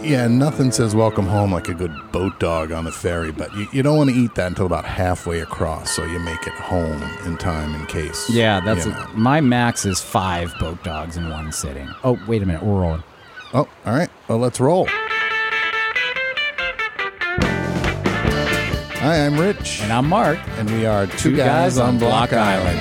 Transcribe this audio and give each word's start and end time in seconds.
Yeah, 0.00 0.26
nothing 0.28 0.70
says 0.70 0.94
welcome 0.94 1.26
home 1.26 1.52
like 1.52 1.68
a 1.68 1.74
good 1.74 1.92
boat 2.12 2.38
dog 2.38 2.70
on 2.72 2.84
the 2.84 2.92
ferry, 2.92 3.32
but 3.32 3.52
you, 3.54 3.66
you 3.72 3.82
don't 3.82 3.96
want 3.96 4.08
to 4.10 4.16
eat 4.16 4.34
that 4.36 4.46
until 4.46 4.64
about 4.66 4.84
halfway 4.84 5.40
across 5.40 5.90
so 5.90 6.04
you 6.04 6.18
make 6.20 6.46
it 6.46 6.52
home 6.54 7.02
in 7.26 7.36
time 7.36 7.74
in 7.74 7.84
case. 7.86 8.30
Yeah, 8.30 8.60
that's 8.60 8.86
you 8.86 8.92
a- 8.92 9.08
my 9.14 9.40
max 9.40 9.84
is 9.84 10.00
five 10.00 10.54
boat 10.60 10.82
dogs 10.84 11.16
in 11.16 11.28
one 11.28 11.50
sitting. 11.52 11.88
Oh, 12.04 12.18
wait 12.28 12.42
a 12.42 12.46
minute, 12.46 12.62
we're 12.62 12.80
rolling. 12.80 13.02
Oh, 13.52 13.68
all 13.84 13.94
right. 13.94 14.08
Well, 14.28 14.38
let's 14.38 14.60
roll. 14.60 14.86
Hi, 19.00 19.26
I'm 19.26 19.38
Rich. 19.38 19.80
And 19.82 19.92
I'm 19.92 20.08
Mark. 20.08 20.38
and 20.58 20.70
we 20.70 20.86
are 20.86 21.06
two, 21.06 21.36
guys, 21.36 21.76
on 21.78 21.98
Block 21.98 22.32
Island. 22.32 22.78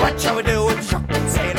What 0.00 0.20
shall 0.20 0.34
we 0.36 0.42
do 0.42 0.64
with 0.66 0.90
the 0.90 1.51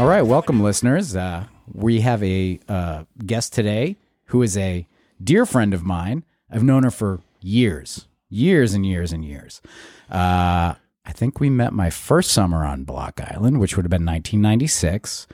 All 0.00 0.06
right, 0.06 0.22
welcome, 0.22 0.62
listeners. 0.62 1.14
Uh, 1.14 1.44
we 1.70 2.00
have 2.00 2.22
a 2.22 2.58
uh, 2.70 3.04
guest 3.26 3.52
today 3.52 3.96
who 4.28 4.40
is 4.40 4.56
a 4.56 4.86
dear 5.22 5.44
friend 5.44 5.74
of 5.74 5.84
mine. 5.84 6.24
I've 6.50 6.62
known 6.62 6.84
her 6.84 6.90
for 6.90 7.20
years, 7.42 8.08
years 8.30 8.72
and 8.72 8.86
years 8.86 9.12
and 9.12 9.22
years. 9.22 9.60
Uh, 10.10 10.72
I 11.04 11.12
think 11.12 11.38
we 11.38 11.50
met 11.50 11.74
my 11.74 11.90
first 11.90 12.30
summer 12.30 12.64
on 12.64 12.84
Block 12.84 13.20
Island, 13.20 13.60
which 13.60 13.76
would 13.76 13.84
have 13.84 13.90
been 13.90 14.06
1996. 14.06 15.26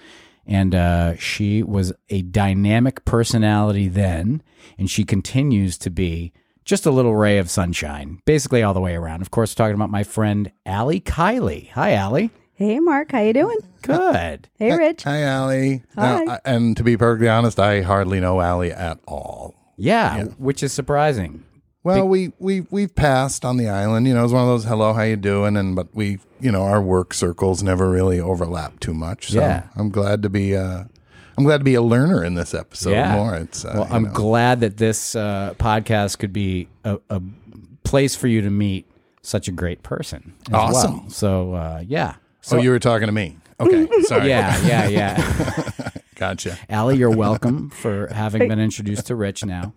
And 0.46 0.74
uh, 0.74 1.14
she 1.14 1.62
was 1.62 1.92
a 2.08 2.22
dynamic 2.22 3.04
personality 3.04 3.86
then, 3.86 4.42
and 4.76 4.90
she 4.90 5.04
continues 5.04 5.78
to 5.78 5.90
be 5.90 6.32
just 6.64 6.86
a 6.86 6.90
little 6.90 7.14
ray 7.14 7.38
of 7.38 7.48
sunshine, 7.48 8.20
basically 8.24 8.64
all 8.64 8.74
the 8.74 8.80
way 8.80 8.96
around. 8.96 9.22
Of 9.22 9.30
course, 9.30 9.54
talking 9.54 9.76
about 9.76 9.90
my 9.90 10.02
friend 10.02 10.50
Allie 10.66 11.00
Kiley. 11.00 11.70
Hi, 11.70 11.92
Allie. 11.92 12.32
Hey, 12.56 12.80
Mark, 12.80 13.12
how 13.12 13.20
you 13.20 13.34
doing? 13.34 13.58
Good. 13.82 14.48
Hey, 14.58 14.74
Rich. 14.74 15.02
Hi, 15.04 15.22
Allie. 15.22 15.82
Hi. 15.94 16.24
Now, 16.24 16.32
I- 16.32 16.40
and 16.46 16.76
to 16.78 16.82
be 16.82 16.96
perfectly 16.96 17.28
honest, 17.28 17.60
I 17.60 17.82
hardly 17.82 18.18
know 18.18 18.40
Allie 18.40 18.72
at 18.72 18.98
all. 19.06 19.54
Yeah, 19.76 20.24
which 20.38 20.62
is 20.62 20.72
surprising. 20.72 21.44
Well, 21.84 22.08
we 22.08 22.32
we 22.38 22.62
we've 22.70 22.94
passed 22.94 23.44
on 23.44 23.58
the 23.58 23.68
island. 23.68 24.08
You 24.08 24.14
know, 24.14 24.20
it 24.20 24.24
was 24.24 24.32
one 24.32 24.42
of 24.42 24.48
those 24.48 24.64
"hello, 24.64 24.94
how 24.94 25.02
you 25.02 25.16
doing?" 25.16 25.56
and 25.56 25.76
but 25.76 25.94
we, 25.94 26.18
you 26.40 26.50
know, 26.50 26.62
our 26.62 26.80
work 26.82 27.12
circles 27.14 27.62
never 27.62 27.90
really 27.90 28.18
overlap 28.18 28.80
too 28.80 28.94
much. 28.94 29.28
So 29.32 29.38
Yeah. 29.40 29.64
I'm 29.76 29.90
glad 29.90 30.22
to 30.22 30.30
be. 30.30 30.56
Uh, 30.56 30.84
I'm 31.38 31.44
glad 31.44 31.58
to 31.58 31.64
be 31.64 31.74
a 31.74 31.82
learner 31.82 32.24
in 32.24 32.34
this 32.34 32.54
episode 32.54 32.92
yeah. 32.92 33.14
more. 33.14 33.34
It's 33.36 33.64
uh, 33.66 33.72
well, 33.74 33.86
you 33.88 33.94
I'm 33.94 34.04
know. 34.04 34.12
glad 34.12 34.60
that 34.60 34.78
this 34.78 35.14
uh, 35.14 35.52
podcast 35.58 36.18
could 36.18 36.32
be 36.32 36.68
a, 36.84 36.98
a 37.10 37.20
place 37.84 38.16
for 38.16 38.26
you 38.28 38.40
to 38.40 38.50
meet 38.50 38.90
such 39.20 39.46
a 39.46 39.52
great 39.52 39.82
person. 39.82 40.32
as 40.48 40.54
Awesome. 40.54 41.00
well. 41.02 41.10
So 41.10 41.52
uh, 41.52 41.84
yeah. 41.86 42.14
So 42.46 42.58
you 42.58 42.70
were 42.70 42.78
talking 42.78 43.06
to 43.06 43.12
me. 43.12 43.36
Okay, 43.58 43.88
sorry. 44.02 44.28
Yeah, 44.28 44.56
yeah, 44.64 44.88
yeah. 44.88 45.90
gotcha. 46.14 46.56
Allie, 46.68 46.96
you're 46.96 47.10
welcome 47.10 47.70
for 47.70 48.06
having 48.06 48.48
been 48.48 48.60
introduced 48.60 49.08
to 49.08 49.16
Rich 49.16 49.44
now. 49.44 49.72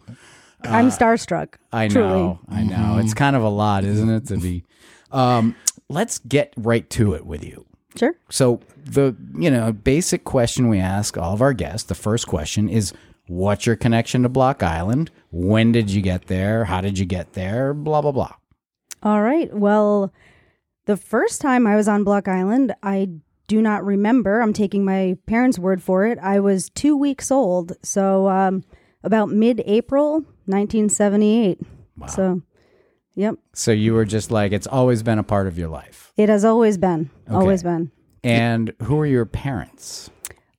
I'm 0.64 0.90
starstruck. 0.90 1.56
I 1.72 1.88
truly. 1.88 2.08
know, 2.08 2.40
I 2.47 2.64
know. 2.64 3.00
It's 3.00 3.16
kind 3.16 3.36
of 3.36 3.42
a 3.42 3.50
lot, 3.50 3.86
isn't 3.86 4.09
it, 4.09 4.28
to 4.28 4.38
be. 4.38 4.66
Um, 5.12 5.56
let's 5.88 6.20
get 6.20 6.53
right 6.58 6.88
to 6.92 7.14
it 7.14 7.25
with 7.25 7.44
you. 7.44 7.66
Sure. 7.95 8.14
So 8.30 8.59
the 8.86 9.16
you 9.36 9.50
know 9.50 9.72
basic 9.72 10.23
question 10.23 10.70
we 10.70 10.78
ask 10.80 11.17
all 11.17 11.34
of 11.34 11.42
our 11.42 11.53
guests, 11.53 11.88
the 11.88 11.95
first 11.95 12.28
question 12.28 12.70
is, 12.70 12.94
"What's 13.25 13.66
your 13.66 13.78
connection 13.78 14.22
to 14.23 14.30
Block 14.30 14.62
Island? 14.62 15.09
When 15.31 15.72
did 15.72 15.90
you 15.90 16.03
get 16.03 16.28
there? 16.28 16.66
How 16.66 16.81
did 16.81 17.00
you 17.00 17.06
get 17.06 17.34
there? 17.34 17.73
Blah 17.73 18.02
blah 18.02 18.12
blah." 18.12 18.36
All 19.02 19.23
right. 19.23 19.52
Well, 19.52 20.14
the 20.90 20.98
first 20.98 21.40
time 21.40 21.68
I 21.68 21.76
was 21.76 21.88
on 21.88 22.04
Block 22.04 22.28
Island, 22.28 22.73
I 22.82 23.09
do 23.45 23.62
not 23.62 23.86
remember. 23.86 24.42
I'm 24.42 24.54
taking 24.54 24.84
my 24.84 25.20
parents' 25.28 25.59
word 25.59 25.84
for 25.84 26.08
it. 26.08 26.18
I 26.18 26.40
was 26.40 26.72
two 26.72 26.98
weeks 26.98 27.30
old. 27.30 27.73
So, 27.84 28.28
um, 28.28 28.64
about 29.04 29.30
mid 29.30 29.62
April, 29.68 30.14
1978. 30.48 31.59
Wow. 31.96 32.08
So, 32.08 32.41
yep. 33.13 33.36
So 33.53 33.72
you 33.72 33.94
were 33.94 34.03
just 34.03 34.31
like, 34.31 34.52
it's 34.52 34.66
always 34.66 35.03
been 35.03 35.19
a 35.19 35.24
part 35.24 35.46
of 35.46 35.59
your 35.59 35.69
life. 35.69 36.12
It 36.18 36.28
has 36.28 36.44
always 36.44 36.80
been. 36.80 37.12
Always 37.30 37.62
been. 37.62 37.92
And 38.24 38.74
who 38.81 39.00
are 39.00 39.06
your 39.06 39.28
parents? 39.28 40.09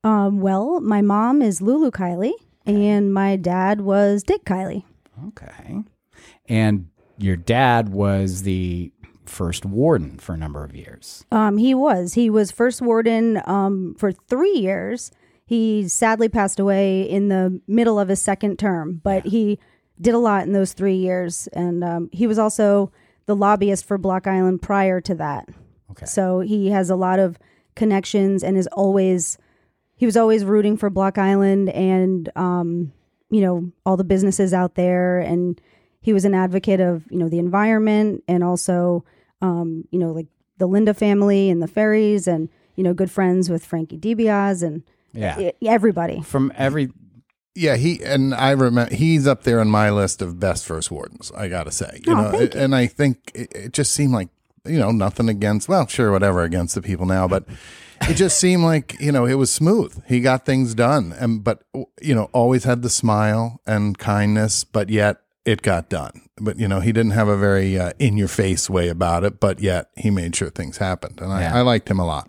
Um, 0.04 0.40
well, 0.40 0.80
my 0.80 1.02
mom 1.02 1.42
is 1.42 1.60
Lulu 1.60 1.90
Kiley, 1.90 2.34
and 2.66 3.12
my 3.12 3.34
dad 3.34 3.80
was 3.80 4.22
Dick 4.22 4.44
Kiley. 4.44 4.84
Okay. 5.26 5.82
And 6.48 6.86
your 7.18 7.36
dad 7.36 7.88
was 7.88 8.44
the 8.44 8.92
first 9.30 9.64
warden 9.64 10.18
for 10.18 10.34
a 10.34 10.36
number 10.36 10.64
of 10.64 10.74
years. 10.74 11.24
Um, 11.30 11.56
he 11.56 11.74
was. 11.74 12.14
He 12.14 12.28
was 12.28 12.50
first 12.50 12.82
warden 12.82 13.40
um, 13.46 13.94
for 13.98 14.12
three 14.12 14.58
years. 14.58 15.10
He 15.46 15.88
sadly 15.88 16.28
passed 16.28 16.60
away 16.60 17.02
in 17.02 17.28
the 17.28 17.60
middle 17.66 17.98
of 17.98 18.08
his 18.08 18.20
second 18.20 18.58
term, 18.58 19.00
but 19.02 19.26
he 19.26 19.58
did 20.00 20.14
a 20.14 20.18
lot 20.18 20.44
in 20.44 20.52
those 20.52 20.72
three 20.72 20.96
years. 20.96 21.48
And 21.52 21.82
um, 21.82 22.10
he 22.12 22.26
was 22.26 22.38
also 22.38 22.92
the 23.26 23.36
lobbyist 23.36 23.84
for 23.84 23.98
Block 23.98 24.26
Island 24.26 24.62
prior 24.62 25.00
to 25.02 25.14
that. 25.16 25.48
Okay. 25.90 26.06
So 26.06 26.40
he 26.40 26.68
has 26.70 26.90
a 26.90 26.96
lot 26.96 27.18
of 27.18 27.38
connections 27.74 28.42
and 28.44 28.56
is 28.56 28.68
always, 28.68 29.38
he 29.96 30.06
was 30.06 30.16
always 30.16 30.44
rooting 30.44 30.76
for 30.76 30.90
Block 30.90 31.18
Island 31.18 31.68
and, 31.70 32.28
um, 32.36 32.92
you 33.30 33.40
know, 33.40 33.72
all 33.84 33.96
the 33.96 34.04
businesses 34.04 34.52
out 34.52 34.74
there. 34.74 35.18
And 35.18 35.60
he 36.00 36.12
was 36.12 36.24
an 36.24 36.34
advocate 36.34 36.80
of, 36.80 37.04
you 37.10 37.18
know, 37.18 37.28
the 37.28 37.38
environment 37.38 38.24
and 38.26 38.42
also, 38.42 39.04
um, 39.42 39.84
you 39.90 39.98
know, 39.98 40.12
like 40.12 40.26
the 40.58 40.66
Linda 40.66 40.94
family 40.94 41.50
and 41.50 41.62
the 41.62 41.68
ferries 41.68 42.26
and, 42.26 42.48
you 42.76 42.84
know, 42.84 42.92
good 42.94 43.10
friends 43.10 43.48
with 43.50 43.64
Frankie 43.64 43.98
DiBiase 43.98 44.62
and 44.62 44.82
Yeah. 45.12 45.38
e- 45.60 45.68
everybody. 45.68 46.20
From 46.22 46.52
every 46.56 46.90
Yeah, 47.54 47.76
he 47.76 48.02
and 48.04 48.32
I 48.34 48.50
remember 48.52 48.94
he's 48.94 49.26
up 49.26 49.42
there 49.42 49.60
on 49.60 49.68
my 49.68 49.90
list 49.90 50.22
of 50.22 50.38
best 50.38 50.64
first 50.66 50.90
wardens. 50.90 51.32
I 51.36 51.48
got 51.48 51.64
to 51.64 51.72
say, 51.72 52.00
you 52.06 52.12
Oh, 52.12 52.22
know, 52.22 52.30
thank 52.30 52.54
you. 52.54 52.60
and 52.60 52.74
I 52.74 52.86
think 52.86 53.30
it, 53.34 53.48
it 53.54 53.72
just 53.72 53.92
seemed 53.92 54.12
like 54.12 54.28
you 54.64 54.78
know 54.78 54.92
nothing 54.92 55.28
against. 55.28 55.68
Well, 55.68 55.86
sure, 55.86 56.12
whatever 56.12 56.42
against 56.42 56.74
the 56.76 56.82
people 56.82 57.06
now, 57.06 57.26
but 57.26 57.44
it 58.08 58.14
just 58.14 58.38
seemed 58.38 58.62
like 58.62 58.96
you 59.00 59.10
know 59.10 59.24
it 59.26 59.34
was 59.34 59.50
smooth. 59.50 60.00
He 60.06 60.20
got 60.20 60.46
things 60.46 60.74
done, 60.74 61.12
and 61.18 61.42
but 61.42 61.62
you 62.00 62.14
know 62.14 62.28
always 62.32 62.64
had 62.64 62.82
the 62.82 62.90
smile 62.90 63.60
and 63.66 63.98
kindness, 63.98 64.62
but 64.64 64.88
yet 64.90 65.18
it 65.44 65.62
got 65.62 65.88
done. 65.88 66.22
But 66.40 66.58
you 66.58 66.68
know 66.68 66.80
he 66.80 66.92
didn't 66.92 67.12
have 67.12 67.28
a 67.28 67.36
very 67.36 67.78
uh, 67.78 67.92
in 67.98 68.16
your 68.16 68.28
face 68.28 68.68
way 68.70 68.88
about 68.88 69.24
it, 69.24 69.40
but 69.40 69.60
yet 69.60 69.90
he 69.96 70.10
made 70.10 70.34
sure 70.36 70.50
things 70.50 70.78
happened, 70.78 71.20
and 71.20 71.32
I, 71.32 71.40
Yeah. 71.42 71.56
I 71.58 71.60
liked 71.62 71.90
him 71.90 71.98
a 71.98 72.06
lot. 72.06 72.28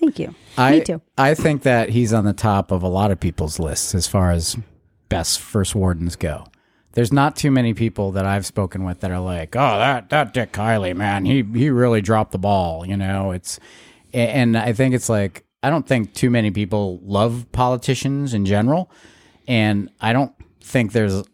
Thank 0.00 0.18
you. 0.18 0.34
I, 0.58 0.70
Me 0.72 0.80
too. 0.82 1.00
I 1.16 1.34
think 1.34 1.62
that 1.62 1.90
he's 1.90 2.12
on 2.12 2.24
the 2.24 2.32
top 2.34 2.70
of 2.70 2.82
a 2.82 2.88
lot 2.88 3.10
of 3.10 3.20
people's 3.20 3.58
lists 3.58 3.94
as 3.94 4.06
far 4.06 4.30
as 4.32 4.56
best 5.08 5.40
first 5.40 5.74
wardens 5.74 6.16
go. 6.16 6.44
There's 6.92 7.12
not 7.12 7.34
too 7.36 7.50
many 7.50 7.74
people 7.74 8.12
that 8.12 8.24
I've 8.26 8.46
spoken 8.46 8.84
with 8.84 9.00
that 9.00 9.10
are 9.10 9.18
like, 9.20 9.56
"Oh, 9.56 9.78
that 9.78 10.10
that 10.10 10.32
Dick 10.34 10.52
Kiley, 10.52 10.94
man, 10.94 11.24
he 11.24 11.42
he 11.42 11.70
really 11.70 12.00
dropped 12.00 12.32
the 12.32 12.38
ball." 12.38 12.86
You 12.86 12.96
know, 12.96 13.32
it's 13.32 13.58
and 14.12 14.56
I 14.56 14.72
think 14.72 14.94
it's 14.94 15.08
like 15.08 15.44
I 15.62 15.70
don't 15.70 15.86
think 15.86 16.12
too 16.14 16.30
many 16.30 16.50
people 16.50 17.00
love 17.02 17.46
politicians 17.52 18.32
in 18.34 18.44
general, 18.46 18.90
and 19.48 19.90
I 20.00 20.12
don't 20.12 20.32
think 20.60 20.92
there's 20.92 21.24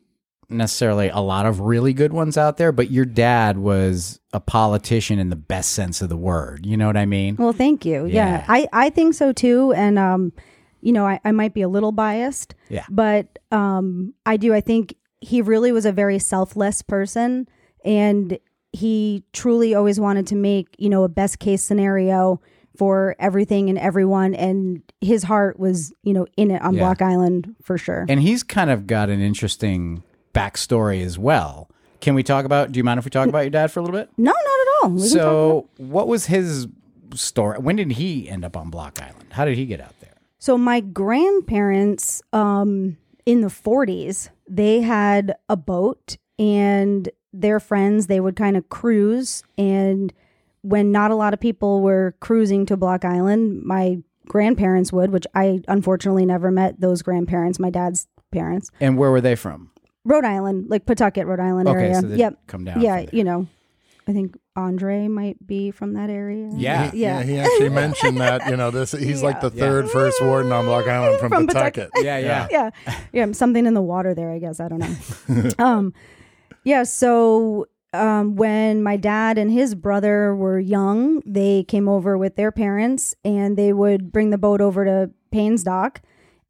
necessarily 0.51 1.09
a 1.09 1.21
lot 1.21 1.47
of 1.47 1.61
really 1.61 1.93
good 1.93 2.13
ones 2.13 2.37
out 2.37 2.57
there. 2.57 2.73
But 2.73 2.91
your 2.91 3.05
dad 3.05 3.59
was 3.59 4.21
a 4.33 4.41
politician 4.41 5.19
in 5.19 5.31
the 5.31 5.37
best 5.37 5.73
sense 5.73 6.03
of 6.03 6.09
the 6.09 6.17
word. 6.17 6.67
You 6.67 6.77
know 6.77 6.87
what 6.87 6.97
I 6.97 7.07
mean? 7.07 7.37
Well, 7.37 7.53
thank 7.53 7.85
you. 7.85 8.07
Yeah. 8.07 8.39
Yeah, 8.39 8.45
I, 8.49 8.69
I 8.73 8.91
think 8.91 9.15
so 9.15 9.33
too. 9.33 9.73
And, 9.73 9.99
um, 9.99 10.33
you 10.81 10.93
know, 10.93 11.07
I, 11.07 11.21
I 11.25 11.33
might 11.33 11.55
be 11.55 11.63
a 11.63 11.69
little 11.69 11.93
biased. 11.93 12.55
Yeah. 12.69 12.87
But 12.91 13.39
um, 13.51 14.15
I 14.27 14.37
do. 14.37 14.55
I 14.55 14.61
think 14.61 14.95
he 15.21 15.43
really 15.43 15.73
was 15.73 15.85
a 15.87 15.93
very 15.93 16.19
selfless 16.19 16.83
person. 16.83 17.49
And 17.85 18.39
he 18.73 19.25
truly 19.33 19.75
always 19.75 19.99
wanted 19.99 20.27
to 20.29 20.37
make, 20.37 20.69
you 20.79 20.89
know, 20.89 21.03
a 21.05 21.09
best 21.09 21.39
case 21.39 21.63
scenario 21.63 22.41
for 22.77 23.17
everything 23.19 23.69
and 23.69 23.79
everyone. 23.79 24.35
And 24.35 24.83
his 25.01 25.25
heart 25.25 25.59
was, 25.59 25.93
you 26.03 26.13
know, 26.13 26.27
in 26.37 26.51
it 26.51 26.63
on 26.63 26.75
Yeah. 26.75 26.81
Block 26.81 27.03
Island 27.03 27.57
for 27.63 27.77
sure. 27.77 28.07
And 28.09 28.21
he's 28.23 28.43
kind 28.43 28.71
of 28.71 28.87
got 28.87 29.11
an 29.11 29.21
interesting 29.21 30.03
backstory 30.35 31.03
as 31.05 31.19
well. 31.19 31.71
Can 32.01 32.15
we 32.15 32.23
talk 32.23 32.45
about? 32.45 32.73
Do 32.73 32.79
you 32.79 32.85
mind 32.85 32.99
if 32.99 33.05
we 33.05 33.11
talk 33.11 33.29
about 33.29 33.41
your 33.41 33.51
dad 33.51 33.71
for 33.71 33.81
a 33.81 33.83
little 33.83 33.99
bit? 33.99 34.11
no, 34.17 34.33
not 34.33 34.37
at 34.37 34.85
all. 34.85 34.91
We 34.91 35.01
So, 35.03 35.69
what 35.77 36.09
was 36.09 36.27
his 36.27 36.67
story? 37.15 37.59
When 37.59 37.77
did 37.77 37.93
he 37.93 38.29
end 38.29 38.45
up 38.45 38.57
on 38.57 38.71
Block 38.71 39.01
Island? 39.01 39.27
How 39.33 39.45
did 39.45 39.57
he 39.57 39.67
get 39.67 39.81
out 39.81 39.99
there? 40.01 40.15
So 40.39 40.57
my 40.57 40.81
grandparents 40.81 42.23
um 42.33 42.97
in 43.27 43.43
the 43.43 43.49
40s, 43.49 44.31
they 44.49 44.81
had 44.81 45.35
a 45.49 45.57
boat 45.57 46.17
and 46.39 47.09
their 47.33 47.61
friends, 47.61 48.07
they 48.07 48.19
would 48.19 48.35
kind 48.37 48.57
of 48.57 48.69
cruise 48.71 49.45
and 49.59 50.13
when 50.63 50.93
not 50.93 51.11
a 51.11 51.15
lot 51.15 51.33
of 51.35 51.41
people 51.41 51.81
were 51.81 52.15
cruising 52.21 52.67
to 52.67 52.77
Block 52.77 53.05
Island, 53.05 53.63
my 53.63 53.99
grandparents 54.27 54.93
would, 54.93 55.11
which 55.11 55.27
I 55.35 55.61
unfortunately 55.69 56.27
never 56.27 56.51
met 56.51 56.81
those 56.81 57.03
grandparents, 57.03 57.59
my 57.59 57.71
dad's 57.71 58.07
parents. 58.31 58.71
And 58.81 58.99
where 58.99 59.11
were 59.11 59.21
they 59.21 59.37
from? 59.37 59.70
Rhode 60.05 60.25
Island, 60.25 60.67
like 60.71 60.87
Pawtucket, 60.87 61.27
Rhode 61.27 61.41
Island 61.41 61.69
Okay, 61.69 61.79
area. 61.81 62.01
so 62.01 62.07
yep. 62.09 62.39
come 62.47 62.65
down 62.65 62.81
Yeah, 62.81 63.07
you 63.13 63.23
know, 63.25 63.47
I 64.09 64.13
think 64.13 64.37
Andre 64.57 65.09
might 65.09 65.47
be 65.47 65.71
from 65.71 65.93
that 65.95 66.11
area. 66.11 66.51
Yeah. 66.55 66.91
He- 66.91 67.03
Yeah. 67.03 67.23
He 67.23 67.39
actually 67.39 67.69
mentioned 67.85 68.19
that, 68.19 68.49
you 68.49 68.57
know, 68.57 68.71
this 68.71 68.93
he's 68.93 69.23
like 69.23 69.41
the 69.41 69.51
Yeah. 69.55 69.61
third 69.65 69.91
first 69.91 70.23
warden 70.23 70.53
on 70.53 70.65
Block 70.65 70.89
Island 70.89 71.21
from, 71.21 71.31
From 71.31 71.47
Pawtucket. 71.47 71.91
Yeah, 71.97 72.19
yeah. 72.19 72.49
yeah, 72.51 72.71
yeah, 73.13 73.33
something 73.33 73.67
in 73.67 73.75
the 73.75 73.83
water 73.83 74.15
there. 74.15 74.31
I 74.31 74.39
guess 74.39 74.59
I 74.59 74.69
don't 74.69 74.79
know. 74.81 75.51
um, 75.65 75.93
yeah. 76.65 76.83
So 76.85 77.67
um, 77.93 78.37
when 78.37 78.83
my 78.83 78.97
dad 78.97 79.37
and 79.39 79.51
his 79.51 79.75
brother 79.75 80.35
were 80.35 80.59
young, 80.59 81.21
they 81.27 81.65
came 81.65 81.89
over 81.89 82.17
with 82.17 82.37
their 82.37 82.53
parents, 82.53 83.15
and 83.25 83.57
they 83.57 83.73
would 83.73 84.13
bring 84.13 84.31
the 84.31 84.39
boat 84.39 84.61
over 84.61 84.85
to 84.85 85.11
Payne's 85.31 85.63
Dock, 85.65 86.01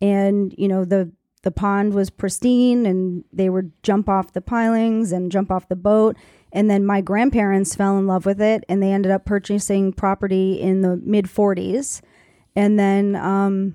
and 0.00 0.55
you 0.58 0.69
know 0.69 0.85
the 0.85 1.11
the 1.42 1.50
pond 1.50 1.94
was 1.94 2.10
pristine, 2.10 2.87
and 2.87 3.25
they 3.32 3.48
would 3.48 3.72
jump 3.82 4.08
off 4.08 4.32
the 4.32 4.40
pilings 4.40 5.12
and 5.12 5.32
jump 5.32 5.50
off 5.50 5.69
the 5.69 5.76
boat. 5.76 6.16
And 6.52 6.69
then 6.69 6.84
my 6.84 7.00
grandparents 7.00 7.75
fell 7.75 7.96
in 7.98 8.06
love 8.06 8.26
with 8.26 8.40
it, 8.40 8.64
and 8.69 8.82
they 8.82 8.92
ended 8.92 9.12
up 9.12 9.25
purchasing 9.25 9.92
property 9.92 10.60
in 10.60 10.82
the 10.82 10.96
mid 10.96 11.26
40s. 11.26 12.00
And 12.56 12.78
then 12.78 13.14
um, 13.16 13.75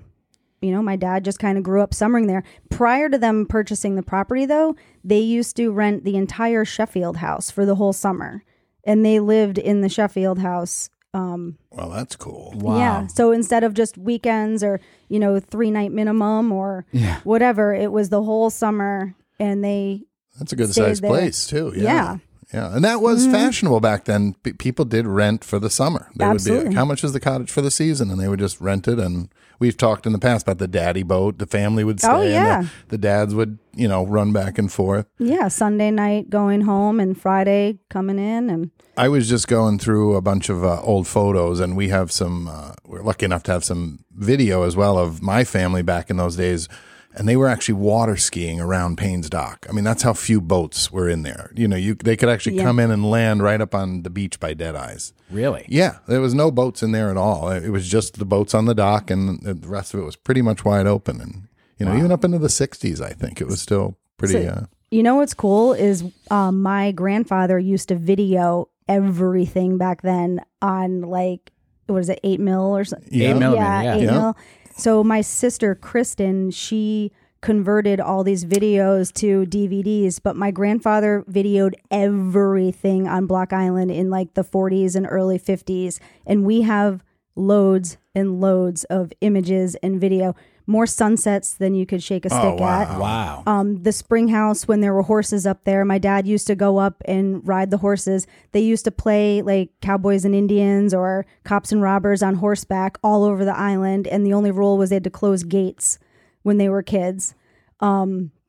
you 0.60 0.72
know, 0.72 0.82
my 0.82 0.96
dad 0.96 1.24
just 1.24 1.38
kind 1.38 1.58
of 1.58 1.64
grew 1.64 1.82
up 1.82 1.94
summering 1.94 2.26
there. 2.26 2.42
Prior 2.70 3.08
to 3.08 3.18
them 3.18 3.46
purchasing 3.46 3.94
the 3.94 4.02
property, 4.02 4.46
though, 4.46 4.74
they 5.04 5.20
used 5.20 5.56
to 5.56 5.70
rent 5.70 6.04
the 6.04 6.16
entire 6.16 6.64
Sheffield 6.64 7.18
house 7.18 7.50
for 7.50 7.66
the 7.66 7.76
whole 7.76 7.92
summer. 7.92 8.42
And 8.84 9.04
they 9.04 9.20
lived 9.20 9.58
in 9.58 9.80
the 9.80 9.88
Sheffield 9.88 10.38
house. 10.38 10.90
Um, 11.16 11.56
Well, 11.70 11.90
that's 11.90 12.14
cool. 12.16 12.52
Wow. 12.56 12.78
Yeah. 12.78 13.06
So 13.06 13.32
instead 13.32 13.64
of 13.64 13.72
just 13.74 13.96
weekends 13.96 14.62
or, 14.62 14.80
you 15.08 15.18
know, 15.18 15.40
three 15.40 15.70
night 15.70 15.92
minimum 15.92 16.52
or 16.52 16.84
Yeah. 16.92 17.20
whatever, 17.24 17.74
it 17.74 17.90
was 17.92 18.08
the 18.10 18.22
whole 18.22 18.50
summer. 18.50 19.14
And 19.38 19.64
they, 19.64 20.02
That's 20.38 20.52
a 20.52 20.56
good 20.56 20.72
sized 20.74 21.02
place 21.02 21.46
too. 21.46 21.72
Yeah. 21.74 21.82
Yeah. 21.82 22.04
Mm-hmm. 22.04 22.56
Yeah. 22.56 22.74
And 22.76 22.84
that 22.84 23.00
was 23.00 23.26
fashionable 23.26 23.80
back 23.80 24.04
then. 24.04 24.34
P- 24.42 24.52
people 24.52 24.84
did 24.84 25.06
rent 25.06 25.42
for 25.44 25.58
the 25.58 25.68
summer. 25.70 26.08
They 26.16 26.24
would 26.26 26.32
be 26.32 26.34
Absolutely. 26.36 26.66
like, 26.68 26.76
how 26.76 26.84
much 26.84 27.02
is 27.02 27.12
the 27.12 27.20
cottage 27.20 27.50
for 27.50 27.60
the 27.60 27.70
season? 27.72 28.10
And 28.10 28.20
they 28.20 28.28
would 28.28 28.38
just 28.38 28.60
rent 28.60 28.86
it. 28.86 28.98
And 28.98 29.28
we've 29.58 29.76
talked 29.76 30.06
in 30.06 30.12
the 30.12 30.18
past 30.18 30.46
about 30.46 30.58
the 30.58 30.68
daddy 30.68 31.02
boat. 31.02 31.38
The 31.38 31.46
family 31.46 31.84
would 31.84 32.00
stay. 32.00 32.10
Oh, 32.10 32.22
yeah. 32.22 32.62
The, 32.62 32.70
the 32.88 32.98
dads 32.98 33.34
would, 33.34 33.58
you 33.74 33.88
know, 33.88 34.04
run 34.06 34.32
back 34.32 34.58
and 34.58 34.70
forth. 34.70 35.06
yeah, 35.18 35.48
Sunday 35.48 35.90
night 35.90 36.30
going 36.30 36.62
home 36.62 37.00
and 37.00 37.20
Friday 37.20 37.78
coming 37.88 38.18
in. 38.18 38.50
And 38.50 38.70
I 38.96 39.08
was 39.08 39.28
just 39.28 39.48
going 39.48 39.78
through 39.78 40.16
a 40.16 40.22
bunch 40.22 40.48
of 40.48 40.64
uh, 40.64 40.80
old 40.82 41.06
photos, 41.06 41.60
and 41.60 41.76
we 41.76 41.88
have 41.88 42.10
some. 42.10 42.48
Uh, 42.48 42.72
we're 42.86 43.02
lucky 43.02 43.24
enough 43.26 43.42
to 43.44 43.52
have 43.52 43.64
some 43.64 44.04
video 44.12 44.62
as 44.62 44.76
well 44.76 44.98
of 44.98 45.22
my 45.22 45.44
family 45.44 45.82
back 45.82 46.08
in 46.08 46.16
those 46.16 46.36
days, 46.36 46.68
and 47.16 47.28
they 47.28 47.36
were 47.36 47.48
actually 47.48 47.74
water 47.74 48.16
skiing 48.16 48.60
around 48.60 48.96
Payne's 48.98 49.28
Dock. 49.30 49.66
I 49.68 49.72
mean, 49.72 49.84
that's 49.84 50.02
how 50.02 50.12
few 50.12 50.40
boats 50.40 50.92
were 50.92 51.08
in 51.08 51.22
there. 51.22 51.50
You 51.56 51.66
know, 51.68 51.76
you 51.76 51.94
they 51.94 52.16
could 52.16 52.28
actually 52.28 52.56
Yeah. 52.56 52.64
come 52.64 52.78
in 52.78 52.90
and 52.90 53.10
land 53.10 53.42
right 53.42 53.60
up 53.60 53.74
on 53.74 54.02
the 54.02 54.10
beach 54.10 54.38
by 54.38 54.54
Dead 54.54 54.76
Eyes. 54.76 55.12
Really? 55.30 55.64
Yeah, 55.68 55.96
there 56.06 56.20
was 56.20 56.34
no 56.34 56.50
boats 56.50 56.82
in 56.82 56.92
there 56.92 57.10
at 57.10 57.16
all. 57.16 57.48
It 57.50 57.70
was 57.70 57.88
just 57.88 58.18
the 58.18 58.24
boats 58.24 58.54
on 58.54 58.66
the 58.66 58.74
dock, 58.74 59.10
and 59.10 59.40
the 59.42 59.54
rest 59.68 59.94
of 59.94 60.00
it 60.00 60.04
was 60.04 60.16
pretty 60.16 60.42
much 60.42 60.64
wide 60.64 60.86
open. 60.86 61.20
And 61.20 61.42
you 61.78 61.86
know, 61.86 61.96
even 61.96 62.12
up 62.12 62.24
into 62.24 62.38
the 62.38 62.48
'60s, 62.48 63.00
I 63.00 63.10
think 63.10 63.40
it 63.40 63.46
was 63.46 63.60
still 63.60 63.96
pretty. 64.18 64.44
So- 64.44 64.48
uh, 64.50 64.64
You 64.90 65.02
know 65.02 65.16
what's 65.16 65.34
cool 65.34 65.72
is 65.72 66.04
um, 66.30 66.62
my 66.62 66.92
grandfather 66.92 67.58
used 67.58 67.88
to 67.88 67.96
video 67.96 68.68
everything 68.88 69.78
back 69.78 70.02
then 70.02 70.40
on 70.62 71.00
like 71.02 71.50
what 71.86 71.98
is 71.98 72.08
it 72.08 72.18
eight 72.24 72.40
mil 72.40 72.76
or 72.76 72.84
something? 72.84 73.08
Yeah. 73.12 73.30
Eight 73.30 73.38
millimeter. 73.38 73.62
yeah, 73.62 73.82
Yeah. 73.82 73.94
eight 73.96 74.02
Yeah. 74.02 74.10
mil. 74.10 74.36
So 74.78 75.02
my 75.02 75.22
sister 75.22 75.74
Kristen, 75.74 76.50
she 76.50 77.10
converted 77.40 77.98
all 77.98 78.22
these 78.22 78.44
videos 78.44 79.10
to 79.14 79.46
DVDs, 79.46 80.20
but 80.22 80.36
my 80.36 80.50
grandfather 80.50 81.24
videoed 81.30 81.72
everything 81.90 83.08
on 83.08 83.26
Block 83.26 83.54
Island 83.54 83.90
in 83.90 84.10
like 84.10 84.34
the 84.34 84.44
40s 84.44 84.94
and 84.94 85.06
early 85.08 85.38
50s, 85.38 85.98
and 86.26 86.44
we 86.44 86.60
have 86.62 87.02
loads 87.34 87.96
and 88.14 88.38
loads 88.40 88.84
of 88.84 89.12
images 89.22 89.76
and 89.76 89.98
video. 89.98 90.34
More 90.68 90.86
sunsets 90.86 91.54
than 91.54 91.74
you 91.76 91.86
could 91.86 92.02
shake 92.02 92.24
a 92.24 92.28
stick 92.30 92.40
Oh, 92.42 92.54
wow. 92.56 92.80
at 92.82 92.98
Wow. 92.98 93.42
um, 93.46 93.82
the 93.84 93.92
spring 93.92 94.26
house 94.28 94.66
when 94.66 94.80
there 94.80 94.92
were 94.92 95.02
horses 95.02 95.46
up 95.46 95.62
there. 95.64 95.84
My 95.84 95.98
dad 95.98 96.26
used 96.26 96.46
to 96.48 96.56
go 96.56 96.78
up 96.78 97.02
and 97.04 97.46
ride 97.46 97.70
the 97.70 97.76
horses. 97.78 98.26
They 98.50 98.60
used 98.60 98.84
to 98.86 98.90
play 98.90 99.42
like 99.42 99.70
cowboys 99.80 100.24
and 100.24 100.34
Indians 100.34 100.92
or 100.92 101.24
cops 101.44 101.70
and 101.70 101.80
robbers 101.82 102.20
on 102.22 102.34
horseback 102.36 102.98
all 103.04 103.22
over 103.22 103.44
the 103.44 103.56
island. 103.56 104.08
And 104.08 104.26
the 104.26 104.32
only 104.32 104.50
rule 104.50 104.76
was 104.76 104.90
they 104.90 104.96
had 104.96 105.04
to 105.04 105.10
close 105.10 105.44
gates 105.44 106.00
when 106.42 106.58
they 106.58 106.68
were 106.68 106.82
kids. 106.82 107.34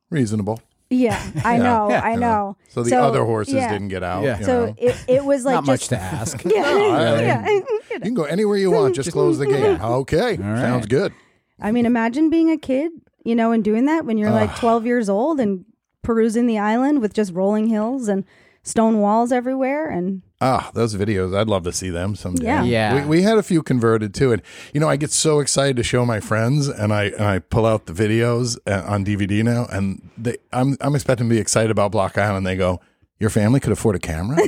reasonable. 0.10 0.60
Yeah, 0.90 1.22
I 1.44 1.58
know, 1.58 1.92
I 1.92 2.16
know. 2.16 2.56
So 2.70 2.82
the 2.82 2.96
other 2.96 3.26
horses 3.26 3.56
yeah. 3.56 3.70
didn't 3.74 3.90
get 3.90 4.04
out. 4.04 4.24
Yeah. 4.24 4.40
you 4.40 4.46
So 4.46 4.66
know. 4.68 4.76
it, 4.78 4.96
it 5.10 5.26
was 5.26 5.44
like 5.44 5.56
Not 5.56 5.66
just 5.66 5.68
much 5.68 5.88
to 5.90 5.98
ask. 6.00 6.44
yeah, 6.46 6.62
I- 6.64 7.22
yeah. 7.22 7.60
You 7.98 8.00
can 8.02 8.14
go 8.14 8.24
anywhere 8.26 8.58
you 8.58 8.70
want. 8.72 8.96
Just 8.96 9.12
close 9.12 9.38
the 9.40 9.48
gate. 9.48 9.80
Okay. 9.82 10.38
Sounds 10.38 10.86
good. 10.86 11.14
I 11.60 11.72
mean, 11.72 11.86
imagine 11.86 12.30
being 12.30 12.52
a 12.52 12.58
kid, 12.58 12.92
you 13.24 13.36
know, 13.36 13.52
and 13.52 13.64
doing 13.64 13.86
that 13.86 14.06
when 14.06 14.18
you're 14.18 14.32
like 14.32 14.56
12 14.58 14.86
years 14.86 15.10
old 15.10 15.40
and 15.40 15.66
perusing 16.04 16.46
the 16.48 16.58
island 16.60 17.02
with 17.02 17.14
just 17.14 17.34
rolling 17.34 17.68
hills 17.68 18.08
and 18.08 18.24
stone 18.64 19.00
walls 19.00 19.32
everywhere 19.32 19.90
and 19.90 20.22
Ah, 20.40 20.70
those 20.76 20.94
videos. 20.94 21.36
I'd 21.36 21.48
love 21.48 21.64
to 21.64 21.74
see 21.74 21.90
them 21.90 22.16
someday. 22.16 22.44
Yeah. 22.46 22.64
Yeah. 22.64 23.02
We, 23.02 23.08
we 23.18 23.22
had 23.24 23.40
a 23.40 23.44
few 23.44 23.64
converted 23.64 24.14
too. 24.14 24.34
And, 24.34 24.42
you 24.72 24.80
know, 24.80 24.88
I 24.88 24.96
get 24.96 25.10
so 25.10 25.40
excited 25.40 25.78
to 25.78 25.84
show 25.84 26.06
my 26.06 26.20
friends 26.20 26.68
and 26.68 26.94
I, 26.94 27.06
and 27.06 27.24
I 27.24 27.40
pull 27.40 27.66
out 27.66 27.88
the 27.88 27.94
videos 27.94 28.56
uh, 28.68 28.84
on 28.86 29.04
DVD 29.04 29.44
now 29.44 29.66
and 29.72 30.08
they, 30.16 30.38
I'm, 30.54 30.78
I'm 30.80 30.94
expecting 30.94 31.28
to 31.28 31.34
be 31.34 31.40
excited 31.42 31.72
about 31.72 31.92
Block 31.92 32.20
Island. 32.20 32.46
They 32.46 32.56
go, 32.56 32.80
your 33.20 33.30
family 33.30 33.60
could 33.60 33.72
afford 33.72 33.96
a 33.96 34.00
camera? 34.00 34.38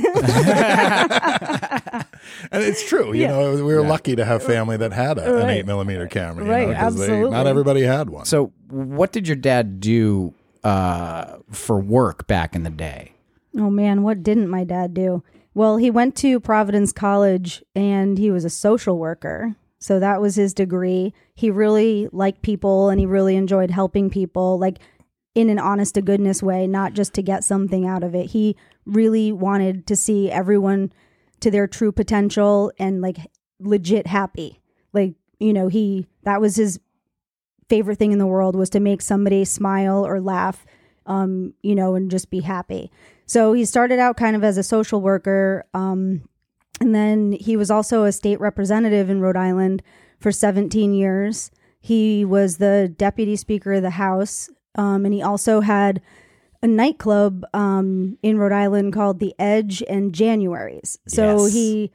and 2.52 2.62
it's 2.62 2.86
true. 2.88 3.12
You 3.12 3.22
Yeah. 3.22 3.28
know, 3.32 3.54
we 3.64 3.74
were 3.74 3.82
lucky 3.82 4.16
to 4.16 4.24
have 4.24 4.42
family 4.42 4.76
that 4.76 4.92
had 4.92 5.18
a, 5.18 5.38
an 5.42 5.50
eight 5.50 5.66
millimeter 5.66 6.06
camera. 6.06 6.44
you 6.44 6.50
Right, 6.50 6.68
know, 6.68 6.74
'cause 6.74 6.96
they- 6.96 7.02
absolutely. 7.04 7.30
not 7.30 7.46
everybody 7.46 7.82
had 7.82 8.10
one. 8.10 8.24
So, 8.24 8.52
what 8.70 9.12
did 9.12 9.26
your 9.28 9.36
dad 9.36 9.80
do 9.80 10.34
uh, 10.64 11.36
for 11.50 11.80
work 11.80 12.26
back 12.26 12.54
in 12.54 12.62
the 12.62 12.70
day? 12.70 13.12
Oh 13.56 13.70
man, 13.70 14.02
what 14.02 14.22
didn't 14.22 14.48
my 14.48 14.64
dad 14.64 14.94
do? 14.94 15.22
Well, 15.54 15.76
he 15.78 15.90
went 15.90 16.14
to 16.16 16.38
Providence 16.38 16.92
College 16.92 17.64
and 17.74 18.16
he 18.18 18.30
was 18.30 18.44
a 18.44 18.50
social 18.50 18.98
worker. 18.98 19.56
So 19.80 19.98
that 19.98 20.20
was 20.20 20.36
his 20.36 20.52
degree. 20.54 21.12
He 21.34 21.50
really 21.50 22.08
liked 22.12 22.42
people 22.42 22.90
and 22.90 23.00
he 23.00 23.06
really 23.06 23.34
enjoyed 23.34 23.70
helping 23.70 24.10
people 24.10 24.58
like 24.58 24.78
in 25.34 25.48
an 25.48 25.58
honest 25.58 25.94
to 25.94 26.02
goodness 26.02 26.42
way, 26.42 26.66
not 26.66 26.92
just 26.92 27.14
to 27.14 27.22
get 27.22 27.44
something 27.44 27.86
out 27.86 28.02
of 28.02 28.14
it. 28.14 28.30
He 28.30 28.56
really 28.84 29.32
wanted 29.32 29.86
to 29.86 29.96
see 29.96 30.30
everyone 30.30 30.92
to 31.40 31.50
their 31.50 31.66
true 31.66 31.92
potential 31.92 32.72
and 32.78 33.00
like 33.00 33.18
legit 33.60 34.06
happy. 34.06 34.60
Like, 34.92 35.14
you 35.38 35.52
know, 35.52 35.68
he 35.68 36.06
that 36.24 36.40
was 36.40 36.56
his 36.56 36.80
favorite 37.68 37.98
thing 37.98 38.12
in 38.12 38.18
the 38.18 38.26
world 38.26 38.56
was 38.56 38.70
to 38.70 38.80
make 38.80 39.00
somebody 39.00 39.44
smile 39.44 40.04
or 40.04 40.20
laugh 40.20 40.66
um, 41.10 41.54
you 41.62 41.74
know, 41.74 41.96
and 41.96 42.10
just 42.10 42.30
be 42.30 42.40
happy. 42.40 42.90
So 43.26 43.52
he 43.52 43.64
started 43.64 43.98
out 43.98 44.16
kind 44.16 44.36
of 44.36 44.44
as 44.44 44.56
a 44.56 44.62
social 44.62 45.00
worker. 45.00 45.66
Um, 45.74 46.28
and 46.80 46.94
then 46.94 47.32
he 47.32 47.56
was 47.56 47.70
also 47.70 48.04
a 48.04 48.12
state 48.12 48.40
representative 48.40 49.10
in 49.10 49.20
Rhode 49.20 49.36
Island 49.36 49.82
for 50.18 50.32
17 50.32 50.94
years. 50.94 51.50
He 51.80 52.24
was 52.24 52.58
the 52.58 52.92
deputy 52.96 53.36
speaker 53.36 53.74
of 53.74 53.82
the 53.82 53.90
House. 53.90 54.50
Um, 54.76 55.04
and 55.04 55.12
he 55.14 55.22
also 55.22 55.60
had 55.60 56.00
a 56.62 56.66
nightclub 56.66 57.44
um, 57.54 58.18
in 58.22 58.38
Rhode 58.38 58.52
Island 58.52 58.92
called 58.92 59.18
The 59.18 59.34
Edge 59.38 59.82
and 59.88 60.12
Januaries. 60.12 60.98
So 61.08 61.44
Yes. 61.44 61.52
he 61.52 61.90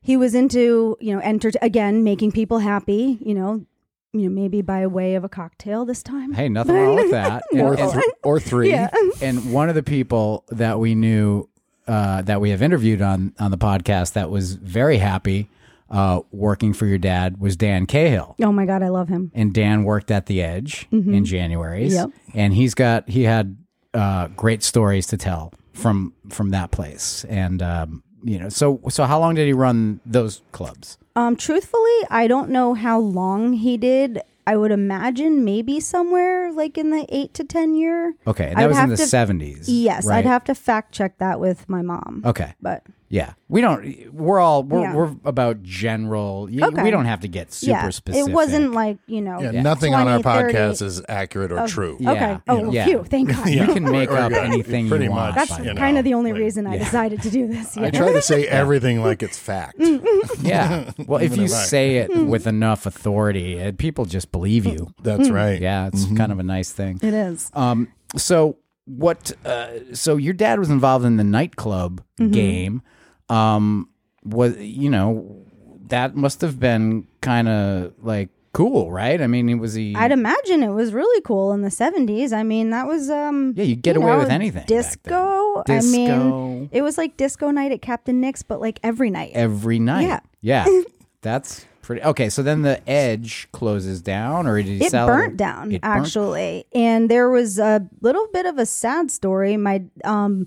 he 0.00 0.16
was 0.16 0.34
into 0.34 0.96
you 1.00 1.14
know 1.14 1.20
enter 1.20 1.50
again 1.60 2.02
making 2.04 2.32
people 2.32 2.58
happy. 2.60 3.18
You 3.20 3.34
know, 3.34 3.64
you 4.12 4.22
know 4.22 4.30
maybe 4.30 4.62
by 4.62 4.86
way 4.86 5.14
of 5.16 5.24
a 5.24 5.28
cocktail 5.28 5.84
this 5.84 6.02
time. 6.02 6.32
Hey, 6.32 6.48
nothing 6.48 6.74
wrong 6.76 6.94
with 6.96 7.10
that. 7.10 7.42
And- 7.52 7.60
or, 7.60 7.76
th- 7.76 8.04
or 8.24 8.40
three. 8.40 8.70
Yeah. 8.70 8.88
and 9.20 9.52
one 9.52 9.68
of 9.68 9.74
the 9.74 9.82
people 9.82 10.44
that 10.48 10.78
we 10.78 10.94
knew 10.94 11.48
uh, 11.86 12.22
that 12.22 12.40
we 12.40 12.50
have 12.50 12.62
interviewed 12.62 13.02
on 13.02 13.34
on 13.38 13.50
the 13.50 13.58
podcast 13.58 14.12
that 14.14 14.30
was 14.30 14.54
very 14.54 14.98
happy 14.98 15.48
uh, 15.90 16.20
working 16.30 16.72
for 16.72 16.86
your 16.86 16.98
dad 16.98 17.38
was 17.40 17.56
Dan 17.56 17.86
Cahill. 17.86 18.36
Oh 18.42 18.52
my 18.52 18.66
god, 18.66 18.82
I 18.82 18.88
love 18.88 19.08
him. 19.08 19.30
And 19.34 19.52
Dan 19.54 19.84
worked 19.84 20.10
at 20.10 20.26
the 20.26 20.42
Edge 20.42 20.86
in 20.90 21.24
January's, 21.24 21.94
Yep. 21.94 22.10
and 22.34 22.52
he's 22.54 22.74
got 22.74 23.08
he 23.08 23.22
had 23.24 23.56
uh, 23.94 24.28
great 24.28 24.62
stories 24.62 25.06
to 25.08 25.16
tell 25.16 25.52
from 25.72 26.12
from 26.28 26.50
that 26.50 26.70
place. 26.70 27.24
And 27.28 27.62
um, 27.62 28.02
you 28.22 28.38
know, 28.38 28.48
so 28.48 28.80
so 28.90 29.04
how 29.04 29.18
long 29.18 29.34
did 29.34 29.46
he 29.46 29.52
run 29.52 30.00
those 30.04 30.42
clubs? 30.52 30.98
Um, 31.16 31.36
truthfully, 31.36 31.98
I 32.10 32.26
don't 32.28 32.50
know 32.50 32.74
how 32.74 32.98
long 33.00 33.54
he 33.54 33.76
did. 33.76 34.20
I 34.46 34.56
would 34.56 34.70
imagine 34.70 35.44
maybe 35.44 35.78
somewhere 35.78 36.50
like 36.52 36.78
in 36.78 36.90
the 36.90 37.04
eight 37.10 37.34
to 37.34 37.44
ten 37.44 37.74
year. 37.74 38.14
Okay, 38.26 38.48
and 38.48 38.58
I'd 38.58 38.62
that 38.64 38.68
was 38.68 38.78
in 38.78 38.88
the 38.90 38.96
seventies. 38.96 39.68
Yes, 39.68 40.06
right? 40.06 40.18
I'd 40.18 40.26
have 40.26 40.44
to 40.44 40.54
fact 40.54 40.92
check 40.92 41.18
that 41.18 41.38
with 41.40 41.68
my 41.68 41.82
mom. 41.82 42.22
Okay, 42.24 42.54
But 42.62 42.82
Yeah, 43.10 43.32
we 43.48 43.62
don't. 43.62 44.12
We're 44.12 44.38
all 44.38 44.62
we're, 44.64 44.80
Yeah. 44.82 44.94
we're 44.94 45.14
about 45.24 45.62
general. 45.62 46.46
y- 46.52 46.58
Okay. 46.62 46.82
We 46.82 46.90
don't 46.90 47.06
have 47.06 47.20
to 47.20 47.28
get 47.28 47.54
super 47.54 47.70
yeah, 47.70 47.88
specific. 47.88 48.28
it 48.28 48.34
wasn't 48.34 48.72
like 48.72 48.98
you 49.06 49.22
know. 49.22 49.40
Yeah, 49.40 49.62
nothing 49.62 49.94
on 49.94 50.06
our 50.06 50.20
20, 50.20 50.52
30 50.52 50.54
podcast 50.54 50.82
is 50.82 51.02
accurate 51.08 51.50
or 51.50 51.66
true. 51.66 51.96
Yeah, 52.00 52.12
Okay. 52.12 52.38
Oh, 52.48 52.70
yeah. 52.70 52.84
phew! 52.84 53.04
Thank 53.08 53.30
God. 53.30 53.48
You 53.48 53.64
can 53.66 53.84
make 53.90 54.10
We're 54.10 54.18
up 54.18 54.28
good. 54.32 54.44
anything 54.44 54.90
Pretty 54.90 55.06
you 55.06 55.10
want. 55.10 55.34
much. 55.36 55.48
That's 55.48 55.58
you 55.60 55.72
know, 55.72 55.80
kind 55.80 55.96
of 55.96 56.04
the 56.04 56.12
only 56.12 56.32
like- 56.32 56.40
reason 56.42 56.66
I 56.66 56.76
decided 56.76 57.22
to 57.22 57.30
do 57.30 57.46
this. 57.48 57.78
Yeah. 57.78 57.86
I 57.86 57.90
try 57.90 58.12
to 58.12 58.20
say 58.20 58.46
everything 58.62 59.02
like 59.02 59.22
it's 59.22 59.38
fact. 59.38 59.76
Yeah. 60.42 60.90
Well, 61.06 61.20
if 61.20 61.26
Even 61.32 61.38
you 61.40 61.44
if 61.46 61.52
I- 61.52 61.64
say 61.64 61.96
it 61.96 62.14
with 62.14 62.46
enough 62.46 62.84
authority, 62.86 63.60
uh, 63.60 63.72
people 63.76 64.04
just 64.04 64.30
believe 64.32 64.66
you. 64.66 64.92
That's 65.02 65.30
right. 65.30 65.60
Yeah, 65.60 65.86
it's 65.88 66.04
kind 66.16 66.30
of 66.30 66.38
a 66.38 66.42
nice 66.42 66.72
thing. 66.72 67.00
It 67.02 67.14
is. 67.14 67.50
Um, 67.54 67.88
so 68.16 68.58
what? 68.84 69.32
Uh, 69.44 69.94
so 69.94 70.16
your 70.16 70.34
dad 70.34 70.58
was 70.58 70.68
involved 70.70 71.04
in 71.04 71.16
the 71.16 71.24
nightclub 71.24 72.02
Mm-hmm. 72.20 72.32
game. 72.32 72.82
Um, 73.30 73.88
was 74.24 74.56
you 74.58 74.90
know 74.90 75.44
that 75.88 76.14
must 76.16 76.40
have 76.40 76.58
been 76.60 77.06
kind 77.20 77.48
of 77.48 77.92
like 78.02 78.28
cool, 78.52 78.90
right? 78.90 79.20
I 79.20 79.26
mean, 79.26 79.48
it 79.48 79.54
was 79.54 79.74
he. 79.74 79.94
I'd 79.94 80.12
imagine 80.12 80.62
it 80.62 80.70
was 80.70 80.92
really 80.92 81.20
cool 81.22 81.52
in 81.52 81.62
the 81.62 81.68
70s. 81.68 82.32
I 82.32 82.42
mean, 82.42 82.70
that 82.70 82.86
was 82.86 83.08
um 83.10 83.54
Yeah, 83.56 83.64
you 83.64 83.76
get 83.76 83.94
you 83.94 84.02
away 84.02 84.12
know, 84.12 84.18
with 84.18 84.30
anything 84.30 84.64
then. 84.66 84.78
Disco. 84.78 85.62
I 85.68 85.80
mean, 85.80 86.68
it 86.72 86.82
was 86.82 86.98
like 86.98 87.16
disco 87.16 87.50
night 87.50 87.72
at 87.72 87.82
Captain 87.82 88.20
Nick's 88.20 88.42
but 88.42 88.60
like 88.60 88.80
every 88.82 89.10
night. 89.10 89.32
every 89.34 89.78
night. 89.78 90.22
Yeah. 90.40 90.64
yeah. 90.66 90.82
That's 91.22 91.66
pretty 91.82 92.02
okay. 92.02 92.28
So 92.30 92.42
then 92.42 92.62
the 92.62 92.86
Edge 92.88 93.48
closes 93.52 94.00
down, 94.00 94.46
or 94.46 94.62
did 94.62 94.80
it 94.82 94.92
burnt 94.92 95.36
down 95.36 95.72
It 95.72 95.82
burnt- 95.82 96.06
actually 96.06 96.66
and 96.72 97.10
there 97.10 97.28
was 97.30 97.58
a 97.58 97.88
little 98.00 98.26
bit 98.32 98.46
of 98.46 98.58
a 98.58 98.66
sad 98.66 99.10
story 99.10 99.56
my 99.56 99.82
um 100.04 100.46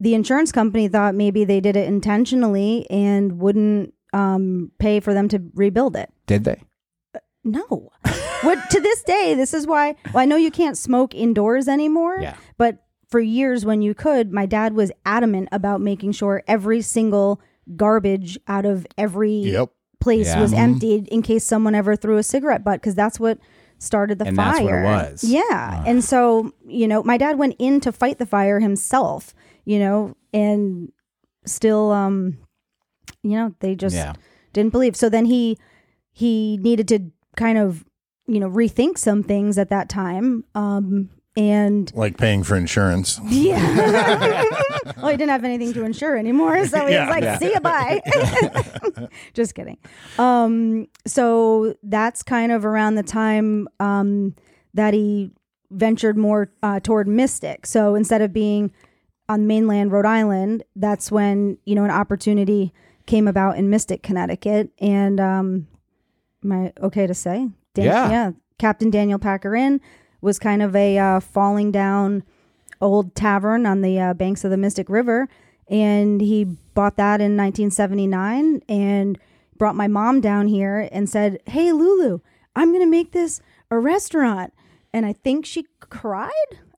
the 0.00 0.14
insurance 0.14 0.50
company 0.50 0.88
thought 0.88 1.14
maybe 1.14 1.44
they 1.44 1.60
did 1.60 1.76
it 1.76 1.86
intentionally 1.86 2.86
and 2.90 3.38
wouldn't 3.38 3.92
um 4.12 4.72
pay 4.78 4.98
for 5.00 5.14
them 5.14 5.28
to 5.28 5.40
rebuild 5.54 5.94
it 5.96 6.10
Did 6.26 6.44
they? 6.44 6.62
no 7.44 7.90
what 8.42 8.58
to 8.70 8.80
this 8.80 9.02
day 9.02 9.34
this 9.34 9.54
is 9.54 9.66
why 9.66 9.94
well, 10.12 10.22
i 10.22 10.24
know 10.26 10.36
you 10.36 10.50
can't 10.50 10.76
smoke 10.76 11.14
indoors 11.14 11.68
anymore 11.68 12.18
Yeah. 12.20 12.36
but 12.58 12.84
for 13.08 13.18
years 13.20 13.64
when 13.64 13.80
you 13.82 13.94
could 13.94 14.30
my 14.32 14.46
dad 14.46 14.74
was 14.74 14.92
adamant 15.06 15.48
about 15.52 15.80
making 15.80 16.12
sure 16.12 16.42
every 16.46 16.82
single 16.82 17.40
garbage 17.76 18.38
out 18.46 18.66
of 18.66 18.86
every 18.98 19.32
Yep. 19.32 19.70
place 20.00 20.26
Yeah. 20.28 20.40
was 20.40 20.52
emptied 20.52 21.08
in 21.08 21.22
case 21.22 21.44
someone 21.44 21.74
ever 21.74 21.96
threw 21.96 22.18
a 22.18 22.22
cigarette 22.22 22.62
butt 22.64 22.80
because 22.80 22.94
that's 22.94 23.18
what 23.18 23.38
started 23.78 24.18
the 24.18 24.26
And 24.26 24.36
fire. 24.36 24.46
that's 24.52 24.60
what 24.62 24.74
it 24.74 24.82
was. 24.84 25.24
Yeah. 25.24 25.82
And 25.86 26.04
so, 26.04 26.52
you 26.66 26.86
know, 26.86 27.02
my 27.02 27.16
dad 27.16 27.38
went 27.38 27.56
in 27.58 27.80
to 27.80 27.90
fight 27.92 28.18
the 28.18 28.26
fire 28.26 28.60
himself, 28.60 29.34
you 29.70 29.78
know, 29.78 30.16
and 30.34 30.90
still 31.46 31.92
um 31.92 32.36
you 33.22 33.36
know, 33.36 33.54
they 33.60 33.74
just 33.76 33.94
Yeah. 33.94 34.14
didn't 34.52 34.72
believe. 34.72 34.96
So 34.96 35.08
then 35.08 35.26
he 35.26 35.56
he 36.12 36.58
needed 36.60 36.88
to 36.88 36.98
kind 37.36 37.56
of, 37.58 37.84
you 38.26 38.40
know, 38.40 38.50
rethink 38.50 38.98
some 38.98 39.22
things 39.22 39.58
at 39.58 39.68
that 39.70 39.88
time. 39.88 40.44
Um 40.54 41.10
and 41.36 41.92
Like 41.94 42.16
paying 42.18 42.42
for 42.42 42.56
insurance. 42.56 43.20
yeah. 43.28 43.62
well, 44.96 45.08
he 45.12 45.16
didn't 45.16 45.28
have 45.30 45.44
anything 45.44 45.72
to 45.74 45.84
insure 45.84 46.16
anymore, 46.16 46.66
so 46.66 46.86
he 46.86 46.94
Yeah. 46.94 47.06
was 47.06 47.10
like, 47.14 47.22
Yeah. 47.22 47.38
"See 47.38 47.52
you, 47.54 47.60
bye." 47.60 48.00
Just 49.34 49.54
kidding. 49.54 49.78
Um, 50.18 50.88
so 51.06 51.74
that's 51.84 52.24
kind 52.24 52.50
of 52.50 52.64
around 52.64 52.96
the 52.96 53.04
time 53.04 53.68
um, 53.78 54.34
that 54.74 54.92
he 54.92 55.30
ventured 55.70 56.16
more 56.18 56.50
uh, 56.64 56.80
toward 56.80 57.06
Mystic. 57.06 57.64
So 57.66 57.94
instead 57.94 58.22
of 58.22 58.32
being 58.32 58.72
on 59.30 59.46
mainland 59.46 59.92
Rhode 59.92 60.06
Island, 60.06 60.64
that's 60.74 61.10
when 61.12 61.56
you 61.64 61.74
know 61.76 61.84
an 61.84 61.90
opportunity 61.90 62.72
came 63.06 63.28
about 63.28 63.56
in 63.56 63.70
Mystic, 63.70 64.02
Connecticut, 64.02 64.70
and 64.78 65.20
um, 65.20 65.68
am 66.44 66.52
I 66.52 66.72
okay 66.82 67.06
to 67.06 67.14
say? 67.14 67.48
Dan- 67.74 67.84
Yeah. 67.86 68.10
yeah. 68.10 68.30
Captain 68.58 68.90
Daniel 68.90 69.18
Packer 69.18 69.54
Inn 69.54 69.80
was 70.20 70.38
kind 70.38 70.62
of 70.62 70.76
a 70.76 70.98
uh, 70.98 71.20
falling 71.20 71.70
down 71.72 72.22
old 72.80 73.14
tavern 73.14 73.64
on 73.66 73.80
the 73.82 73.98
uh, 73.98 74.14
banks 74.14 74.44
of 74.44 74.50
the 74.50 74.56
Mystic 74.56 74.88
River, 74.90 75.28
and 75.68 76.20
he 76.20 76.44
bought 76.44 76.96
that 76.96 77.20
in 77.20 77.36
1979 77.36 78.62
and 78.68 79.18
brought 79.56 79.76
my 79.76 79.86
mom 79.86 80.20
down 80.20 80.48
here 80.48 80.88
and 80.90 81.08
said, 81.08 81.38
"Hey, 81.46 81.72
Lulu, 81.72 82.20
I'm 82.56 82.72
gonna 82.72 82.86
make 82.86 83.12
this 83.12 83.40
a 83.70 83.78
restaurant," 83.78 84.52
and 84.92 85.06
I 85.06 85.12
think 85.12 85.46
she 85.46 85.66
cried. 85.80 86.30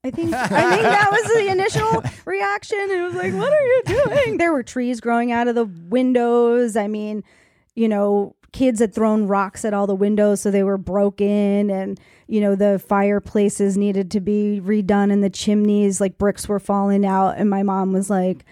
I 0.04 0.10
think 0.10 0.34
I 0.34 0.46
think 0.48 0.82
that 0.82 1.08
was 1.12 1.32
the 1.34 1.48
initial 1.48 2.02
reaction. 2.24 2.78
It 2.90 3.02
was 3.02 3.14
like, 3.14 3.32
"What 3.34 3.52
are 3.52 3.62
you 3.62 3.82
doing?" 3.84 4.38
There 4.38 4.52
were 4.52 4.62
trees 4.62 5.00
growing 5.00 5.30
out 5.30 5.48
of 5.48 5.54
the 5.54 5.64
windows. 5.64 6.76
I 6.76 6.88
mean, 6.88 7.22
you 7.76 7.88
know, 7.88 8.34
kids 8.52 8.80
had 8.80 8.94
thrown 8.94 9.26
rocks 9.26 9.64
at 9.64 9.72
all 9.74 9.86
the 9.86 9.94
windows 9.94 10.40
so 10.40 10.50
they 10.50 10.62
were 10.62 10.76
broken 10.76 11.70
and 11.70 11.98
you 12.26 12.40
know 12.40 12.54
the 12.54 12.78
fireplaces 12.78 13.78
needed 13.78 14.10
to 14.10 14.20
be 14.20 14.60
redone 14.62 15.10
and 15.10 15.24
the 15.24 15.30
chimneys 15.30 16.00
like 16.00 16.18
bricks 16.18 16.48
were 16.48 16.60
falling 16.60 17.06
out 17.06 17.30
and 17.38 17.48
my 17.48 17.62
mom 17.62 17.92
was 17.92 18.10
like 18.10 18.44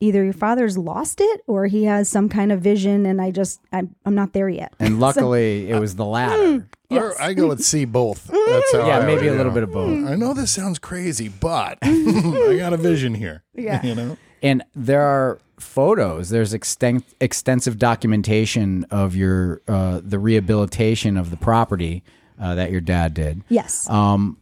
either 0.00 0.22
your 0.22 0.32
father's 0.32 0.76
lost 0.78 1.20
it 1.20 1.40
or 1.46 1.66
he 1.66 1.84
has 1.84 2.08
some 2.08 2.28
kind 2.28 2.52
of 2.52 2.60
vision 2.60 3.06
and 3.06 3.20
I 3.20 3.30
just 3.30 3.60
I'm, 3.72 3.94
I'm 4.04 4.14
not 4.14 4.32
there 4.32 4.48
yet. 4.48 4.72
And 4.78 5.00
luckily, 5.00 5.70
it 5.70 5.78
was 5.80 5.96
the 5.96 6.04
latter. 6.04 6.58
Hmm. 6.58 6.64
Or 6.98 7.20
I 7.20 7.32
go 7.34 7.48
with 7.48 7.62
C 7.62 7.84
both. 7.84 8.24
That's 8.26 8.72
how 8.72 8.86
Yeah, 8.86 8.98
I 8.98 9.06
maybe 9.06 9.28
a 9.28 9.32
little 9.32 9.46
know. 9.46 9.54
bit 9.54 9.62
of 9.64 9.72
both. 9.72 10.06
I 10.06 10.14
know 10.16 10.34
this 10.34 10.50
sounds 10.50 10.78
crazy, 10.78 11.28
but 11.28 11.78
I 11.82 12.56
got 12.58 12.72
a 12.72 12.76
vision 12.76 13.14
here. 13.14 13.42
Yeah. 13.54 13.84
You 13.84 13.94
know? 13.94 14.16
And 14.42 14.62
there 14.74 15.02
are 15.02 15.38
photos. 15.58 16.28
There's 16.30 16.52
exten- 16.52 17.04
extensive 17.20 17.78
documentation 17.78 18.84
of 18.90 19.14
your 19.16 19.62
uh, 19.68 20.00
the 20.02 20.18
rehabilitation 20.18 21.16
of 21.16 21.30
the 21.30 21.36
property 21.36 22.02
uh, 22.40 22.54
that 22.56 22.70
your 22.70 22.80
dad 22.80 23.14
did. 23.14 23.42
Yes. 23.48 23.88
Um, 23.88 24.38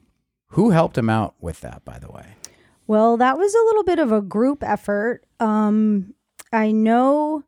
who 0.48 0.70
helped 0.70 0.98
him 0.98 1.08
out 1.10 1.34
with 1.40 1.60
that, 1.60 1.84
by 1.84 1.98
the 1.98 2.10
way? 2.10 2.26
Well, 2.86 3.16
that 3.18 3.38
was 3.38 3.54
a 3.54 3.64
little 3.66 3.84
bit 3.84 3.98
of 3.98 4.10
a 4.12 4.20
group 4.20 4.62
effort. 4.64 5.22
Um, 5.40 6.14
I 6.52 6.72
know. 6.72 7.44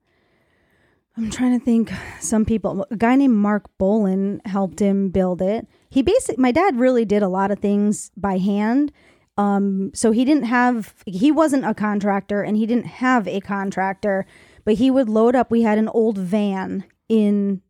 I'm 1.17 1.31
trying 1.31 1.59
to 1.59 1.65
think. 1.65 1.93
Some 2.21 2.45
people, 2.45 2.87
a 2.91 2.97
guy 2.97 3.15
named 3.15 3.37
Mark 3.37 3.67
Bolin 3.79 4.45
helped 4.47 4.81
him 4.81 5.11
build 5.11 5.41
it. 5.41 5.67
He 5.91 6.03
basically, 6.03 6.43
my 6.43 6.51
dad 6.51 6.79
really 6.79 7.05
did 7.05 7.23
a 7.23 7.29
lot 7.29 7.51
of 7.51 7.61
things 7.61 8.11
by 8.17 8.39
hand. 8.39 8.91
Um, 9.37 9.91
so 9.95 10.11
he 10.11 10.25
didn't 10.25 10.45
have, 10.45 10.95
he 11.07 11.31
wasn't 11.31 11.65
a 11.65 11.75
contractor 11.75 12.43
and 12.43 12.57
he 12.57 12.67
didn't 12.67 12.87
have 12.87 13.27
a 13.29 13.41
contractor, 13.41 14.27
but 14.65 14.75
he 14.75 14.91
would 14.91 15.09
load 15.09 15.35
up. 15.35 15.51
We 15.51 15.63
had 15.63 15.79
an 15.79 15.89
old 15.89 16.19
van 16.19 16.85
in 17.09 17.61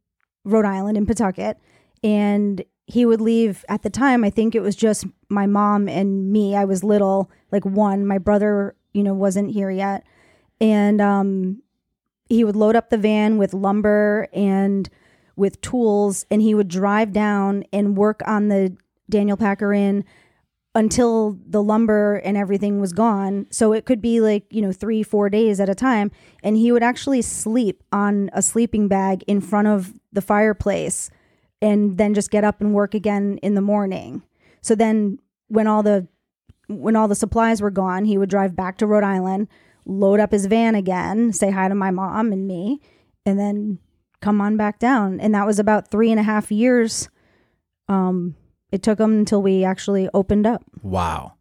Rhode 0.45 0.67
Island 0.67 0.97
in 0.97 1.07
Pawtucket, 1.07 1.59
and 2.03 2.63
he 2.87 3.07
would 3.07 3.21
leave 3.21 3.65
at 3.69 3.83
the 3.83 3.91
time. 3.91 4.25
I 4.25 4.31
think 4.31 4.55
it 4.55 4.61
was 4.61 4.77
just 4.77 5.07
my 5.29 5.47
mom 5.47 5.89
and 5.89 6.31
me. 6.31 6.55
I 6.55 6.67
was 6.67 6.85
little, 6.85 7.31
like 7.51 7.65
one. 7.65 8.07
My 8.07 8.19
brother, 8.19 8.77
you 8.93 9.03
know, 9.03 9.15
wasn't 9.15 9.51
here 9.51 9.71
yet, 9.71 10.05
and 10.61 11.01
um, 11.01 11.63
he 12.29 12.45
would 12.45 12.57
load 12.57 12.77
up 12.77 12.91
the 12.91 12.99
van 12.99 13.39
with 13.39 13.55
lumber 13.55 14.29
and 14.33 14.89
with 15.37 15.61
tools, 15.61 16.25
and 16.31 16.41
he 16.41 16.55
would 16.55 16.69
drive 16.69 17.13
down 17.13 17.65
and 17.73 17.97
work 17.97 18.23
on 18.27 18.49
the 18.49 18.77
Daniel 19.11 19.37
Packer 19.37 19.73
Inn 19.73 20.05
until 20.75 21.39
the 21.47 21.63
lumber 21.63 22.17
and 22.17 22.37
everything 22.37 22.81
was 22.81 22.93
gone. 22.93 23.47
So 23.51 23.73
it 23.73 23.85
could 23.85 24.03
be 24.03 24.21
like, 24.21 24.45
you 24.51 24.61
know, 24.61 24.73
three, 24.73 25.03
four 25.03 25.31
days 25.31 25.61
at 25.61 25.69
a 25.69 25.75
time. 25.75 26.11
And 26.43 26.57
he 26.57 26.73
would 26.73 26.83
actually 26.83 27.23
sleep 27.23 27.83
on 27.93 28.29
a 28.33 28.43
sleeping 28.43 28.89
bag 28.89 29.23
in 29.29 29.41
front 29.41 29.69
of 29.69 29.95
the 30.13 30.23
fireplace 30.23 31.11
and 31.63 31.97
then 31.97 32.13
just 32.13 32.31
get 32.31 32.45
up 32.45 32.61
and 32.61 32.75
work 32.75 32.95
again 32.95 33.39
in 33.39 33.55
the 33.55 33.61
morning. 33.61 34.23
So 34.63 34.75
then 34.75 35.19
when 35.49 35.67
all 35.67 35.83
the 35.83 36.09
when 36.67 36.97
all 36.97 37.09
the 37.09 37.15
supplies 37.15 37.61
were 37.61 37.71
gone, 37.71 38.07
he 38.07 38.17
would 38.17 38.31
drive 38.31 38.57
back 38.57 38.79
to 38.79 38.87
Rhode 38.87 39.05
Island, 39.05 39.49
load 39.87 40.21
up 40.21 40.33
his 40.33 40.47
van 40.47 40.75
again, 40.75 41.33
say 41.33 41.51
hi 41.51 41.69
to 41.69 41.75
my 41.75 41.91
mom 41.91 42.33
and 42.33 42.47
me, 42.47 42.81
and 43.27 43.39
then 43.39 43.79
come 44.21 44.41
on 44.41 44.57
back 44.57 44.79
down. 44.79 45.21
And 45.21 45.35
that 45.35 45.47
was 45.47 45.59
about 45.59 45.91
three 45.91 46.11
and 46.11 46.19
a 46.19 46.23
half 46.23 46.51
years. 46.51 47.09
Um, 47.89 48.37
it 48.73 48.83
took 48.83 48.99
him 48.99 49.13
until 49.13 49.43
we 49.43 49.65
actually 49.65 50.09
opened 50.15 50.47
up. 50.47 50.65
Wow. 50.83 51.35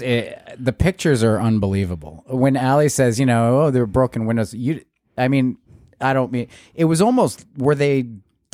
It, 0.00 0.38
the 0.58 0.72
pictures 0.72 1.22
are 1.24 1.40
unbelievable. 1.40 2.24
When 2.28 2.56
Allie 2.56 2.88
says, 2.88 3.18
you 3.18 3.26
know, 3.26 3.62
oh, 3.62 3.70
there 3.70 3.82
were 3.82 3.86
broken 3.86 4.26
windows, 4.26 4.54
you, 4.54 4.84
I 5.18 5.28
mean, 5.28 5.58
I 6.00 6.12
don't 6.12 6.30
mean, 6.32 6.48
it 6.74 6.84
was 6.84 7.00
almost, 7.02 7.46
were 7.56 7.74
they, 7.74 8.06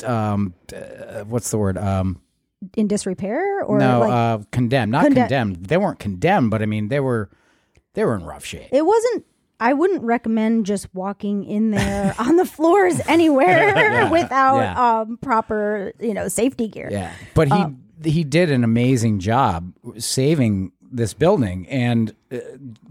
um, 0.05 0.53
uh, 0.73 1.23
what's 1.25 1.51
the 1.51 1.57
word? 1.57 1.77
Um, 1.77 2.21
in 2.77 2.87
disrepair 2.87 3.61
or 3.63 3.77
no, 3.77 3.99
like 3.99 4.11
uh, 4.11 4.39
condemned, 4.51 4.91
not 4.93 5.03
Conde- 5.03 5.15
condemned. 5.15 5.65
They 5.65 5.77
weren't 5.77 5.99
condemned, 5.99 6.49
but 6.51 6.61
I 6.61 6.65
mean, 6.65 6.87
they 6.87 7.01
were, 7.01 7.29
they 7.93 8.03
were 8.05 8.15
in 8.15 8.23
rough 8.23 8.45
shape. 8.45 8.67
it 8.71 8.85
wasn't 8.85 9.25
I 9.59 9.71
wouldn't 9.73 10.03
recommend 10.03 10.65
just 10.65 10.93
walking 10.93 11.45
in 11.45 11.71
there 11.71 12.13
on 12.19 12.35
the 12.35 12.45
floors 12.45 12.99
anywhere 13.07 14.09
without 14.11 14.57
Yeah. 14.59 14.99
um 15.01 15.17
proper, 15.17 15.93
you 15.99 16.13
know, 16.13 16.27
safety 16.27 16.67
gear. 16.67 16.89
Yeah, 16.91 17.13
but 17.33 17.47
he 17.47 17.53
Um, 17.53 17.79
he 18.03 18.23
did 18.25 18.51
an 18.51 18.63
amazing 18.63 19.19
job 19.19 19.71
saving 19.97 20.71
this 20.91 21.13
building 21.13 21.67
and 21.69 22.13
uh, 22.31 22.37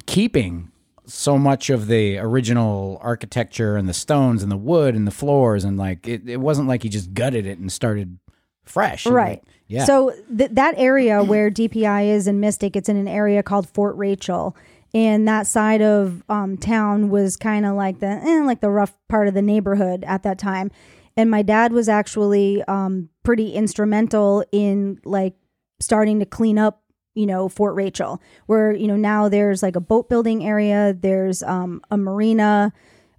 keeping 0.06 0.71
so 1.04 1.37
much 1.37 1.68
of 1.68 1.88
the 1.88 2.16
original 2.18 2.99
architecture 3.02 3.76
and 3.76 3.88
the 3.88 3.92
stones 3.94 4.42
and 4.42 4.50
the 4.50 4.56
wood 4.56 4.94
and 4.94 5.06
the 5.06 5.11
floors 5.11 5.64
and 5.64 5.76
like 5.76 6.06
it, 6.09 6.26
it 6.28 6.38
wasn't 6.40 6.66
like 6.68 6.82
he 6.82 6.88
just 6.88 7.12
gutted 7.12 7.44
it 7.44 7.59
and 7.59 7.71
started 7.71 8.18
fresh. 8.64 9.04
Right. 9.04 9.40
Like, 9.40 9.42
yeah. 9.66 9.85
So 9.85 10.12
th- 10.37 10.50
that 10.52 10.75
area 10.78 11.23
where 11.23 11.50
DPI 11.50 12.06
is 12.09 12.26
in 12.26 12.40
Mystic, 12.40 12.76
it's 12.76 12.88
in 12.88 12.97
an 12.97 13.09
area 13.09 13.42
called 13.42 13.68
Fort 13.71 13.97
Rachel, 13.97 14.56
and 14.95 15.27
that 15.27 15.47
side 15.47 15.81
of 15.83 16.23
um, 16.29 16.57
town 16.57 17.09
was 17.09 17.37
kind 17.37 17.65
of 17.65 17.75
like 17.75 18.01
the 18.01 18.07
eh, 18.07 18.43
like 18.45 18.61
the 18.61 18.71
rough 18.71 18.93
part 19.09 19.29
of 19.29 19.35
the 19.35 19.43
neighborhood 19.43 20.05
at 20.07 20.23
that 20.25 20.39
time. 20.39 20.71
And 21.17 21.31
my 21.31 21.43
dad 21.43 21.73
was 21.73 21.89
actually 21.89 22.63
um, 22.65 23.11
pretty 23.23 23.53
instrumental 23.53 24.45
in 24.53 24.99
like 25.05 25.35
starting 25.81 26.21
to 26.21 26.27
clean 26.27 26.59
up, 26.59 26.83
you 27.15 27.27
know, 27.27 27.49
Fort 27.49 27.75
Rachel, 27.75 28.21
where 28.47 28.73
you 28.73 28.87
know 28.87 28.97
now 28.97 29.29
there's 29.29 29.63
like 29.63 29.77
a 29.77 29.81
boat 29.81 30.09
building 30.09 30.45
area, 30.45 30.97
there's 30.99 31.43
um, 31.43 31.81
a 31.91 31.97
marina, 31.97 32.73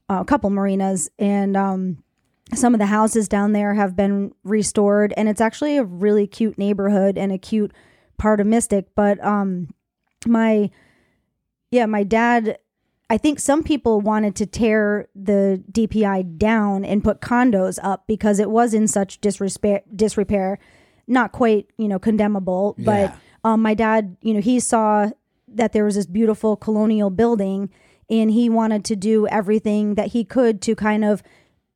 a 0.10 0.25
couple 0.25 0.50
marinas, 0.50 1.10
and 1.18 1.58
um, 1.58 2.03
some 2.53 2.74
of 2.74 2.80
the 2.80 2.86
houses 2.86 3.27
down 3.27 3.53
there 3.53 3.74
have 3.74 3.96
been 3.96 4.34
restored 4.44 5.13
and 5.18 5.30
it's 5.30 5.42
actually 5.42 5.77
a 5.77 5.84
really 5.84 6.27
cute 6.27 6.58
neighborhood 6.58 7.18
and 7.18 7.32
a 7.32 7.38
cute 7.38 7.72
part 8.18 8.39
of 8.39 8.46
mystic 8.48 8.88
but 8.96 9.24
um 9.24 9.74
my 10.27 10.70
yeah 11.74 11.86
my 11.86 12.03
dad 12.03 12.58
i 13.10 13.18
think 13.18 13.39
some 13.39 13.63
people 13.63 14.00
wanted 14.01 14.36
to 14.36 14.46
tear 14.46 15.08
the 15.15 15.62
dpi 15.72 16.38
down 16.38 16.86
and 16.86 17.03
put 17.03 17.20
condos 17.22 17.80
up 17.84 18.06
because 18.08 18.39
it 18.39 18.50
was 18.50 18.74
in 18.74 18.88
such 18.88 19.20
disrepair 19.22 19.82
disrepair 19.96 20.60
not 21.08 21.32
quite 21.32 21.68
you 21.77 21.88
know 21.88 22.00
condemnable 22.00 22.75
Yeah. 22.77 22.86
but 23.44 23.50
um 23.50 23.62
my 23.62 23.74
dad 23.74 24.15
you 24.22 24.34
know 24.34 24.42
he 24.42 24.60
saw 24.60 25.10
that 25.48 25.74
there 25.74 25.84
was 25.86 25.96
this 25.96 26.06
beautiful 26.06 26.56
colonial 26.56 27.10
building 27.10 27.70
and 28.10 28.32
he 28.32 28.50
wanted 28.50 28.86
to 28.86 28.96
do 28.96 29.27
everything 29.27 29.96
that 29.96 30.08
he 30.08 30.24
could 30.24 30.62
to 30.62 30.75
kind 30.75 31.03
of 31.03 31.24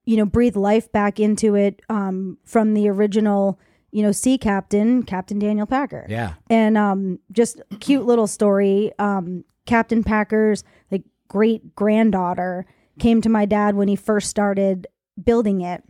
you 0.05 0.17
know 0.17 0.25
breathe 0.25 0.55
life 0.55 0.91
back 0.91 1.19
into 1.19 1.55
it 1.55 1.81
um, 1.89 2.37
from 2.45 2.73
the 2.73 2.87
original 2.89 3.59
you 3.91 4.01
know 4.01 4.11
sea 4.11 4.37
captain 4.37 5.03
captain 5.03 5.39
daniel 5.39 5.65
packer 5.67 6.05
yeah. 6.09 6.33
and 6.49 6.77
um, 6.77 7.19
just 7.31 7.61
cute 7.79 8.05
little 8.05 8.27
story 8.27 8.91
um, 8.99 9.43
captain 9.67 10.03
packer's 10.03 10.63
like 10.89 11.03
great 11.27 11.75
granddaughter 11.75 12.65
came 12.97 13.21
to 13.21 13.29
my 13.29 13.45
dad 13.45 13.75
when 13.75 13.87
he 13.87 13.95
first 13.95 14.29
started 14.29 14.87
building 15.23 15.61
it 15.61 15.83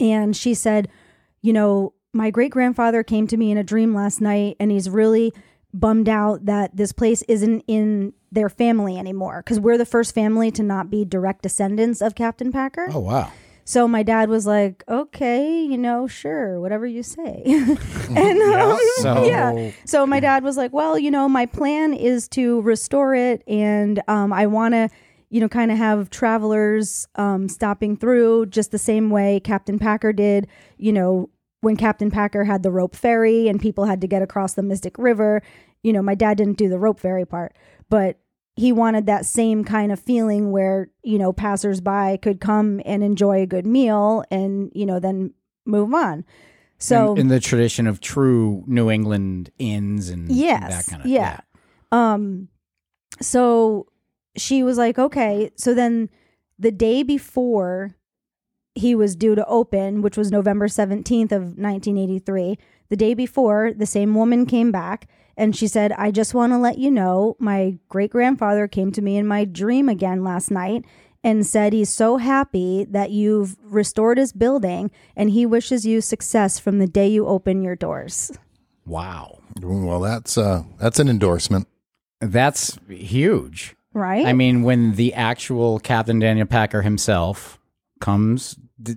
and 0.00 0.36
she 0.36 0.54
said 0.54 0.88
you 1.42 1.52
know 1.52 1.92
my 2.12 2.30
great 2.30 2.50
grandfather 2.50 3.02
came 3.02 3.26
to 3.26 3.36
me 3.36 3.50
in 3.50 3.58
a 3.58 3.64
dream 3.64 3.94
last 3.94 4.20
night 4.20 4.56
and 4.58 4.70
he's 4.70 4.88
really 4.88 5.32
bummed 5.72 6.08
out 6.08 6.46
that 6.46 6.76
this 6.76 6.92
place 6.92 7.22
isn't 7.22 7.64
in 7.66 8.12
their 8.30 8.48
family 8.48 8.96
anymore 8.96 9.42
because 9.44 9.58
we're 9.60 9.78
the 9.78 9.84
first 9.86 10.14
family 10.14 10.50
to 10.50 10.62
not 10.62 10.88
be 10.90 11.04
direct 11.04 11.42
descendants 11.42 12.00
of 12.00 12.14
captain 12.14 12.50
packer 12.50 12.88
Oh 12.90 13.00
wow. 13.00 13.30
So 13.64 13.88
my 13.88 14.02
dad 14.02 14.28
was 14.28 14.46
like, 14.46 14.84
"Okay, 14.88 15.62
you 15.62 15.78
know, 15.78 16.06
sure, 16.06 16.60
whatever 16.60 16.86
you 16.86 17.02
say." 17.02 17.42
and 18.16 18.42
um, 18.42 18.78
So 18.98 19.24
yeah, 19.26 19.70
so 19.84 20.06
my 20.06 20.20
dad 20.20 20.44
was 20.44 20.56
like, 20.56 20.72
"Well, 20.72 20.98
you 20.98 21.10
know, 21.10 21.28
my 21.28 21.46
plan 21.46 21.94
is 21.94 22.28
to 22.28 22.60
restore 22.62 23.14
it, 23.14 23.42
and 23.48 24.02
um, 24.08 24.32
I 24.32 24.46
want 24.46 24.74
to, 24.74 24.88
you 25.30 25.40
know, 25.40 25.48
kind 25.48 25.72
of 25.72 25.78
have 25.78 26.10
travelers 26.10 27.08
um, 27.16 27.48
stopping 27.48 27.96
through 27.96 28.46
just 28.46 28.70
the 28.70 28.78
same 28.78 29.10
way 29.10 29.40
Captain 29.40 29.78
Packer 29.78 30.12
did. 30.12 30.46
You 30.76 30.92
know, 30.92 31.30
when 31.64 31.76
Captain 31.76 32.10
Packer 32.10 32.44
had 32.44 32.62
the 32.62 32.70
rope 32.70 32.94
ferry 32.94 33.48
and 33.48 33.58
people 33.58 33.86
had 33.86 34.02
to 34.02 34.06
get 34.06 34.22
across 34.22 34.52
the 34.52 34.62
Mystic 34.62 34.98
River. 34.98 35.42
You 35.82 35.92
know, 35.92 36.02
my 36.02 36.14
dad 36.14 36.36
didn't 36.36 36.58
do 36.58 36.68
the 36.68 36.78
rope 36.78 37.00
ferry 37.00 37.26
part, 37.26 37.56
but 37.88 38.18
he 38.56 38.72
wanted 38.72 39.06
that 39.06 39.26
same 39.26 39.64
kind 39.64 39.90
of 39.90 39.98
feeling 39.98 40.52
where 40.52 40.88
you 41.02 41.18
know 41.18 41.32
passersby 41.32 42.18
could 42.22 42.40
come 42.40 42.80
and 42.84 43.02
enjoy 43.02 43.42
a 43.42 43.46
good 43.46 43.66
meal 43.66 44.24
and 44.30 44.70
you 44.74 44.86
know 44.86 44.98
then 44.98 45.32
move 45.66 45.92
on. 45.92 46.24
So 46.78 47.12
in, 47.12 47.22
in 47.22 47.28
the 47.28 47.40
tradition 47.40 47.86
of 47.86 48.00
true 48.00 48.64
New 48.66 48.90
England 48.90 49.50
inns 49.58 50.08
and 50.08 50.30
yes 50.30 50.86
that 50.86 50.90
kind 50.90 51.02
of 51.02 51.10
yeah. 51.10 51.40
um 51.92 52.48
so 53.20 53.86
she 54.36 54.62
was 54.62 54.78
like 54.78 54.98
okay. 54.98 55.50
So 55.56 55.74
then 55.74 56.08
the 56.58 56.72
day 56.72 57.02
before 57.02 57.96
he 58.76 58.94
was 58.94 59.14
due 59.14 59.34
to 59.36 59.46
open 59.46 60.02
which 60.02 60.16
was 60.16 60.32
november 60.32 60.66
17th 60.66 61.30
of 61.30 61.42
1983 61.56 62.58
the 62.88 62.96
day 62.96 63.14
before 63.14 63.72
the 63.72 63.86
same 63.86 64.14
woman 64.16 64.46
came 64.46 64.72
back 64.72 65.08
and 65.36 65.54
she 65.56 65.66
said 65.66 65.92
i 65.92 66.10
just 66.10 66.34
want 66.34 66.52
to 66.52 66.58
let 66.58 66.78
you 66.78 66.90
know 66.90 67.36
my 67.38 67.76
great 67.88 68.10
grandfather 68.10 68.66
came 68.68 68.90
to 68.92 69.02
me 69.02 69.16
in 69.16 69.26
my 69.26 69.44
dream 69.44 69.88
again 69.88 70.22
last 70.24 70.50
night 70.50 70.84
and 71.22 71.46
said 71.46 71.72
he's 71.72 71.88
so 71.88 72.18
happy 72.18 72.84
that 72.84 73.10
you've 73.10 73.56
restored 73.62 74.18
his 74.18 74.32
building 74.32 74.90
and 75.16 75.30
he 75.30 75.46
wishes 75.46 75.86
you 75.86 76.00
success 76.00 76.58
from 76.58 76.78
the 76.78 76.86
day 76.86 77.08
you 77.08 77.26
open 77.26 77.62
your 77.62 77.76
doors 77.76 78.30
Wow. 78.86 79.38
Well, 79.62 80.00
that's 80.00 80.36
uh, 80.36 80.64
that's 80.78 80.98
an 80.98 81.08
endorsement. 81.08 81.66
That's 82.20 82.78
huge. 82.88 83.74
right 83.92 84.26
I 84.26 84.32
mean, 84.32 84.62
when 84.62 84.96
the 84.96 85.14
actual 85.14 85.78
Captain 85.78 86.18
Daniel 86.18 86.46
Packer 86.46 86.82
himself 86.82 87.58
comes 88.00 88.58
d- 88.82 88.96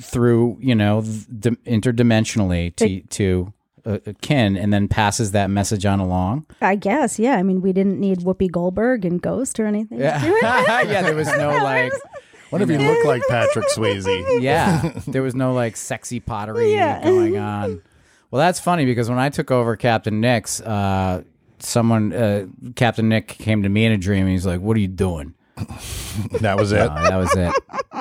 through, 0.00 0.56
you 0.60 0.74
know, 0.74 1.02
d- 1.02 1.50
interdimensionally 1.66 2.74
to 2.76 3.00
to 3.02 3.52
a, 3.86 4.00
a 4.10 4.14
kin, 4.14 4.56
and 4.56 4.72
then 4.72 4.88
passes 4.88 5.30
that 5.30 5.48
message 5.48 5.86
on 5.86 6.00
along. 6.00 6.44
I 6.60 6.74
guess, 6.74 7.18
yeah. 7.18 7.36
I 7.36 7.42
mean, 7.42 7.62
we 7.62 7.72
didn't 7.72 7.98
need 8.00 8.18
Whoopi 8.18 8.50
Goldberg 8.50 9.04
and 9.04 9.22
Ghost 9.22 9.58
or 9.60 9.66
anything. 9.66 9.98
Yeah, 10.00 10.22
yeah. 10.84 11.02
There 11.02 11.14
was 11.14 11.28
no 11.28 11.48
like, 11.62 11.92
What 12.50 12.60
if 12.62 12.68
you 12.68 12.78
look 12.78 13.04
like 13.06 13.22
Patrick 13.28 13.66
Swayze? 13.68 14.06
yeah, 14.42 14.92
there 15.06 15.22
was 15.22 15.34
no 15.34 15.52
like 15.54 15.76
sexy 15.76 16.20
pottery 16.20 16.72
Yeah. 16.72 17.02
going 17.02 17.36
on. 17.38 17.82
Well, 18.30 18.40
that's 18.40 18.60
funny 18.60 18.84
because 18.84 19.08
when 19.08 19.18
I 19.18 19.28
took 19.30 19.50
over 19.50 19.76
Captain 19.76 20.20
Nick's, 20.20 20.60
uh, 20.60 21.22
someone, 21.60 22.12
uh, 22.12 22.46
Captain 22.74 23.08
Nick, 23.08 23.28
came 23.28 23.62
to 23.62 23.68
me 23.68 23.84
in 23.86 23.92
a 23.92 23.96
dream. 23.98 24.22
and 24.24 24.30
He's 24.32 24.44
like, 24.44 24.60
"What 24.60 24.76
are 24.76 24.80
you 24.80 24.88
doing?" 24.88 25.34
That 26.40 26.56
was 26.58 26.72
it. 26.72 26.80
Uh, 26.80 27.08
that 27.08 27.16
was 27.16 27.34
it. 27.36 27.52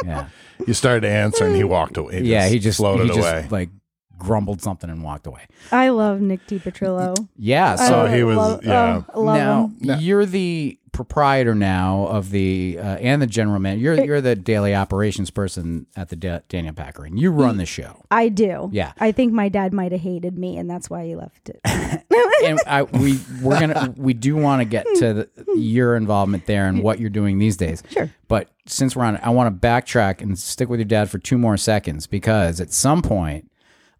Yeah. 0.03 0.27
You 0.65 0.73
started 0.73 1.01
to 1.01 1.09
answer, 1.09 1.45
and 1.45 1.55
he 1.55 1.63
walked 1.63 1.97
away. 1.97 2.21
yeah, 2.23 2.47
he 2.47 2.59
just 2.59 2.77
floated 2.77 3.03
he 3.07 3.15
just, 3.15 3.19
away. 3.19 3.47
like 3.51 3.69
grumbled 4.17 4.61
something 4.61 4.89
and 4.89 5.03
walked 5.03 5.27
away. 5.27 5.47
I 5.71 5.89
love 5.89 6.21
Nick 6.21 6.45
DiPetrillo. 6.47 7.27
Yeah, 7.37 7.75
So 7.75 7.85
so 7.87 8.05
he 8.07 8.23
was- 8.23 8.37
love, 8.37 8.65
yeah. 8.65 9.01
oh, 9.13 9.21
love 9.21 9.37
now 9.37 9.63
him. 9.67 9.75
No. 9.81 9.97
you're 9.97 10.25
the 10.25 10.79
proprietor 10.91 11.53
now 11.53 12.05
of 12.07 12.29
the 12.29 12.77
uh, 12.79 12.83
and 13.01 13.21
the 13.21 13.27
general 13.27 13.59
man. 13.59 13.79
You're 13.79 14.01
you're 14.05 14.21
the 14.21 14.33
daily 14.35 14.73
operations 14.73 15.29
person 15.29 15.87
at 15.97 16.07
the 16.07 16.15
Da- 16.15 16.39
Daniel 16.47 16.73
Packer, 16.73 17.03
and 17.03 17.19
you 17.19 17.31
run 17.31 17.57
the 17.57 17.65
show. 17.65 18.03
I 18.11 18.29
do. 18.29 18.69
Yeah. 18.71 18.93
I 18.97 19.11
think 19.11 19.33
my 19.33 19.49
dad 19.49 19.73
might 19.73 19.91
have 19.91 19.99
hated 19.99 20.37
me, 20.37 20.57
and 20.57 20.69
that's 20.69 20.89
why 20.89 21.05
he 21.05 21.15
left 21.17 21.49
it. 21.49 21.59
and 22.45 22.59
I, 22.65 22.83
we 22.83 23.19
we're 23.41 23.59
gonna 23.59 23.93
we 23.97 24.13
do 24.13 24.37
want 24.37 24.61
to 24.61 24.65
get 24.65 24.85
to 24.99 25.13
the, 25.13 25.29
your 25.57 25.97
involvement 25.97 26.45
there 26.45 26.67
and 26.67 26.81
what 26.81 26.99
you're 27.01 27.09
doing 27.09 27.39
these 27.39 27.57
days. 27.57 27.83
Sure. 27.89 28.09
But 28.29 28.49
since 28.65 28.95
we're 28.95 29.03
on, 29.03 29.17
I 29.17 29.29
want 29.31 29.53
to 29.61 29.67
backtrack 29.67 30.21
and 30.21 30.39
stick 30.39 30.69
with 30.69 30.79
your 30.79 30.85
dad 30.87 31.09
for 31.09 31.19
two 31.19 31.37
more 31.37 31.57
seconds 31.57 32.07
because 32.07 32.61
at 32.61 32.71
some 32.71 33.01
point 33.01 33.51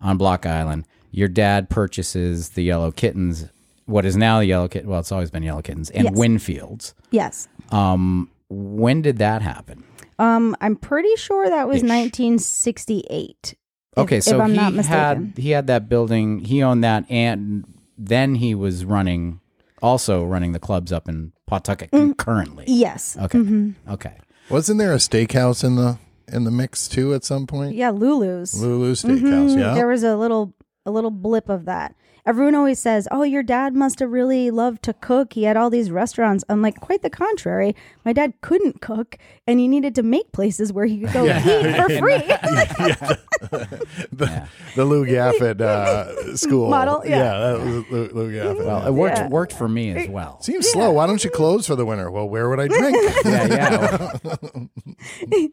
on 0.01 0.17
Block 0.17 0.45
Island, 0.45 0.85
your 1.11 1.27
dad 1.27 1.69
purchases 1.69 2.49
the 2.49 2.63
Yellow 2.63 2.91
Kittens, 2.91 3.47
what 3.85 4.05
is 4.05 4.15
now 4.17 4.39
the 4.39 4.45
Yellow 4.47 4.67
Kitten. 4.67 4.89
Well, 4.89 4.99
it's 4.99 5.11
always 5.11 5.31
been 5.31 5.43
Yellow 5.43 5.61
Kittens 5.61 5.89
and 5.91 6.05
Yes. 6.05 6.13
Winfields. 6.13 6.93
yes. 7.11 7.47
Um, 7.71 8.29
when 8.49 9.01
did 9.01 9.17
that 9.19 9.41
happen? 9.41 9.83
Um, 10.19 10.55
I'm 10.61 10.75
pretty 10.75 11.15
sure 11.17 11.49
that 11.49 11.67
was 11.67 11.77
Ish. 11.83 11.89
1968. 11.89 13.37
if- 13.53 13.57
Okay, 13.97 14.19
so 14.19 14.35
if 14.35 14.41
I'm 14.41 14.51
he 14.51 14.55
not 14.57 14.73
mistaken. 14.73 14.97
had 14.99 15.33
he 15.37 15.49
had 15.51 15.67
that 15.67 15.87
building, 15.89 16.39
he 16.39 16.61
owned 16.61 16.83
that, 16.83 17.05
and 17.09 17.63
then 17.97 18.35
he 18.35 18.53
was 18.53 18.83
running, 18.85 19.39
also 19.81 20.23
running 20.25 20.51
the 20.51 20.59
clubs 20.59 20.91
up 20.91 21.07
in 21.07 21.31
Pawtucket 21.47 21.91
Mm. 21.91 22.17
currently. 22.17 22.65
yes. 22.67 23.15
Okay, 23.21 23.37
Mm-hmm. 23.39 23.71
okay. 23.93 24.13
Wasn't 24.49 24.77
there 24.79 24.93
a 24.93 24.97
steakhouse 24.97 25.63
in 25.63 25.75
the 25.75 25.97
in 26.31 26.43
the 26.43 26.51
mix 26.51 26.87
too 26.87 27.13
at 27.13 27.23
some 27.23 27.47
point? 27.47 27.75
Yeah, 27.75 27.89
Lulu's. 27.91 28.59
Lulu 28.59 28.93
Steakhouse. 28.93 29.53
Mhm. 29.55 29.59
Yeah. 29.59 29.73
There 29.73 29.87
was 29.87 30.03
a 30.03 30.15
little 30.15 30.53
a 30.85 30.91
little 30.91 31.11
blip 31.11 31.49
of 31.49 31.65
that. 31.65 31.95
Everyone 32.25 32.55
always 32.55 32.79
says, 32.79 33.07
"Oh, 33.11 33.23
your 33.23 33.43
dad 33.43 33.75
must 33.75 33.99
have 33.99 34.11
really 34.11 34.49
loved 34.51 34.81
to 34.83 34.93
cook. 34.93 35.33
He 35.33 35.43
had 35.43 35.57
all 35.57 35.69
these 35.69 35.91
restaurants." 35.91 36.43
I'm 36.49 36.61
like, 36.61 36.79
quite 36.79 37.01
the 37.03 37.09
contrary. 37.09 37.75
My 38.03 38.13
dad 38.13 38.33
couldn't 38.41 38.81
cook, 38.81 39.17
and 39.45 39.59
he 39.59 39.67
needed 39.67 39.93
to 39.95 40.03
make 40.03 40.31
places 40.31 40.73
where 40.73 40.85
he 40.85 40.99
could 41.01 41.13
go 41.13 41.25
eat 41.25 41.75
for 41.75 41.89
free. 41.99 42.17
the, 44.11 44.47
the 44.75 44.85
Lou 44.85 45.05
Gaffett 45.05 45.61
uh, 45.61 46.35
school 46.35 46.69
Model, 46.69 47.03
yeah. 47.05 47.19
that 47.37 47.59
was 47.59 47.67
Lou, 47.91 48.09
Lou 48.13 48.31
Gaffett. 48.31 48.65
Well, 48.65 48.87
it 48.87 48.91
worked 48.91 49.17
Yeah. 49.17 49.27
worked 49.27 49.53
for 49.53 49.67
me 49.67 49.91
as 49.91 50.09
well. 50.09 50.41
Seems 50.41 50.67
slow. 50.69 50.91
Why 50.91 51.05
don't 51.07 51.23
you 51.23 51.29
close 51.29 51.67
for 51.67 51.75
the 51.75 51.85
winter? 51.85 52.09
Well, 52.09 52.27
where 52.27 52.49
would 52.49 52.59
I 52.59 52.67
drink? 52.67 52.97
yeah, 53.25 54.11
yeah. 54.21 55.47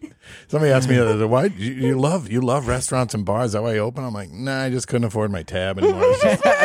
Somebody 0.49 0.73
asked 0.73 0.89
me 0.89 0.97
the 0.97 1.05
other 1.05 1.19
day, 1.19 1.25
why 1.25 1.45
you, 1.47 1.73
you 1.73 1.99
love 1.99 2.31
you 2.31 2.41
love 2.41 2.69
restaurants 2.69 3.15
and 3.15 3.25
bars? 3.25 3.47
Is 3.47 3.53
that 3.53 3.63
why 3.63 3.75
you 3.75 3.81
open? 3.81 4.05
I'm 4.05 4.15
like, 4.15 4.31
nah, 4.31 4.63
I 4.65 4.71
just 4.71 4.89
couldn't 4.89 5.05
afford 5.05 5.31
my 5.31 5.43
tab 5.43 5.79
anymore. 5.79 6.15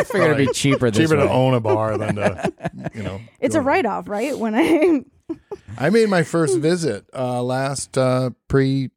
It's 0.00 0.08
just 0.08 0.14
I 0.14 0.18
figured 0.18 0.40
it'd 0.40 0.48
be 0.48 0.52
cheaper 0.54 0.90
this 0.90 1.08
cheaper 1.08 1.20
way. 1.20 1.26
to 1.26 1.30
own 1.32 1.54
a 1.54 1.60
bar 1.60 1.96
than 1.98 2.16
to, 2.16 2.52
you 2.94 3.02
know. 3.02 3.20
it's 3.40 3.54
a 3.54 3.58
go- 3.58 3.64
write 3.64 3.86
off, 3.86 4.08
right? 4.08 4.36
When 4.38 4.54
I 4.54 5.04
I 5.76 5.90
made 5.90 6.08
my 6.08 6.22
first 6.22 6.58
visit 6.58 7.04
uh, 7.14 7.42
last 7.42 7.96
uh, 7.98 8.30
pre 8.48 8.90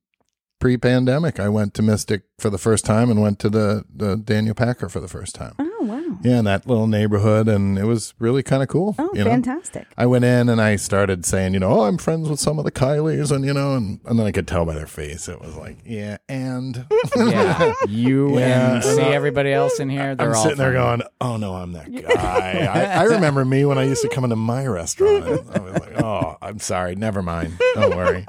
pre 0.62 0.78
pandemic. 0.78 1.40
I 1.40 1.50
went 1.50 1.74
to 1.74 1.82
Mystic 1.82 2.24
for 2.40 2.50
the 2.50 2.58
first 2.58 2.86
time 2.86 3.10
and 3.10 3.22
went 3.22 3.40
to 3.40 3.50
the, 3.50 3.84
the 3.94 4.16
Daniel 4.16 4.56
Packer 4.56 4.88
for 4.88 5.00
the 5.00 5.08
first 5.08 5.36
time. 5.36 5.54
Oh 5.60 5.78
wow. 5.82 6.18
Yeah, 6.24 6.40
in 6.40 6.46
that 6.46 6.68
little 6.68 6.88
neighborhood, 6.88 7.48
and 7.48 7.78
it 7.78 7.86
was 7.86 8.14
really 8.20 8.44
kind 8.44 8.62
of 8.62 8.70
cool. 8.70 8.96
Oh, 9.00 9.10
you 9.14 9.24
know? 9.24 9.32
fantastic. 9.32 9.88
I 9.98 10.06
went 10.06 10.24
in 10.24 10.50
and 10.50 10.62
I 10.62 10.76
started 10.76 11.26
saying, 11.26 11.54
you 11.56 11.60
know, 11.60 11.72
oh, 11.72 11.82
I'm 11.82 11.98
friends 11.98 12.30
with 12.30 12.40
some 12.40 12.60
of 12.60 12.66
the 12.66 12.72
Kileys, 12.72 13.32
and 13.32 13.44
you 13.44 13.54
know, 13.54 13.76
and, 13.76 14.00
and 14.06 14.20
then 14.20 14.28
I 14.28 14.32
could 14.32 14.48
tell 14.48 14.66
by 14.66 14.76
their 14.76 14.88
face 14.88 15.28
it 15.28 15.42
was 15.42 15.56
like, 15.56 15.80
yeah, 15.86 16.18
and 16.30 16.86
Yeah, 17.16 17.74
you 17.88 18.38
Yeah, 18.40 18.76
and 18.76 18.84
see 18.84 19.02
everybody 19.02 19.52
else 19.52 19.80
in 19.80 19.90
here. 19.90 20.16
They're 20.16 20.30
I'm 20.30 20.36
all 20.36 20.44
sitting 20.44 20.60
there 20.60 20.74
going, 20.74 21.02
oh 21.20 21.38
no, 21.38 21.56
I'm 21.56 21.74
that 21.74 21.92
guy. 21.92 22.68
I, 22.72 23.02
I 23.02 23.04
remember 23.06 23.44
me 23.44 23.66
when 23.66 23.78
I 23.80 23.84
used 23.86 24.04
to 24.04 24.10
come 24.10 24.24
into 24.24 24.36
my 24.36 24.66
restaurant. 24.68 25.24
I 25.26 25.60
was 25.60 25.74
like, 25.74 26.02
oh, 26.04 26.38
I'm 26.42 26.60
sorry, 26.60 26.96
never 26.96 27.24
mind, 27.24 27.58
don't 27.74 27.96
worry. 27.96 28.26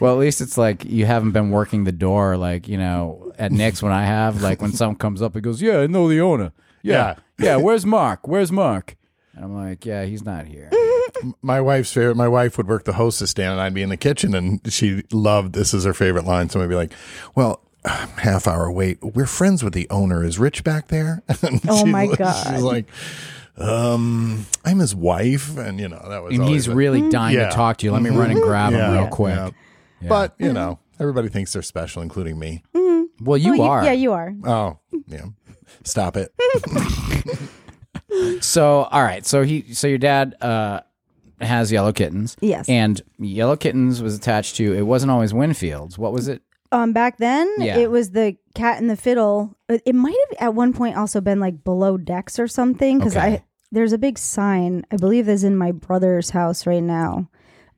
Well, 0.00 0.14
at 0.14 0.18
least 0.18 0.40
it's 0.40 0.58
like 0.58 0.84
you 0.84 1.06
haven't 1.06 1.32
been 1.36 1.50
working 1.50 1.84
the 1.84 1.92
door, 1.92 2.36
like 2.36 2.66
you 2.68 2.78
know, 2.78 3.32
at 3.38 3.52
Nick's 3.52 3.82
when 3.82 3.92
I 3.92 4.04
have. 4.06 4.42
Like 4.42 4.62
when 4.62 4.72
someone 4.72 4.96
comes 4.96 5.20
up, 5.22 5.34
he 5.34 5.40
goes, 5.40 5.60
"Yeah, 5.60 5.80
I 5.80 5.86
know 5.86 6.08
the 6.08 6.20
owner. 6.20 6.52
Yeah, 6.82 7.16
yeah. 7.38 7.56
Where's 7.56 7.84
Mark? 7.84 8.26
Where's 8.26 8.50
Mark?" 8.50 8.96
And 9.34 9.44
I'm 9.44 9.54
like, 9.54 9.84
"Yeah, 9.84 10.04
he's 10.04 10.24
not 10.24 10.46
here." 10.46 10.70
My 11.42 11.60
wife's 11.60 11.92
favorite. 11.92 12.16
My 12.16 12.28
wife 12.28 12.56
would 12.58 12.68
work 12.68 12.84
the 12.84 12.94
hostess 12.94 13.30
stand, 13.30 13.52
and 13.52 13.60
I'd 13.60 13.74
be 13.74 13.82
in 13.82 13.88
the 13.90 13.96
kitchen, 13.96 14.34
and 14.34 14.60
she 14.72 15.02
loved 15.12 15.52
this 15.54 15.72
is 15.74 15.84
her 15.84 15.94
favorite 15.94 16.24
line. 16.24 16.48
Somebody 16.48 16.68
would 16.74 16.80
be 16.80 16.88
like, 16.88 16.92
"Well, 17.34 17.60
half 17.84 18.46
hour 18.46 18.70
wait. 18.70 18.98
We're 19.02 19.26
friends 19.26 19.62
with 19.64 19.72
the 19.74 19.86
owner. 19.90 20.24
Is 20.24 20.38
Rich 20.38 20.64
back 20.64 20.88
there?" 20.88 21.22
And 21.42 21.60
Oh, 21.68 21.84
she- 21.84 21.90
my 21.92 22.06
She's 22.06 22.16
God. 22.16 22.60
like, 22.60 22.86
"Um, 23.58 24.46
I'm 24.64 24.78
his 24.78 24.94
wife," 24.94 25.56
and 25.56 25.78
you 25.80 25.88
know 25.88 26.04
that 26.08 26.22
was. 26.22 26.32
And 26.34 26.42
always 26.42 26.64
he's 26.66 26.72
a- 26.72 26.76
really 26.76 27.08
dying 27.10 27.36
Yeah. 27.36 27.48
to 27.48 27.54
talk 27.54 27.78
to 27.78 27.86
you. 27.86 27.92
Let 27.92 28.02
me 28.02 28.10
run 28.10 28.30
and 28.30 28.40
grab 28.42 28.72
him 28.72 28.92
real 28.92 29.08
quick. 29.08 29.34
yeah. 29.36 29.50
Yeah. 30.02 30.08
But 30.08 30.34
you 30.38 30.52
know, 30.52 30.78
everybody 31.00 31.28
thinks 31.28 31.52
they're 31.52 31.62
special, 31.62 32.02
including 32.02 32.38
me. 32.38 32.62
Well, 33.20 33.38
you 33.38 33.58
Well, 33.58 33.68
are. 33.68 33.84
Yeah, 33.84 33.92
you 33.92 34.12
are. 34.12 34.34
Oh, 34.44 34.78
yeah. 35.06 35.26
Stop 35.84 36.16
it. 36.16 36.32
So, 38.40 38.84
all 38.84 39.02
right. 39.02 39.26
So 39.26 39.42
he, 39.42 39.74
so 39.74 39.86
your 39.88 39.98
dad 39.98 40.36
uh, 40.40 40.80
has 41.40 41.70
yellow 41.72 41.92
kittens. 41.92 42.36
Yes. 42.40 42.68
And 42.68 43.00
yellow 43.18 43.56
kittens 43.56 44.00
was 44.00 44.14
attached 44.16 44.56
to. 44.56 44.72
It 44.74 44.82
wasn't 44.82 45.10
always 45.10 45.32
Winfields. 45.32 45.98
What 45.98 46.12
was 46.12 46.28
it? 46.28 46.40
Um, 46.72 46.92
back 46.92 47.18
then 47.18 47.52
Yeah. 47.58 47.76
it 47.78 47.90
was 47.90 48.10
the 48.12 48.36
Cat 48.54 48.78
and 48.80 48.88
the 48.88 48.96
Fiddle. 48.96 49.54
It 49.68 49.82
it 49.84 49.94
might 49.94 50.16
have 50.30 50.48
at 50.48 50.54
one 50.54 50.72
point 50.72 50.96
also 50.96 51.20
been 51.20 51.40
like 51.40 51.62
below 51.62 51.96
decks 51.96 52.38
or 52.38 52.48
something 52.48 52.98
because 52.98 53.16
Okay. 53.16 53.26
I 53.34 53.44
there's 53.70 53.92
a 53.92 53.98
big 53.98 54.18
sign 54.18 54.84
I 54.90 54.96
believe 54.96 55.28
is 55.28 55.44
in 55.44 55.56
my 55.56 55.72
brother's 55.72 56.30
house 56.30 56.66
right 56.66 56.82
now, 56.82 57.28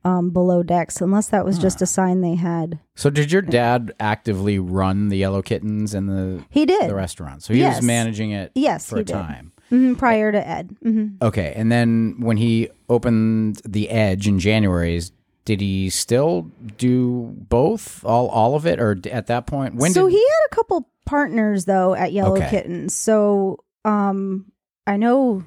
um, 0.03 0.29
below 0.31 0.63
decks. 0.63 1.01
Unless 1.01 1.29
that 1.29 1.45
was 1.45 1.57
just 1.59 1.81
a 1.81 1.85
sign 1.85 2.21
they 2.21 2.35
had. 2.35 2.79
So 2.95 3.09
did 3.09 3.31
your 3.31 3.41
dad 3.41 3.93
actively 3.99 4.59
run 4.59 5.09
the 5.09 5.17
yellow 5.17 5.41
kittens 5.41 5.93
and 5.93 6.07
the 6.09 6.43
He 6.49 6.65
did. 6.65 6.89
the 6.89 6.95
restaurant? 6.95 7.43
So 7.43 7.53
he 7.53 7.59
Yes. 7.59 7.77
was 7.77 7.85
managing 7.85 8.31
it. 8.31 8.51
Yes, 8.55 8.89
for 8.89 8.97
he 8.97 9.01
a 9.01 9.05
did. 9.05 9.13
time. 9.13 9.51
hmm 9.69 9.93
prior 9.95 10.31
to 10.31 10.47
Ed. 10.47 10.75
hmm 10.81 11.07
Okay, 11.21 11.53
and 11.55 11.71
then 11.71 12.15
when 12.19 12.37
he 12.37 12.69
opened 12.89 13.61
the 13.67 13.89
Edge 13.89 14.27
in 14.27 14.39
January, 14.39 14.99
did 15.45 15.61
he 15.61 15.89
still 15.89 16.49
do 16.77 17.33
both, 17.49 18.03
all 18.05 18.27
all 18.29 18.55
of 18.55 18.65
it, 18.65 18.79
or 18.79 18.95
d- 18.95 19.11
at 19.11 19.27
that 19.27 19.45
point? 19.47 19.75
When 19.75 19.91
so 19.93 20.05
did, 20.07 20.13
he 20.13 20.19
had 20.19 20.45
a 20.51 20.55
couple 20.55 20.89
partners 21.05 21.65
though 21.65 21.93
at 21.95 22.11
Yellow 22.13 22.37
Okay. 22.37 22.49
Kittens. 22.49 22.93
So 22.95 23.63
um, 23.85 24.51
I 24.87 24.97
know 24.97 25.43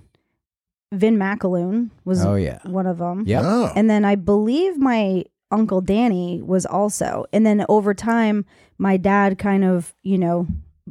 Vin 0.93 1.17
McAloon 1.17 1.91
was 2.05 2.25
Oh 2.25 2.35
yeah, 2.37 2.59
one 2.65 2.87
of 2.87 2.99
them. 2.99 3.25
yep. 3.27 3.43
Oh. 3.45 3.73
And 3.75 3.89
then 3.91 4.05
I 4.05 4.15
believe 4.15 4.77
my 4.79 5.25
uncle 5.51 5.81
Danny 5.81 6.41
was 6.43 6.65
also. 6.67 7.25
And 7.33 7.45
then 7.45 7.65
over 7.69 7.95
time, 7.95 8.45
my 8.79 8.97
dad 8.97 9.39
kind 9.39 9.65
of, 9.65 9.95
you 10.03 10.19
know, 10.19 10.47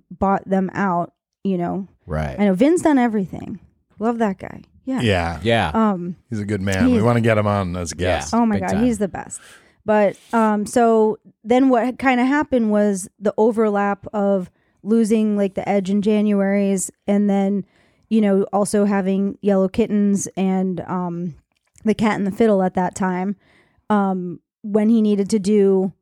bought 0.10 0.44
them 0.50 0.70
out. 0.74 1.14
You 1.44 1.58
know, 1.58 1.88
right. 2.06 2.36
I 2.40 2.46
know 2.46 2.54
Vin's 2.54 2.82
done 2.84 2.98
everything. 3.00 3.60
Love 4.00 4.18
that 4.20 4.38
guy. 4.40 4.62
Yeah. 4.86 5.02
yeah. 5.02 5.40
yeah, 5.44 5.72
Um. 5.74 6.16
He's 6.30 6.40
a 6.40 6.46
good 6.46 6.62
man. 6.62 6.86
we 6.86 6.92
He's- 6.94 7.04
want 7.04 7.18
to 7.18 7.22
get 7.22 7.38
him 7.38 7.46
on 7.48 7.76
as 7.78 7.92
a 7.92 7.96
guest. 7.96 8.34
Oh 8.34 8.46
my 8.46 8.56
Big 8.56 8.62
god, 8.64 8.72
time. 8.74 8.84
he's 8.84 8.98
the 8.98 9.08
best. 9.08 9.40
But 9.86 10.18
um. 10.34 10.66
So 10.66 11.18
then 11.44 11.70
what 11.70 11.98
kind 12.00 12.20
of 12.20 12.28
happened 12.28 12.72
was 12.72 13.08
the 13.20 13.34
overlap 13.38 14.06
of 14.14 14.50
losing 14.84 15.38
like 15.38 15.54
the 15.54 15.68
edge 15.70 15.90
in 15.92 16.02
January's, 16.02 16.90
and 17.08 17.30
then 17.30 17.66
you 18.12 18.22
know 18.22 18.44
also 18.54 18.86
having 18.86 19.40
yellow 19.42 19.68
kittens 19.68 20.28
and 20.38 20.82
um 20.82 21.34
the 21.84 21.96
cat 21.96 22.18
and 22.18 22.28
the 22.28 22.32
fiddle 22.32 22.62
at 22.62 22.76
that 22.76 22.94
time. 22.94 23.36
Um, 23.90 24.40
when 24.62 24.90
he 24.90 25.02
needed 25.02 25.30
to 25.32 25.40
do 25.40 25.94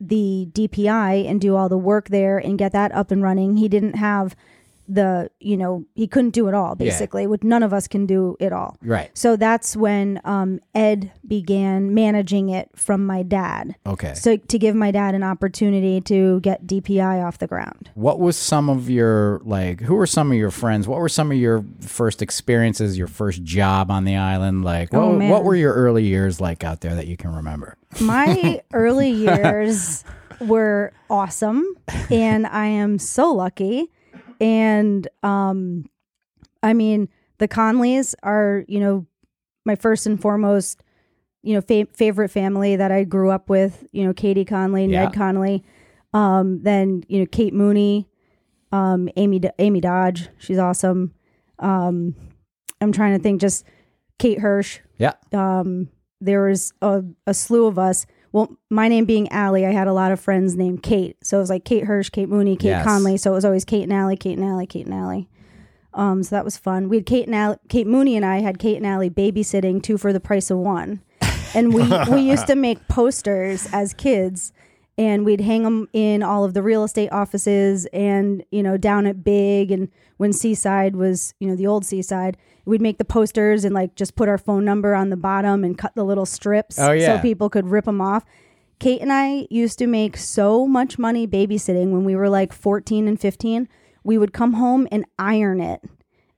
the 0.00 0.48
DPI 0.52 1.30
and 1.30 1.40
do 1.40 1.54
all 1.54 1.68
the 1.68 1.78
work 1.78 2.08
there 2.08 2.38
and 2.38 2.58
get 2.58 2.72
that 2.72 2.92
up 2.92 3.10
and 3.10 3.22
running, 3.22 3.56
he 3.56 3.68
didn't 3.68 3.94
have 3.94 4.34
the 4.88 5.30
you 5.40 5.56
know 5.56 5.84
he 5.94 6.06
couldn't 6.06 6.30
do 6.30 6.48
it 6.48 6.54
all 6.54 6.76
Yeah. 6.78 6.86
basically. 6.90 7.26
Which 7.26 7.42
none 7.42 7.62
of 7.62 7.72
us 7.72 7.86
can 7.88 8.06
do 8.06 8.36
it 8.40 8.52
all. 8.52 8.76
right. 8.82 9.10
So 9.14 9.36
that's 9.36 9.76
when 9.76 10.20
um, 10.24 10.60
Ed 10.74 11.12
began 11.26 11.94
managing 11.94 12.48
it 12.48 12.68
from 12.74 13.06
my 13.06 13.22
dad. 13.22 13.76
Okay. 13.86 14.14
So 14.14 14.36
to 14.36 14.58
give 14.58 14.74
my 14.74 14.90
dad 14.90 15.14
an 15.14 15.22
opportunity 15.22 16.00
to 16.02 16.40
get 16.40 16.66
DPI 16.66 17.24
off 17.24 17.38
the 17.38 17.46
ground. 17.46 17.90
What 17.94 18.18
was 18.18 18.36
some 18.36 18.68
of 18.68 18.90
your 18.90 19.40
like? 19.44 19.80
Who 19.80 19.94
were 19.94 20.06
some 20.06 20.30
of 20.32 20.36
your 20.36 20.50
friends? 20.50 20.86
What 20.88 20.98
were 20.98 21.08
some 21.08 21.30
of 21.30 21.36
your 21.38 21.64
first 21.80 22.20
experiences? 22.22 22.98
Your 22.98 23.06
first 23.06 23.42
job 23.44 23.90
on 23.90 24.04
the 24.04 24.16
island? 24.16 24.64
Like, 24.64 24.92
what, 24.92 25.00
Oh, 25.02 25.18
what 25.28 25.44
were 25.44 25.56
your 25.56 25.72
early 25.74 26.04
years 26.04 26.40
like 26.40 26.64
out 26.64 26.80
there 26.80 26.94
that 26.94 27.06
you 27.06 27.16
can 27.16 27.34
remember? 27.34 27.76
My 28.00 28.60
early 28.72 29.10
years 29.10 30.04
were 30.40 30.92
awesome, 31.08 31.64
and 32.10 32.46
I 32.46 32.66
am 32.66 32.98
so 32.98 33.32
lucky. 33.32 33.90
And 34.42 35.06
um, 35.22 35.86
I 36.62 36.72
mean, 36.74 37.08
the 37.38 37.48
Conleys 37.48 38.14
are, 38.22 38.64
you 38.68 38.80
know, 38.80 39.06
my 39.64 39.76
first 39.76 40.06
and 40.06 40.20
foremost, 40.20 40.82
you 41.42 41.54
know, 41.54 41.60
fa- 41.60 41.86
favorite 41.94 42.28
family 42.30 42.76
that 42.76 42.90
I 42.92 43.04
grew 43.04 43.30
up 43.30 43.48
with. 43.48 43.86
You 43.92 44.04
know, 44.04 44.12
Katie 44.12 44.44
Conley, 44.44 44.86
Yeah. 44.86 45.04
Ned 45.04 45.14
Conley, 45.14 45.64
um, 46.12 46.62
then 46.62 47.04
you 47.08 47.20
know 47.20 47.26
Kate 47.26 47.54
Mooney, 47.54 48.08
um, 48.72 49.08
Amy 49.16 49.38
D- 49.38 49.50
Amy 49.58 49.80
Dodge, 49.80 50.28
she's 50.38 50.58
awesome. 50.58 51.14
Um, 51.58 52.14
I'm 52.80 52.90
trying 52.92 53.16
to 53.16 53.22
think, 53.22 53.40
just 53.40 53.64
Kate 54.18 54.40
Hirsch, 54.40 54.80
Yeah. 54.98 55.12
um, 55.32 55.88
there 56.20 56.44
was 56.48 56.72
a, 56.82 57.02
a 57.26 57.34
slew 57.34 57.66
of 57.66 57.78
us. 57.78 58.06
Well, 58.32 58.56
my 58.70 58.88
name 58.88 59.04
being 59.04 59.30
Allie, 59.30 59.66
I 59.66 59.72
had 59.72 59.86
a 59.86 59.92
lot 59.92 60.10
of 60.10 60.18
friends 60.18 60.56
named 60.56 60.82
Kate. 60.82 61.16
So 61.22 61.36
it 61.36 61.40
was 61.40 61.50
like 61.50 61.64
Kate 61.64 61.84
Hirsch, 61.84 62.08
Kate 62.08 62.28
Mooney, 62.28 62.56
Kate 62.56 62.68
Yes. 62.68 62.84
Conley. 62.84 63.16
So 63.18 63.32
it 63.32 63.34
was 63.34 63.44
always 63.44 63.64
Kate 63.64 63.82
and 63.82 63.92
Allie, 63.92 64.16
Kate 64.16 64.38
and 64.38 64.46
Allie, 64.46 64.66
Kate 64.66 64.86
and 64.86 64.94
Allie. 64.94 65.28
Um, 65.94 66.22
so 66.22 66.34
that 66.34 66.44
was 66.44 66.56
fun. 66.56 66.88
We 66.88 66.96
had 66.96 67.06
Kate 67.06 67.26
and 67.26 67.34
Allie, 67.34 67.58
Kate 67.68 67.86
Mooney 67.86 68.16
and 68.16 68.24
I 68.24 68.40
had 68.40 68.58
Kate 68.58 68.76
and 68.78 68.86
Allie 68.86 69.10
babysitting 69.10 69.82
two 69.82 69.98
for 69.98 70.12
the 70.12 70.20
price 70.20 70.50
of 70.50 70.56
one. 70.58 71.02
And 71.54 71.74
we, 71.74 71.82
we 72.10 72.22
used 72.22 72.46
to 72.46 72.54
make 72.56 72.88
posters 72.88 73.68
as 73.72 73.92
kids 73.92 74.52
and 74.98 75.24
we'd 75.24 75.40
hang 75.40 75.62
them 75.62 75.88
in 75.92 76.22
all 76.22 76.44
of 76.44 76.54
the 76.54 76.62
real 76.62 76.84
estate 76.84 77.10
offices 77.12 77.86
and, 77.92 78.44
you 78.50 78.62
know, 78.62 78.76
down 78.76 79.06
at 79.06 79.24
Big 79.24 79.70
and 79.70 79.88
when 80.18 80.32
Seaside 80.32 80.96
was, 80.96 81.34
you 81.40 81.48
know, 81.48 81.56
the 81.56 81.66
old 81.66 81.84
Seaside, 81.84 82.36
we'd 82.66 82.82
make 82.82 82.98
the 82.98 83.04
posters 83.04 83.64
and 83.64 83.74
like 83.74 83.94
just 83.94 84.14
put 84.14 84.28
our 84.28 84.38
phone 84.38 84.64
number 84.64 84.94
on 84.94 85.10
the 85.10 85.16
bottom 85.16 85.64
and 85.64 85.78
cut 85.78 85.94
the 85.94 86.04
little 86.04 86.26
strips 86.26 86.78
Oh, 86.78 86.92
yeah. 86.92 87.16
so 87.16 87.22
people 87.22 87.48
could 87.48 87.68
rip 87.68 87.86
them 87.86 88.00
off. 88.00 88.24
Kate 88.78 89.00
and 89.00 89.12
I 89.12 89.46
used 89.50 89.78
to 89.78 89.86
make 89.86 90.16
so 90.16 90.66
much 90.66 90.98
money 90.98 91.26
babysitting 91.26 91.90
when 91.90 92.04
we 92.04 92.14
were 92.16 92.28
like 92.28 92.52
14 92.52 93.08
and 93.08 93.18
15. 93.20 93.68
We 94.04 94.18
would 94.18 94.32
come 94.32 94.54
home 94.54 94.86
and 94.92 95.04
iron 95.18 95.60
it. 95.60 95.80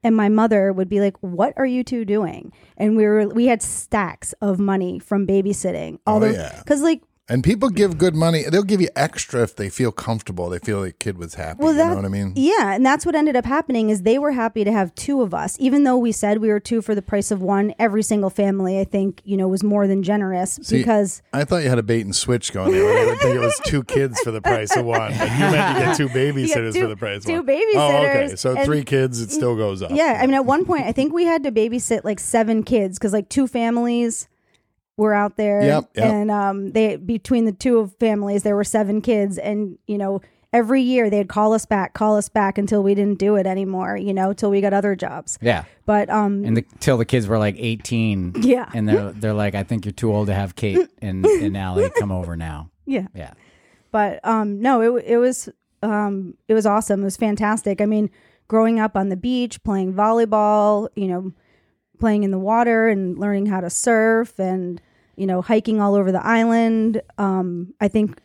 And 0.02 0.14
my 0.14 0.28
mother 0.28 0.70
would 0.70 0.90
be 0.90 1.00
like, 1.00 1.16
"What 1.22 1.54
are 1.56 1.64
you 1.64 1.82
two 1.82 2.04
doing?" 2.04 2.52
And 2.76 2.94
we 2.94 3.06
were 3.06 3.26
we 3.28 3.46
had 3.46 3.62
stacks 3.62 4.34
of 4.42 4.58
money 4.58 4.98
from 4.98 5.26
babysitting. 5.26 5.94
Oh, 6.06 6.12
Although 6.12 6.32
yeah. 6.32 6.62
cuz 6.66 6.82
like 6.82 7.00
And 7.26 7.42
people 7.42 7.70
give 7.70 7.96
good 7.96 8.14
money. 8.14 8.42
They'll 8.42 8.62
give 8.64 8.82
you 8.82 8.88
extra 8.94 9.42
if 9.42 9.56
they 9.56 9.70
feel 9.70 9.90
comfortable. 9.92 10.50
They 10.50 10.58
feel 10.58 10.80
like 10.80 10.98
kid 10.98 11.16
was 11.16 11.34
happy. 11.36 11.62
Well, 11.62 11.72
you 11.72 11.78
know 11.78 11.94
what 11.96 12.04
I 12.04 12.08
mean? 12.08 12.34
Yeah, 12.36 12.74
and 12.74 12.84
that's 12.84 13.06
what 13.06 13.14
ended 13.14 13.34
up 13.34 13.46
happening 13.46 13.88
is 13.88 14.02
they 14.02 14.18
were 14.18 14.32
happy 14.32 14.62
to 14.62 14.70
have 14.70 14.94
two 14.94 15.22
of 15.22 15.32
us, 15.32 15.56
even 15.58 15.84
though 15.84 15.96
we 15.96 16.12
said 16.12 16.38
we 16.42 16.48
were 16.48 16.60
two 16.60 16.82
for 16.82 16.94
the 16.94 17.00
price 17.00 17.30
of 17.30 17.40
one. 17.40 17.72
Every 17.78 18.02
single 18.02 18.28
family, 18.28 18.78
I 18.78 18.84
think, 18.84 19.22
you 19.24 19.38
know, 19.38 19.48
was 19.48 19.62
more 19.64 19.86
than 19.86 20.02
generous 20.02 20.58
See, 20.62 20.76
because 20.76 21.22
I 21.32 21.44
thought 21.44 21.62
you 21.62 21.70
had 21.70 21.78
a 21.78 21.82
bait 21.82 22.02
and 22.02 22.14
switch 22.14 22.52
going 22.52 22.72
there. 22.72 23.06
Would 23.06 23.18
think 23.20 23.36
it 23.36 23.40
was 23.40 23.58
two 23.64 23.84
kids 23.84 24.20
for 24.20 24.30
the 24.30 24.42
price 24.42 24.76
of 24.76 24.84
one. 24.84 25.12
But 25.18 25.30
you 25.32 25.38
meant 25.38 25.78
to 25.78 25.84
get 25.84 25.96
two 25.96 26.08
babysitters 26.18 26.74
two- 26.74 26.80
for 26.82 26.88
the 26.88 26.96
price 26.96 27.18
of 27.20 27.24
two 27.24 27.42
one. 27.42 27.48
Oh, 27.48 27.88
okay. 27.96 28.28
babysitters 28.34 28.38
So 28.38 28.54
and- 28.54 28.66
three 28.66 28.84
kids, 28.84 29.22
it 29.22 29.30
still 29.30 29.56
goes 29.56 29.80
up. 29.80 29.92
yeah, 29.92 30.18
I 30.22 30.26
mean, 30.26 30.34
at 30.34 30.44
one 30.44 30.66
point, 30.66 30.84
I 30.84 30.92
think 30.92 31.14
we 31.14 31.24
had 31.24 31.42
to 31.44 31.50
babysit 31.52 32.04
like 32.04 32.20
seven 32.20 32.64
kids 32.64 32.98
because 32.98 33.14
like 33.14 33.30
two 33.30 33.46
families 33.46 34.28
were 34.96 35.14
out 35.14 35.36
there, 35.36 35.62
Yep, 35.62 35.90
yep. 35.96 36.04
and 36.06 36.30
um, 36.30 36.72
they 36.72 36.96
between 36.96 37.44
the 37.44 37.52
two 37.52 37.78
of 37.78 37.94
families 37.98 38.42
there 38.42 38.56
were 38.56 38.64
seven 38.64 39.00
kids, 39.00 39.38
and 39.38 39.78
you 39.86 39.98
know 39.98 40.20
every 40.52 40.82
year 40.82 41.10
they'd 41.10 41.28
call 41.28 41.52
us 41.52 41.66
back, 41.66 41.94
call 41.94 42.16
us 42.16 42.28
back 42.28 42.58
until 42.58 42.80
we 42.80 42.94
didn't 42.94 43.18
do 43.18 43.34
it 43.34 43.44
anymore, 43.44 43.96
you 43.96 44.14
know, 44.14 44.32
till 44.32 44.50
we 44.50 44.60
got 44.60 44.72
other 44.72 44.94
jobs. 44.94 45.36
Yeah. 45.42 45.64
But 45.84 46.08
um 46.10 46.44
And 46.44 46.56
the, 46.56 46.64
till 46.78 46.96
the 46.96 47.04
kids 47.04 47.26
were 47.26 47.38
like 47.38 47.56
18. 47.58 48.34
Yeah. 48.38 48.70
And 48.72 48.88
they're, 48.88 49.10
they're 49.10 49.34
like, 49.34 49.56
I 49.56 49.64
think 49.64 49.84
you're 49.84 49.90
too 49.90 50.14
old 50.14 50.28
to 50.28 50.34
have 50.34 50.54
Kate 50.54 50.88
and, 51.02 51.26
and 51.26 51.56
Allie 51.56 51.90
come 51.98 52.12
over 52.12 52.36
now. 52.36 52.70
yeah. 52.86 53.08
Yeah. 53.16 53.32
But 53.90 54.20
um 54.24 54.60
no, 54.62 54.80
it 54.80 55.04
it 55.04 55.16
was 55.16 55.48
um 55.82 56.36
it 56.46 56.54
was 56.54 56.66
awesome. 56.66 57.00
It 57.00 57.04
was 57.04 57.16
fantastic. 57.16 57.80
I 57.80 57.86
mean, 57.86 58.08
growing 58.46 58.78
up 58.78 58.96
on 58.96 59.08
the 59.08 59.16
beach, 59.16 59.60
playing 59.64 59.92
volleyball, 59.94 60.88
you 60.94 61.08
know, 61.08 61.32
playing 61.98 62.22
in 62.24 62.30
the 62.30 62.38
water 62.38 62.88
and 62.88 63.18
learning 63.18 63.46
how 63.46 63.60
to 63.60 63.70
surf 63.70 64.38
and 64.38 64.80
you 65.16 65.26
know, 65.28 65.40
hiking 65.42 65.80
all 65.80 65.94
over 65.94 66.10
the 66.10 66.24
island. 66.24 67.00
Um 67.18 67.74
I 67.80 67.88
think 67.88 68.18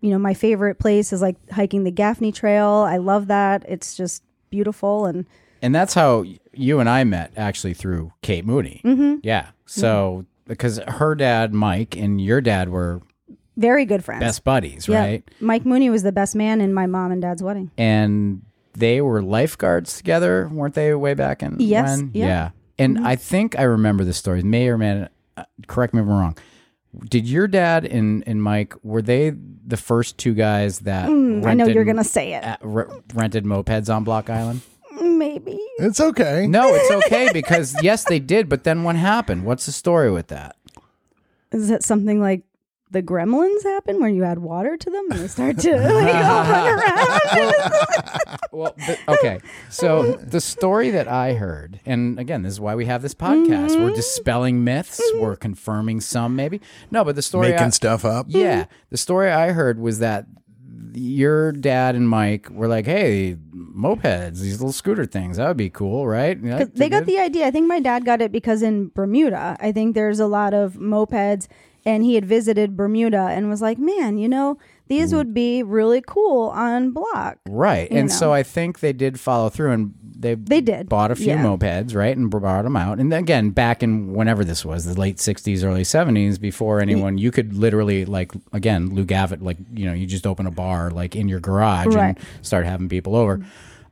you 0.00 0.10
know, 0.10 0.18
my 0.18 0.34
favorite 0.34 0.78
place 0.78 1.12
is 1.12 1.20
like 1.22 1.36
hiking 1.50 1.84
the 1.84 1.90
Gaffney 1.90 2.30
Trail. 2.32 2.68
I 2.68 2.98
love 2.98 3.26
that. 3.28 3.64
It's 3.68 3.96
just 3.96 4.22
beautiful 4.50 5.06
and 5.06 5.26
And 5.62 5.74
that's 5.74 5.94
how 5.94 6.24
you 6.52 6.78
and 6.80 6.88
I 6.88 7.02
met 7.04 7.32
actually 7.36 7.74
through 7.74 8.12
Kate 8.22 8.44
Mooney. 8.44 8.80
Mm-hmm. 8.84 9.16
Yeah. 9.22 9.48
So 9.64 10.24
because 10.46 10.78
her 10.86 11.14
dad, 11.16 11.52
Mike, 11.52 11.96
and 11.96 12.20
your 12.20 12.40
dad 12.40 12.68
were 12.68 13.02
very 13.56 13.84
good 13.86 14.04
friends. 14.04 14.20
best 14.20 14.44
buddies, 14.44 14.86
Yeah. 14.86 15.00
right? 15.00 15.30
Mike 15.40 15.64
Mooney 15.66 15.90
was 15.90 16.02
the 16.04 16.12
best 16.12 16.36
man 16.36 16.60
in 16.60 16.72
my 16.74 16.86
mom 16.86 17.10
and 17.10 17.20
dad's 17.22 17.42
wedding. 17.42 17.70
And 17.76 18.42
they 18.74 19.00
were 19.00 19.22
lifeguards 19.22 19.96
together, 19.96 20.48
weren't 20.52 20.74
they, 20.74 20.94
way 20.94 21.14
back 21.14 21.42
in 21.42 21.56
Yes, 21.58 21.96
when? 21.98 22.10
yeah. 22.14 22.50
Mm-hmm. 22.78 22.96
And 22.96 23.06
I 23.06 23.16
think 23.16 23.58
I 23.58 23.62
remember 23.62 24.04
the 24.04 24.12
story. 24.12 24.42
May 24.42 24.68
or 24.68 24.76
may 24.78 25.08
uh, 25.36 25.44
correct 25.66 25.94
me 25.94 26.00
if 26.00 26.04
I'm 26.06 26.10
wrong. 26.10 26.36
Did 27.08 27.26
your 27.28 27.46
dad 27.46 27.84
and, 27.84 28.24
and 28.26 28.42
Mike 28.42 28.74
were 28.82 29.02
they 29.02 29.30
the 29.66 29.76
first 29.76 30.16
two 30.16 30.32
guys 30.34 30.78
that 30.80 31.08
Mm, 31.10 31.44
I 31.46 31.52
know 31.54 31.66
you're 31.66 31.84
going 31.84 31.96
to 31.98 32.04
say 32.04 32.32
it. 32.34 32.42
uh, 32.44 32.56
re- 32.62 32.84
rented 33.14 33.44
mopeds 33.44 33.94
on 33.94 34.02
Block 34.04 34.30
Island? 34.30 34.62
Maybe. 34.98 35.58
It's 35.78 36.00
okay. 36.00 36.46
No, 36.46 36.74
it's 36.74 36.90
okay 37.06 37.28
because 37.34 37.76
yes, 37.82 38.04
they 38.04 38.18
did. 38.18 38.48
But 38.48 38.64
then 38.64 38.82
what 38.82 38.96
happened? 38.96 39.44
What's 39.44 39.66
the 39.66 39.72
story 39.72 40.10
with 40.10 40.28
that? 40.28 40.56
Is 41.52 41.70
it 41.70 41.82
something 41.82 42.18
like 42.20 42.42
the 42.90 43.02
gremlins 43.02 43.62
happen 43.64 44.00
where 44.00 44.08
you 44.08 44.24
add 44.24 44.38
water 44.38 44.76
to 44.76 44.90
them 44.90 45.10
and 45.10 45.20
they 45.20 45.28
start 45.28 45.58
to 45.58 45.76
like, 45.76 46.14
all 46.14 46.42
run 46.44 46.78
around? 46.78 48.38
Well, 48.52 48.74
but, 48.86 48.98
okay. 49.08 49.40
So 49.70 50.14
the 50.14 50.40
story 50.40 50.90
that 50.90 51.08
I 51.08 51.34
heard, 51.34 51.80
and 51.84 52.18
again, 52.18 52.42
this 52.42 52.52
is 52.52 52.60
why 52.60 52.74
we 52.74 52.86
have 52.86 53.02
this 53.02 53.14
podcast. 53.14 53.70
Mm-hmm. 53.70 53.82
We're 53.82 53.94
dispelling 53.94 54.64
myths. 54.64 55.02
We're 55.16 55.36
confirming 55.36 56.00
some, 56.00 56.36
maybe. 56.36 56.60
No, 56.90 57.04
but 57.04 57.16
the 57.16 57.22
story. 57.22 57.50
Making 57.50 57.66
I, 57.66 57.70
stuff 57.70 58.04
up. 58.04 58.26
yeah, 58.28 58.66
the 58.90 58.96
story 58.96 59.30
I 59.30 59.50
heard 59.50 59.78
was 59.78 59.98
that 59.98 60.26
your 60.94 61.52
dad 61.52 61.94
and 61.94 62.08
Mike 62.08 62.48
were 62.50 62.68
like, 62.68 62.86
"Hey, 62.86 63.36
mopeds, 63.54 64.40
these 64.40 64.60
little 64.60 64.72
scooter 64.72 65.04
things, 65.04 65.36
that 65.36 65.48
would 65.48 65.56
be 65.56 65.70
cool, 65.70 66.06
right?" 66.06 66.38
You're 66.40 66.58
like, 66.58 66.74
they 66.74 66.88
got 66.88 67.00
"Good." 67.00 67.08
the 67.08 67.18
idea. 67.18 67.46
I 67.46 67.50
think 67.50 67.66
my 67.66 67.80
dad 67.80 68.04
got 68.04 68.22
it 68.22 68.32
because 68.32 68.62
in 68.62 68.88
Bermuda, 68.94 69.56
I 69.60 69.72
think 69.72 69.94
there's 69.94 70.20
a 70.20 70.26
lot 70.26 70.54
of 70.54 70.74
mopeds 70.74 71.48
and 71.86 72.04
he 72.04 72.16
had 72.16 72.26
visited 72.26 72.76
Bermuda 72.76 73.28
and 73.30 73.48
was 73.48 73.62
like, 73.62 73.78
man, 73.78 74.18
you 74.18 74.28
know, 74.28 74.58
these 74.88 75.12
Mm. 75.12 75.16
would 75.16 75.32
be 75.34 75.62
really 75.62 76.02
cool 76.06 76.48
on 76.48 76.90
block. 76.90 77.38
Right. 77.48 77.88
And 77.90 78.08
know. 78.08 78.14
so 78.14 78.32
I 78.32 78.42
think 78.42 78.80
they 78.80 78.92
did 78.92 79.18
follow 79.18 79.48
through 79.48 79.70
and 79.72 79.94
they 80.18 80.34
They 80.34 80.60
did. 80.60 80.88
bought 80.88 81.10
a 81.10 81.14
few 81.16 81.28
Yeah. 81.28 81.42
mopeds, 81.44 81.94
right? 81.94 82.16
And 82.16 82.28
brought 82.30 82.62
them 82.62 82.76
out. 82.76 82.98
And 82.98 83.10
then 83.12 83.20
again, 83.20 83.50
back 83.50 83.82
in 83.82 84.12
whenever 84.14 84.44
this 84.44 84.64
was, 84.64 84.84
the 84.84 84.98
late 84.98 85.18
60s, 85.20 85.62
early 85.64 85.84
70s, 85.84 86.38
before 86.38 86.80
anyone, 86.80 87.18
you 87.18 87.30
could 87.30 87.54
literally, 87.54 88.04
like, 88.04 88.32
again, 88.52 88.94
Lou 88.94 89.04
Gavitt, 89.04 89.42
like, 89.42 89.58
you 89.74 89.84
know, 89.86 89.92
you 89.92 90.06
just 90.06 90.26
open 90.26 90.46
a 90.46 90.50
bar, 90.50 90.90
like, 90.90 91.14
in 91.16 91.28
your 91.28 91.40
garage 91.40 91.94
Right. 91.94 92.16
and 92.16 92.18
start 92.42 92.64
having 92.66 92.88
people 92.88 93.14
over. 93.14 93.40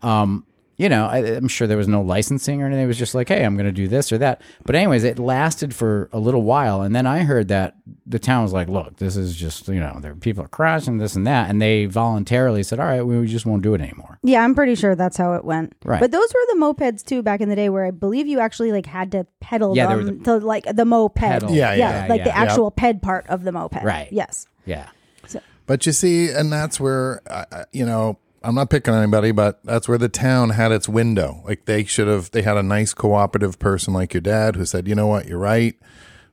Um, 0.02 0.44
you 0.85 0.90
know, 0.90 1.07
I, 1.07 1.20
I'm 1.20 1.49
sure 1.49 1.66
there 1.66 1.79
was 1.79 1.88
no 1.88 2.03
licensing 2.03 2.61
or 2.61 2.66
anything. 2.66 2.85
It 2.85 2.87
was 2.87 2.99
just 2.99 3.14
like, 3.14 3.29
hey, 3.29 3.42
I'm 3.42 3.57
going 3.57 3.64
to 3.64 3.73
do 3.73 3.88
this 3.88 4.12
or 4.12 4.18
that. 4.18 4.42
But, 4.66 4.77
anyways, 4.77 5.03
it 5.03 5.18
lasted 5.18 5.75
for 5.75 6.11
a 6.12 6.18
little 6.18 6.42
while. 6.42 6.83
And 6.83 6.94
then 6.94 7.07
I 7.07 7.20
heard 7.20 7.49
that 7.49 7.77
the 8.05 8.18
town 8.18 8.42
was 8.42 8.53
like, 8.53 8.68
look, 8.68 8.99
this 8.99 9.16
is 9.16 9.35
just, 9.35 9.66
you 9.68 9.81
know, 9.81 9.97
there 10.03 10.14
people 10.14 10.44
are 10.44 10.49
crashing 10.49 10.99
this 10.99 11.16
and 11.16 11.27
that. 11.27 11.49
And 11.49 11.62
they 11.62 11.87
voluntarily 11.87 12.62
said, 12.62 12.81
all 12.81 12.85
right, 12.85 13.01
we 13.01 13.27
just 13.27 13.47
won't 13.47 13.62
do 13.62 13.73
it 13.73 13.81
anymore. 13.81 14.18
Yeah, 14.23 14.44
I'm 14.44 14.55
pretty 14.55 14.75
sure 14.75 14.94
that's 14.94 15.16
how 15.16 15.33
it 15.33 15.44
went. 15.47 15.75
Right. 15.87 16.01
But 16.01 16.11
those 16.11 16.29
were 16.35 16.55
the 16.55 16.61
mopeds 16.61 17.03
too 17.03 17.23
back 17.23 17.40
in 17.40 17.49
the 17.49 17.57
day 17.57 17.70
where 17.70 17.87
I 17.87 17.90
believe 17.90 18.27
you 18.27 18.40
actually 18.40 18.70
like 18.70 18.85
had 18.85 19.11
to 19.12 19.27
pedal 19.40 19.75
Yeah, 19.75 19.87
they 19.87 19.97
were 19.97 20.05
them 20.05 20.23
to 20.25 20.37
like 20.37 20.66
the 20.66 20.85
moped. 20.85 21.16
Pedal. 21.16 21.51
Yeah, 21.51 21.73
yeah, 21.73 22.07
like 22.11 22.25
the 22.25 22.29
yeah. 22.29 22.42
actual 22.42 22.70
ped 22.70 23.01
part 23.01 23.27
of 23.29 23.42
the 23.42 23.53
moped. 23.53 23.83
Right. 23.83 24.09
Yes. 24.12 24.47
Yeah. 24.66 24.90
But 25.66 25.87
you 25.87 25.92
see, 25.92 26.29
and 26.29 26.53
that's 26.53 26.79
where, 26.79 27.23
uh, 27.27 27.64
you 27.73 27.87
know, 27.87 28.18
I'm 28.44 28.54
not 28.54 28.70
picking 28.70 28.92
on 28.92 29.02
anybody, 29.02 29.33
but 29.33 29.64
that's 29.64 29.88
where 29.88 29.98
the 29.98 30.09
town 30.09 30.50
had 30.50 30.70
its 30.70 30.88
window. 30.88 31.42
Like 31.44 31.64
they 31.64 31.85
should 31.85 32.07
have, 32.09 32.30
they 32.30 32.42
had 32.42 32.57
a 32.57 32.62
nice 32.62 32.92
cooperative 32.92 33.59
person 33.59 33.94
like 33.94 34.12
your 34.12 34.20
dad 34.20 34.57
who 34.57 34.64
said, 34.66 34.87
you 34.87 34.94
know 34.94 35.07
what, 35.07 35.26
you're 35.26 35.38
right. 35.38 35.74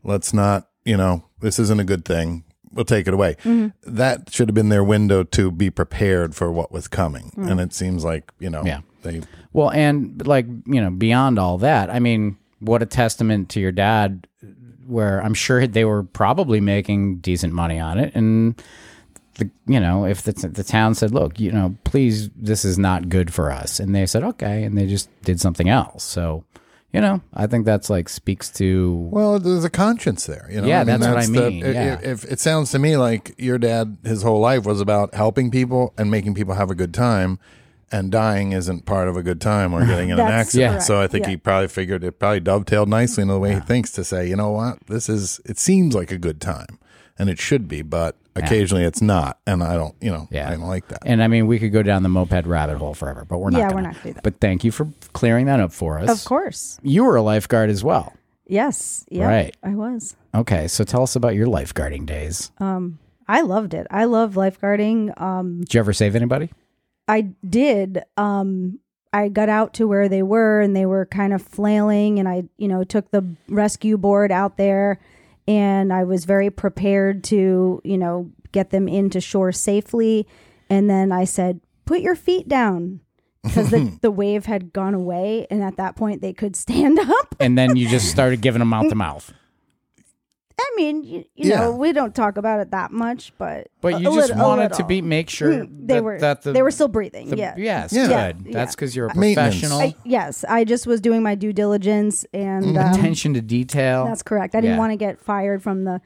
Let's 0.04 0.34
not, 0.34 0.68
you 0.84 0.98
know, 0.98 1.24
this 1.40 1.58
isn't 1.58 1.80
a 1.80 1.84
good 1.86 2.04
thing. 2.04 2.44
We'll 2.74 2.86
take 2.86 3.08
it 3.08 3.14
away. 3.14 3.36
Mm-hmm. 3.44 3.96
That 3.96 4.32
should 4.32 4.50
have 4.50 4.56
been 4.56 4.70
their 4.70 4.84
window 4.84 5.24
to 5.24 5.52
be 5.52 5.70
prepared 5.70 6.36
for 6.36 6.52
what 6.52 6.72
was 6.72 6.88
coming. 6.88 7.32
Mm. 7.36 7.52
And 7.52 7.62
it 7.62 7.74
seems 7.74 8.04
like, 8.04 8.32
you 8.40 8.50
know, 8.50 8.64
Yeah. 8.66 8.82
they, 9.04 9.22
Well, 9.54 9.72
and 9.72 10.26
like, 10.28 10.46
you 10.66 10.82
know, 10.82 10.90
beyond 10.90 11.40
all 11.40 11.58
that, 11.60 11.90
I 11.90 12.00
mean, 12.00 12.38
what 12.60 12.82
a 12.82 12.86
testament 12.86 13.50
to 13.50 13.60
your 13.60 13.72
dad, 13.72 14.28
where 14.86 15.24
I'm 15.24 15.34
sure 15.34 15.66
they 15.68 15.86
were 15.86 16.04
probably 16.04 16.60
making 16.60 17.18
decent 17.20 17.54
money 17.54 17.80
on 17.80 17.98
it. 18.00 18.14
And, 18.16 18.62
the, 19.36 19.50
you 19.66 19.80
know, 19.80 20.06
if 20.06 20.22
the, 20.24 20.32
the 20.34 20.64
town 20.64 20.94
said, 20.96 21.12
look, 21.14 21.40
you 21.40 21.52
know, 21.52 21.76
please, 21.84 22.30
this 22.36 22.66
is 22.66 22.78
not 22.78 23.10
good 23.10 23.34
for 23.34 23.52
us. 23.52 23.80
And 23.80 23.96
they 23.96 24.06
said, 24.06 24.24
okay. 24.24 24.64
And 24.64 24.78
they 24.78 24.88
just 24.88 25.10
did 25.24 25.40
something 25.40 25.70
else. 25.70 26.04
So, 26.04 26.44
you 26.94 27.00
know, 27.00 27.22
I 27.34 27.48
think 27.48 27.66
that's 27.66 27.90
like 27.90 28.10
speaks 28.10 28.50
to, 28.54 28.94
Well, 29.12 29.40
there's 29.40 29.64
a 29.64 29.70
conscience 29.70 30.26
there. 30.26 30.48
You 30.52 30.62
know? 30.62 30.68
Yeah, 30.68 30.84
that's 30.84 31.08
what 31.08 31.18
I 31.18 31.26
the- 31.26 31.32
mean, 31.32 31.66
i- 31.66 31.72
yeah. 31.72 32.00
If, 32.04 32.26
it 32.26 32.40
sounds 32.42 32.72
to 32.72 32.80
me 32.80 32.98
like 32.98 33.34
your 33.38 33.58
dad, 33.58 33.98
his 34.04 34.24
whole 34.24 34.42
life 34.42 34.66
was 34.66 34.82
about 34.82 35.14
helping 35.14 35.50
people 35.52 35.94
and 35.98 36.12
making 36.12 36.34
people 36.36 36.54
have 36.56 36.70
a 36.70 36.76
good 36.76 36.94
time, 36.94 37.40
and 37.94 38.10
dying 38.12 38.54
isn't 38.54 38.86
part 38.86 39.08
of 39.10 39.18
a 39.18 39.24
good 39.24 39.42
time 39.42 39.74
or 39.74 39.86
getting 39.86 40.10
in 40.10 40.20
an 40.20 40.28
accident. 40.32 40.72
correct, 40.72 40.84
So 40.86 41.02
I 41.02 41.08
think 41.08 41.26
yeah. 41.26 41.32
he 41.32 41.38
probably 41.38 41.68
figured 41.68 42.04
it 42.06 42.20
probably 42.20 42.40
dovetailed 42.42 42.88
nicely 42.90 43.22
in 43.22 43.28
the 43.28 43.38
way 43.40 43.54
he 43.56 43.60
thinks 43.62 43.92
to 43.94 44.04
say, 44.06 44.28
you 44.30 44.36
know 44.38 44.52
what, 44.52 44.80
this 44.88 45.08
is. 45.10 45.42
It 45.46 45.58
seems 45.60 45.94
like 45.96 46.10
a 46.12 46.18
good 46.18 46.40
time, 46.40 46.80
and 47.22 47.30
it 47.30 47.40
should 47.40 47.68
be, 47.68 47.84
but 47.84 48.16
occasionally 48.36 48.84
it's 48.84 49.02
not, 49.02 49.40
and 49.46 49.64
I 49.64 49.76
don't. 49.76 49.94
You 50.02 50.12
know, 50.12 50.28
Yeah. 50.32 50.50
I 50.50 50.56
don't 50.56 50.68
like 50.68 50.88
that. 50.88 51.04
and 51.06 51.22
I 51.22 51.28
mean, 51.28 51.46
we 51.46 51.60
could 51.60 51.72
go 51.72 51.84
down 51.84 52.02
the 52.02 52.10
moped 52.10 52.46
rabbit 52.48 52.78
hole 52.78 52.96
forever, 52.96 53.26
but 53.30 53.38
we're 53.38 53.52
not. 53.52 53.60
Yeah, 53.60 53.66
we're 53.68 53.74
gonna. 53.76 53.82
not 53.84 53.94
gonna 53.94 54.04
do 54.08 54.14
that. 54.14 54.24
But 54.24 54.40
thank 54.42 54.64
you 54.64 54.72
for 54.72 54.88
clearing 55.14 55.46
that 55.46 55.60
up 55.60 55.72
for 55.72 56.00
us. 56.00 56.10
Of 56.10 56.26
course. 56.28 56.80
You 56.82 57.04
were 57.04 57.16
a 57.16 57.22
lifeguard 57.22 57.70
as 57.70 57.84
well. 57.84 58.14
Yes. 58.48 59.06
Yeah. 59.10 59.28
Right. 59.28 59.56
I 59.64 59.76
was. 59.76 60.16
Okay, 60.34 60.68
so 60.68 60.84
tell 60.84 61.04
us 61.04 61.16
about 61.16 61.36
your 61.36 61.48
lifeguarding 61.48 62.06
days. 62.08 62.52
I 62.60 63.42
loved 63.42 63.74
it. 63.74 63.88
I 63.92 64.06
love 64.06 64.34
lifeguarding. 64.34 65.20
Um, 65.22 65.60
Did 65.62 65.76
you 65.76 65.80
ever 65.80 65.94
save 65.94 66.16
anybody? 66.16 66.52
I 67.08 67.22
did. 67.48 68.02
Um, 68.18 68.80
I 69.14 69.30
got 69.30 69.48
out 69.48 69.74
to 69.76 69.88
where 69.88 70.10
they 70.10 70.24
were 70.24 70.60
and 70.60 70.76
they 70.76 70.86
were 70.86 71.06
kind 71.06 71.34
of 71.34 71.42
flailing, 71.42 72.18
and 72.20 72.28
I, 72.28 72.44
you 72.58 72.68
know, 72.68 72.84
took 72.84 73.12
the 73.12 73.24
rescue 73.48 73.98
board 73.98 74.32
out 74.32 74.58
there 74.58 75.00
and 75.52 75.92
I 75.92 76.06
was 76.06 76.24
very 76.24 76.50
prepared 76.50 77.26
to, 77.26 77.82
you 77.84 77.98
know, 77.98 78.32
get 78.54 78.70
them 78.70 78.88
into 78.88 79.20
shore 79.20 79.52
safely. 79.52 80.26
And 80.70 80.90
then 80.90 81.12
I 81.12 81.26
said, 81.26 81.60
put 81.84 82.00
your 82.00 82.16
feet 82.16 82.48
down 82.48 83.02
because 83.44 83.70
the, 83.70 83.98
the 84.02 84.12
wave 84.12 84.46
had 84.46 84.72
gone 84.72 84.94
away. 84.94 85.48
And 85.52 85.62
at 85.62 85.76
that 85.76 85.98
point, 85.98 86.22
they 86.22 86.32
could 86.32 86.56
stand 86.56 87.00
up. 87.02 87.36
And 87.38 87.58
then 87.58 87.76
you 87.76 87.90
just 87.90 88.10
started 88.10 88.40
giving 88.40 88.60
them 88.60 88.70
mouth 88.70 88.88
to 88.88 88.96
mouth. 88.96 89.34
I 90.64 90.74
mean, 90.76 91.04
you, 91.04 91.26
you 91.36 91.50
Yeah. 91.50 91.60
know, 91.62 91.72
we 91.76 91.92
don't 91.92 92.14
talk 92.14 92.38
about 92.38 92.60
it 92.60 92.72
that 92.72 92.92
much, 92.92 93.34
but 93.38 93.68
But 93.82 94.00
you 94.00 94.12
a 94.12 94.16
just 94.16 94.30
little- 94.30 94.48
wanted 94.48 94.74
to 94.74 94.84
be 94.86 95.02
make 95.02 95.30
sure 95.30 95.52
Mm, 95.52 95.88
they 95.88 95.94
that, 95.96 96.04
were 96.04 96.20
that 96.20 96.42
the, 96.44 96.52
they 96.52 96.62
were 96.62 96.72
still 96.72 96.88
breathing. 96.88 97.30
the- 97.30 97.38
yeah. 97.38 97.56
Yes, 97.58 97.92
Yeah. 97.94 98.08
good. 98.34 98.46
Yeah. 98.48 98.54
That's 98.54 98.76
because 98.76 98.96
you're 98.96 99.08
a 99.08 99.14
professional. 99.14 99.80
I, 99.80 99.96
yes, 100.06 100.46
I 100.48 100.64
just 100.64 100.86
was 100.88 101.02
doing 101.02 101.24
my 101.24 101.36
due 101.36 101.52
diligence, 101.54 102.26
and 102.34 102.78
um, 102.78 102.94
Attention 102.94 103.34
to 103.34 103.42
detail. 103.42 104.06
that's 104.06 104.24
correct. 104.24 104.54
I 104.56 104.62
didn't 104.62 104.76
Yeah. 104.76 104.80
want 104.80 104.92
to 104.92 104.98
get 104.98 105.20
fired 105.20 105.62
from 105.64 105.84
the 105.84 106.00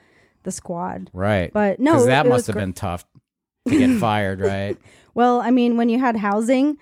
the 0.43 0.51
squad. 0.51 1.09
right. 1.11 1.51
But 1.51 1.79
no, 1.79 1.93
because 1.93 2.05
that 2.05 2.25
it 2.27 2.29
must 2.29 2.47
have 2.47 2.53
gr- 2.53 2.59
been 2.59 2.73
tough 2.73 3.03
to 3.67 3.77
get 3.77 3.89
fired, 3.99 4.39
right? 4.41 4.77
Well, 5.15 5.41
I 5.41 5.49
mean, 5.49 5.75
when 5.75 5.89
you 5.89 5.99
had 5.99 6.17
housing, 6.17 6.77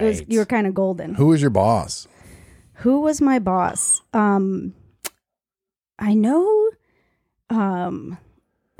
it 0.00 0.04
was, 0.04 0.22
you 0.28 0.38
were 0.38 0.44
kind 0.46 0.66
of 0.68 0.74
golden. 0.74 1.14
Who 1.16 1.26
was 1.26 1.40
your 1.40 1.50
boss? 1.50 2.06
Who 2.82 3.00
was 3.00 3.20
my 3.20 3.40
boss? 3.40 4.02
Um, 4.14 4.72
I 5.98 6.14
know. 6.14 6.67
Um, 7.50 8.18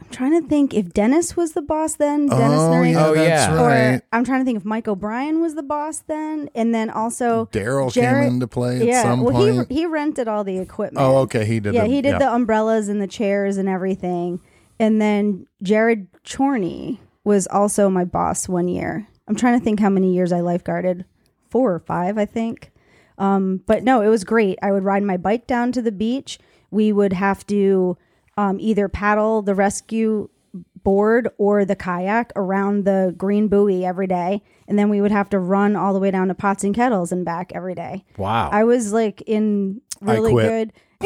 I'm 0.01 0.09
trying 0.11 0.41
to 0.41 0.49
think 0.49 0.75
if 0.75 0.93
Dennis 0.93 1.37
was 1.37 1.53
the 1.53 1.63
boss 1.63 1.97
then. 1.97 2.27
Dennis 2.27 2.61
oh, 2.61 2.71
Nurring. 2.71 2.93
yeah, 2.93 3.07
Oh, 3.07 3.15
that's 3.15 3.53
yeah. 3.53 3.61
Or 3.61 3.67
right. 3.67 4.03
I'm 4.13 4.25
trying 4.25 4.41
to 4.41 4.45
think 4.45 4.59
if 4.59 4.65
Mike 4.65 4.87
O'Brien 4.87 5.41
was 5.41 5.55
the 5.55 5.63
boss 5.63 6.01
then, 6.01 6.49
and 6.55 6.73
then 6.75 6.89
also 6.89 7.49
Daryl 7.53 7.93
Jared- 7.93 8.25
came 8.27 8.35
into 8.35 8.47
play 8.47 8.77
at 8.81 8.87
yeah. 8.87 9.03
some 9.03 9.23
well, 9.23 9.35
point. 9.35 9.69
he 9.71 9.81
he 9.81 9.87
rented 9.87 10.29
all 10.29 10.45
the 10.45 10.59
equipment. 10.59 11.05
oh, 11.05 11.19
okay. 11.19 11.45
He 11.45 11.59
did. 11.59 11.75
yeah, 11.75 11.83
the, 11.83 11.89
he 11.89 12.01
did 12.01 12.21
the 12.21 12.33
umbrellas 12.33 12.89
and 12.89 13.03
the 13.03 13.09
chairs 13.09 13.57
and 13.57 13.69
everything. 13.69 14.41
And 14.79 15.01
then 15.01 15.49
Jared 15.63 16.07
Chorney 16.25 17.01
was 17.25 17.49
also 17.49 17.89
my 17.89 18.05
boss 18.05 18.49
one 18.49 18.69
year. 18.69 19.09
I'm 19.27 19.35
trying 19.35 19.59
to 19.59 19.65
think 19.65 19.81
how 19.81 19.91
many 19.91 20.15
years 20.15 20.33
I 20.33 20.41
lifeguarded. 20.41 21.05
Four 21.51 21.75
or 21.75 21.79
five, 21.81 22.19
I 22.19 22.25
think. 22.27 22.71
Um, 23.17 23.63
but 23.67 23.83
no, 23.83 24.03
it 24.03 24.09
was 24.09 24.23
great. 24.23 24.59
I 24.63 24.71
would 24.71 24.85
ride 24.85 25.03
my 25.03 25.17
bike 25.17 25.47
down 25.47 25.73
to 25.73 25.83
the 25.83 25.91
beach. 25.91 26.39
We 26.71 26.93
would 26.93 27.15
have 27.15 27.45
to 27.49 27.97
um, 28.39 28.59
either 28.61 28.89
paddle 28.89 29.43
the 29.43 29.55
rescue 29.55 30.31
board 30.85 31.29
or 31.39 31.65
the 31.65 31.75
kayak 31.75 32.33
around 32.37 32.85
the 32.85 33.13
green 33.19 33.49
buoy 33.49 33.85
every 33.85 34.07
day. 34.07 34.41
And 34.69 34.79
then 34.79 34.89
we 34.89 35.01
would 35.01 35.11
have 35.11 35.29
to 35.31 35.41
run 35.41 35.75
all 35.75 35.93
the 35.93 35.99
way 35.99 36.13
down 36.13 36.29
to 36.29 36.35
pots 36.35 36.63
and 36.63 36.73
kettles 36.75 37.11
and 37.11 37.25
back 37.25 37.51
every 37.53 37.75
day. 37.75 38.05
Wow. 38.17 38.49
I 38.51 38.63
was 38.63 38.93
like 38.93 39.23
in 39.27 39.81
really 40.01 40.33
good. 40.33 40.73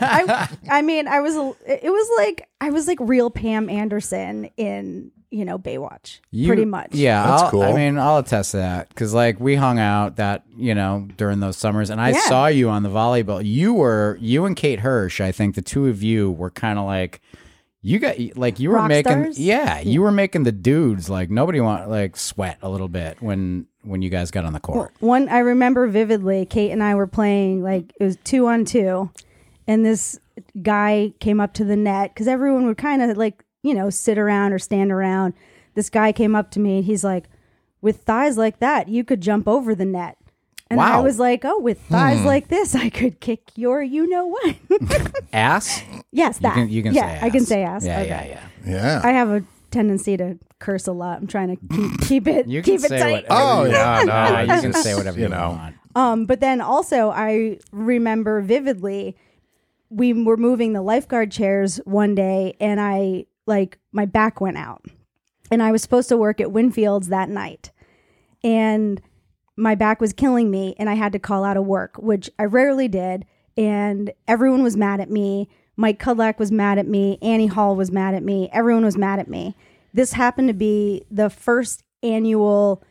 I, 0.00 0.48
I 0.70 0.82
mean, 0.82 1.06
I 1.08 1.20
was. 1.20 1.34
It 1.66 1.90
was 1.90 2.10
like 2.18 2.46
I 2.60 2.68
was 2.70 2.86
like 2.86 2.98
real 3.00 3.30
Pam 3.30 3.70
Anderson 3.70 4.50
in 4.58 5.12
you 5.30 5.44
know 5.44 5.58
Baywatch, 5.58 6.20
You- 6.30 6.46
pretty 6.46 6.64
much. 6.64 6.88
Yeah, 6.92 7.26
That's 7.26 7.42
I'll- 7.44 7.50
cool. 7.50 7.62
I 7.62 7.72
mean, 7.72 7.98
I'll 7.98 8.18
attest 8.18 8.52
to 8.52 8.58
that 8.58 8.88
because 8.90 9.12
like 9.14 9.40
we 9.40 9.56
hung 9.56 9.78
out 9.78 10.16
that 10.16 10.42
you 10.56 10.74
know 10.74 11.08
during 11.16 11.40
those 11.40 11.56
summers, 11.56 11.90
and 11.90 12.00
I 12.00 12.10
Yeah. 12.10 12.20
saw 12.28 12.46
you 12.46 12.68
on 12.68 12.82
the 12.82 12.88
volleyball. 12.90 13.42
You 13.44 13.74
were 13.74 14.18
you 14.20 14.44
and 14.44 14.54
Kate 14.56 14.80
Hirsch. 14.80 15.20
I 15.20 15.32
think 15.32 15.54
the 15.54 15.62
two 15.62 15.86
of 15.88 16.02
you 16.02 16.30
were 16.30 16.50
kind 16.50 16.78
of 16.78 16.84
like 16.86 17.20
you 17.82 17.98
got 17.98 18.16
like 18.36 18.58
you 18.58 18.70
were 18.70 18.76
Rock 18.76 18.88
making 18.88 19.12
stars? 19.12 19.38
yeah 19.38 19.78
you 19.80 20.02
were 20.02 20.10
making 20.10 20.42
the 20.42 20.50
dudes 20.50 21.08
like 21.08 21.30
nobody 21.30 21.60
want 21.60 21.88
like 21.88 22.16
sweat 22.16 22.58
a 22.62 22.68
little 22.68 22.88
bit 22.88 23.20
when 23.22 23.66
when 23.84 24.02
you 24.02 24.10
guys 24.10 24.32
got 24.32 24.44
on 24.44 24.52
the 24.52 24.60
court. 24.60 24.92
One 24.98 25.28
I 25.28 25.38
remember 25.38 25.86
vividly. 25.86 26.46
Kate 26.46 26.72
and 26.72 26.82
I 26.82 26.94
were 26.96 27.06
playing 27.06 27.62
like 27.62 27.92
it 28.00 28.02
was 28.04 28.16
two 28.24 28.46
on 28.48 28.64
two, 28.64 29.10
and 29.68 29.84
this 29.84 30.18
guy 30.62 31.12
came 31.20 31.40
up 31.40 31.52
to 31.54 31.64
the 31.64 31.76
net 31.76 32.12
because 32.12 32.26
everyone 32.26 32.66
would 32.66 32.78
kind 32.78 33.02
of 33.02 33.16
like 33.16 33.44
you 33.66 33.74
know 33.74 33.90
sit 33.90 34.18
around 34.18 34.52
or 34.52 34.58
stand 34.58 34.92
around. 34.92 35.34
This 35.74 35.90
guy 35.90 36.12
came 36.12 36.34
up 36.34 36.50
to 36.52 36.60
me 36.60 36.76
and 36.78 36.84
he's 36.84 37.04
like, 37.04 37.24
"With 37.82 38.02
thighs 38.02 38.38
like 38.38 38.58
that, 38.60 38.88
you 38.88 39.04
could 39.04 39.20
jump 39.20 39.46
over 39.48 39.74
the 39.74 39.84
net." 39.84 40.16
And 40.68 40.80
I 40.80 40.98
was 41.00 41.18
like, 41.18 41.44
"Oh, 41.44 41.60
with 41.60 41.80
thighs 41.82 42.24
like 42.24 42.48
this, 42.48 42.74
I 42.74 42.90
could 42.90 43.20
kick 43.20 43.40
your 43.56 43.82
you 43.82 44.08
know 44.08 44.26
what." 44.26 44.56
Ass. 45.32 45.82
yes, 46.12 46.36
You 46.38 46.42
that. 46.42 46.54
can 46.54 46.68
you 46.68 46.82
can 46.82 46.94
yeah, 46.94 47.20
say 47.20 47.26
I 47.26 47.30
can 47.30 47.44
say 47.44 47.62
ass. 47.62 47.84
Yeah, 47.84 48.00
Okay. 48.00 48.08
yeah, 48.08 48.24
yeah. 48.24 48.72
Yeah. 48.74 49.00
I 49.04 49.12
have 49.12 49.30
a 49.30 49.44
tendency 49.70 50.16
to 50.16 50.38
curse 50.58 50.86
a 50.86 50.92
lot. 50.92 51.18
I'm 51.18 51.26
trying 51.26 51.56
to 51.56 51.76
keep, 51.76 52.00
keep 52.08 52.26
it 52.26 52.46
You 52.48 52.62
can 52.62 52.74
keep 52.78 52.84
it 52.84 52.88
say 52.88 52.98
tight. 52.98 53.28
whatever. 53.28 53.28
Oh, 53.30 53.64
you 53.64 53.70
yeah, 53.72 53.96
want. 54.04 54.48
no, 54.48 54.54
you 54.54 54.60
can 54.62 54.72
say 54.72 54.94
whatever 54.94 55.18
you 55.18 55.24
you, 55.24 55.28
know. 55.28 55.50
want. 55.50 55.76
Um, 55.94 56.26
but 56.26 56.40
then 56.40 56.60
also 56.60 57.10
I 57.10 57.58
remember 57.72 58.40
vividly 58.40 59.16
we 59.88 60.12
were 60.12 60.36
moving 60.36 60.72
the 60.72 60.82
lifeguard 60.82 61.30
chairs 61.30 61.76
one 61.84 62.14
day 62.16 62.56
and 62.60 62.80
I 62.80 63.26
like 63.46 63.78
my 63.92 64.04
back 64.04 64.40
went 64.40 64.58
out. 64.58 64.84
And 65.50 65.62
I 65.62 65.70
was 65.70 65.82
supposed 65.82 66.08
to 66.08 66.16
work 66.16 66.40
at 66.40 66.50
Winfield's 66.50 67.08
that 67.08 67.28
night. 67.28 67.70
And 68.42 69.00
my 69.56 69.74
back 69.74 70.00
was 70.00 70.12
killing 70.12 70.50
me 70.50 70.74
and 70.78 70.90
I 70.90 70.94
had 70.94 71.12
to 71.12 71.18
call 71.18 71.44
out 71.44 71.56
of 71.56 71.64
work, 71.64 71.96
which 71.98 72.28
I 72.38 72.44
rarely 72.44 72.88
did. 72.88 73.24
And 73.56 74.12
everyone 74.28 74.62
was 74.62 74.76
mad 74.76 75.00
at 75.00 75.10
me. 75.10 75.48
Mike 75.76 75.98
Kudlak 75.98 76.38
was 76.38 76.52
mad 76.52 76.78
at 76.78 76.86
me. 76.86 77.18
Annie 77.22 77.46
Hall 77.46 77.76
was 77.76 77.90
mad 77.90 78.14
at 78.14 78.22
me. 78.22 78.48
Everyone 78.52 78.84
was 78.84 78.96
mad 78.96 79.18
at 79.18 79.28
me. 79.28 79.54
This 79.94 80.12
happened 80.12 80.48
to 80.48 80.54
be 80.54 81.04
the 81.10 81.30
first 81.30 81.82
annual 82.02 82.82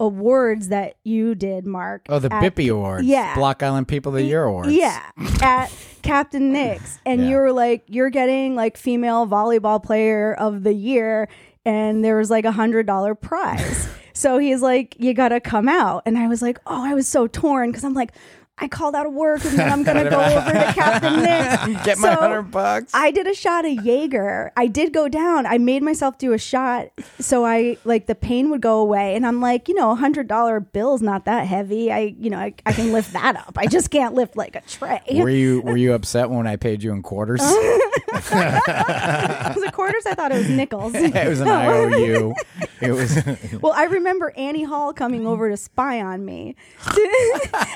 awards 0.00 0.68
that 0.68 0.94
you 1.04 1.34
did, 1.36 1.64
Mark. 1.66 2.06
Oh, 2.08 2.18
the 2.18 2.32
at- 2.34 2.42
Bippy 2.42 2.72
Awards. 2.72 3.06
Yeah. 3.06 3.34
Block 3.36 3.62
Island 3.62 3.86
People 3.86 4.10
of 4.10 4.16
the 4.16 4.24
Year 4.24 4.42
Awards. 4.44 4.72
Yeah, 4.72 5.00
at 5.40 5.70
Captain 6.02 6.52
Nick's, 6.52 6.98
and 7.06 7.20
Yeah. 7.22 7.28
you 7.28 7.36
were 7.36 7.52
like, 7.52 7.84
you're 7.86 8.10
getting 8.10 8.56
like 8.56 8.76
female 8.76 9.26
volleyball 9.26 9.80
player 9.82 10.34
of 10.34 10.64
the 10.64 10.72
year, 10.72 11.28
and 11.64 12.04
there 12.04 12.16
was 12.16 12.30
like 12.30 12.44
a 12.44 12.52
hundred 12.52 12.86
dollar 12.86 13.14
prize. 13.14 13.88
so 14.14 14.38
he's 14.38 14.62
like, 14.62 14.96
you 14.98 15.14
gotta 15.14 15.38
come 15.40 15.68
out, 15.68 16.02
and 16.06 16.18
I 16.18 16.26
was 16.26 16.40
like, 16.42 16.58
oh, 16.66 16.82
I 16.84 16.94
was 16.94 17.06
so 17.06 17.26
torn 17.28 17.70
because 17.70 17.84
I'm 17.84 17.94
like. 17.94 18.12
I 18.60 18.68
called 18.68 18.94
out 18.94 19.06
of 19.06 19.12
work 19.12 19.44
and 19.44 19.58
then 19.58 19.72
I'm 19.72 19.82
gonna 19.82 20.08
go 20.10 20.20
over 20.20 20.52
to 20.52 20.72
Captain 20.74 21.22
Nick's. 21.22 21.84
Get 21.84 21.98
my 21.98 22.14
So, 22.14 22.20
hundred 22.20 22.42
bucks. 22.50 22.92
I 22.94 23.10
did 23.10 23.26
a 23.26 23.34
shot 23.34 23.64
of 23.64 23.72
Jaeger. 23.84 24.52
I 24.56 24.66
did 24.66 24.92
go 24.92 25.08
down. 25.08 25.46
I 25.46 25.58
made 25.58 25.82
myself 25.82 26.18
do 26.18 26.32
a 26.32 26.38
shot 26.38 26.88
so 27.18 27.44
I 27.46 27.78
like 27.84 28.06
the 28.06 28.14
pain 28.14 28.50
would 28.50 28.60
go 28.60 28.78
away. 28.78 29.14
And 29.16 29.26
I'm 29.26 29.40
like, 29.40 29.68
you 29.68 29.74
know, 29.74 29.90
a 29.92 29.94
hundred 29.94 30.28
dollar 30.28 30.60
bill's 30.60 31.00
not 31.02 31.24
that 31.24 31.46
heavy. 31.46 31.90
I, 31.90 32.14
you 32.18 32.28
know, 32.30 32.38
I, 32.38 32.54
I 32.66 32.72
can 32.72 32.92
lift 32.92 33.12
that 33.14 33.36
up. 33.36 33.54
I 33.56 33.66
just 33.66 33.90
can't 33.90 34.14
lift 34.14 34.36
like 34.36 34.54
a 34.56 34.60
tray. 34.62 35.00
Were 35.10 35.30
you 35.30 35.62
were 35.62 35.76
you 35.76 35.94
upset 35.94 36.28
when 36.30 36.46
I 36.46 36.56
paid 36.56 36.82
you 36.82 36.92
in 36.92 37.02
quarters? 37.02 37.40
was 38.12 39.62
it 39.62 39.72
quarters? 39.72 40.04
I 40.06 40.14
thought 40.14 40.32
it 40.32 40.38
was 40.38 40.48
nickels. 40.50 40.94
it 40.96 41.28
was 41.28 41.40
an 41.40 41.48
IOU. 41.48 42.34
It 42.80 42.92
was 42.92 43.22
well, 43.60 43.72
I 43.72 43.84
remember 43.84 44.32
Annie 44.36 44.64
Hall 44.64 44.92
coming 44.92 45.26
over 45.26 45.48
to 45.50 45.56
spy 45.56 46.00
on 46.00 46.24
me. 46.24 46.56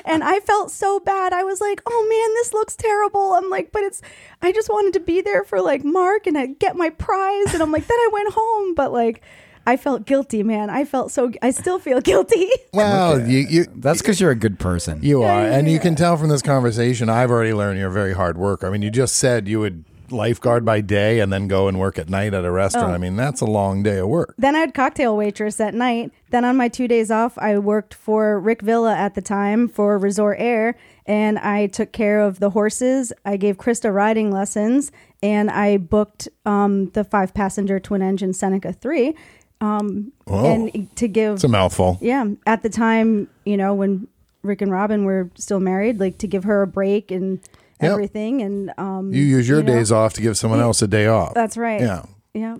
and 0.05 0.23
I 0.25 0.40
felt 0.40 0.70
so 0.75 1.01
bad. 1.01 1.33
I 1.33 1.43
was 1.45 1.61
like, 1.61 1.81
oh 1.87 2.07
man, 2.09 2.35
this 2.35 2.53
looks 2.53 2.77
terrible. 2.77 3.33
I'm 3.35 3.51
like, 3.51 3.73
but 3.73 3.83
it's, 3.83 4.03
I 4.43 4.53
just 4.53 4.69
wanted 4.69 4.93
to 4.95 5.01
be 5.01 5.21
there 5.21 5.45
for 5.45 5.61
like 5.61 5.85
Mark 5.85 6.27
and 6.27 6.37
I 6.37 6.47
get 6.47 6.77
my 6.77 6.91
prize. 6.91 7.55
And 7.55 7.63
I'm 7.63 7.73
like, 7.73 7.87
then 7.87 7.99
I 7.99 8.11
went 8.13 8.35
home. 8.35 8.75
But 8.75 8.93
like, 8.93 9.23
I 9.67 9.77
felt 9.77 10.05
guilty, 10.05 10.43
man. 10.43 10.69
I 10.69 10.85
felt 10.85 11.11
so, 11.11 11.33
I 11.41 11.51
still 11.51 11.79
feel 11.79 12.01
guilty. 12.13 12.49
well, 12.73 13.27
you, 13.27 13.39
you 13.39 13.65
that's 13.77 14.03
because 14.03 14.21
you're 14.21 14.31
a 14.31 14.37
good 14.37 14.59
person. 14.59 15.01
you 15.03 15.23
are, 15.23 15.41
and 15.41 15.71
you 15.71 15.81
can 15.81 15.95
tell 15.95 16.17
from 16.17 16.29
this 16.29 16.43
conversation. 16.43 17.09
I've 17.09 17.31
already 17.31 17.55
learned 17.55 17.79
you're 17.79 17.89
a 17.89 17.93
very 17.93 18.13
hard 18.13 18.37
worker. 18.37 18.67
I 18.67 18.71
mean, 18.71 18.83
you 18.83 18.91
just 18.91 19.17
said 19.17 19.49
you 19.49 19.61
would 19.61 19.85
lifeguard 20.14 20.64
by 20.64 20.81
day 20.81 21.20
and 21.20 21.33
then 21.33 21.48
go 21.48 21.68
and 21.68 21.79
work 21.79 21.98
at 21.98 22.09
night 22.09 22.33
at 22.35 22.44
a 22.44 22.50
restaurant. 22.50 22.90
Oh. 22.90 22.94
I 22.94 22.98
mean, 22.98 23.16
that's 23.16 23.40
a 23.40 23.44
long 23.46 23.83
day 23.83 23.98
of 23.98 24.09
work. 24.09 24.35
then 24.38 24.57
I 24.57 24.61
had 24.61 24.74
cocktail 24.74 25.16
waitress 25.16 25.61
at 25.61 25.74
night. 25.74 26.12
Then 26.31 26.44
on 26.44 26.57
my 26.57 26.68
two 26.68 26.88
days 26.88 27.11
off, 27.11 27.37
I 27.38 27.59
worked 27.59 27.94
for 27.94 28.40
Rick 28.40 28.62
Villa 28.62 28.94
at 28.96 29.14
the 29.14 29.22
time 29.22 29.68
for 29.68 29.98
Resort 29.98 30.37
Air, 30.40 30.77
and 31.07 31.38
I 31.38 31.66
took 31.68 31.92
care 31.92 32.20
of 32.20 32.40
the 32.40 32.50
horses. 32.50 33.12
I 33.24 33.37
gave 33.37 33.57
Krista 33.59 33.92
riding 33.94 34.31
lessons, 34.31 34.90
and 35.22 35.50
I 35.50 35.77
booked 35.77 36.29
um, 36.46 36.90
the 36.90 37.05
five 37.05 37.35
passenger 37.35 37.79
twin 37.79 38.03
engine 38.03 38.33
Seneca 38.33 38.72
three. 38.72 39.14
Um, 39.61 40.12
Whoa. 40.24 40.44
and 40.44 40.96
to 40.96 41.09
give 41.09 41.35
It's 41.37 41.44
a 41.44 41.48
mouthful. 41.48 41.96
yeah 42.03 42.27
at 42.46 42.62
the 42.62 42.68
time 42.68 43.29
you 43.46 43.57
know 43.57 43.72
when 43.72 44.09
rick 44.42 44.61
and 44.61 44.70
robin 44.70 45.05
were 45.07 45.31
still 45.37 45.61
married 45.61 45.98
like 46.00 46.18
to 46.18 46.27
give 46.27 46.44
her 46.44 46.61
a 46.61 46.66
break 46.66 47.11
and 47.11 47.38
Yep. 47.83 47.91
everything 47.93 48.43
and 48.43 48.73
um 48.79 49.13
You 49.13 49.23
use 49.23 49.49
your 49.49 49.59
you 49.59 49.65
know, 49.65 49.75
days 49.75 49.91
off 49.93 50.13
to 50.15 50.23
give 50.23 50.37
someone 50.37 50.61
else 50.61 50.81
a 50.83 50.87
day 50.89 51.07
off. 51.07 51.35
that's 51.35 51.57
right 51.57 51.81
Yeah. 51.81 52.05
yeah 52.33 52.57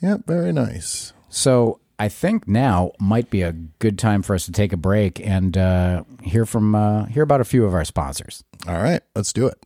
Yeah, 0.00 0.18
very 0.26 0.52
nice. 0.52 1.12
So 1.28 1.80
I 1.98 2.08
think 2.08 2.46
now 2.46 2.92
might 3.00 3.30
be 3.30 3.40
a 3.42 3.52
good 3.52 3.98
time 3.98 4.22
for 4.22 4.34
us 4.34 4.44
to 4.46 4.52
take 4.52 4.72
a 4.72 4.76
break 4.76 5.18
and 5.26 5.56
uh, 5.56 6.04
hear 6.22 6.44
from 6.44 6.74
uh, 6.74 7.06
hear 7.06 7.22
about 7.22 7.40
a 7.40 7.44
few 7.44 7.64
of 7.64 7.72
our 7.74 7.84
sponsors. 7.86 8.44
All 8.68 8.74
right, 8.82 9.00
let's 9.14 9.32
do 9.32 9.46
it. 9.48 9.56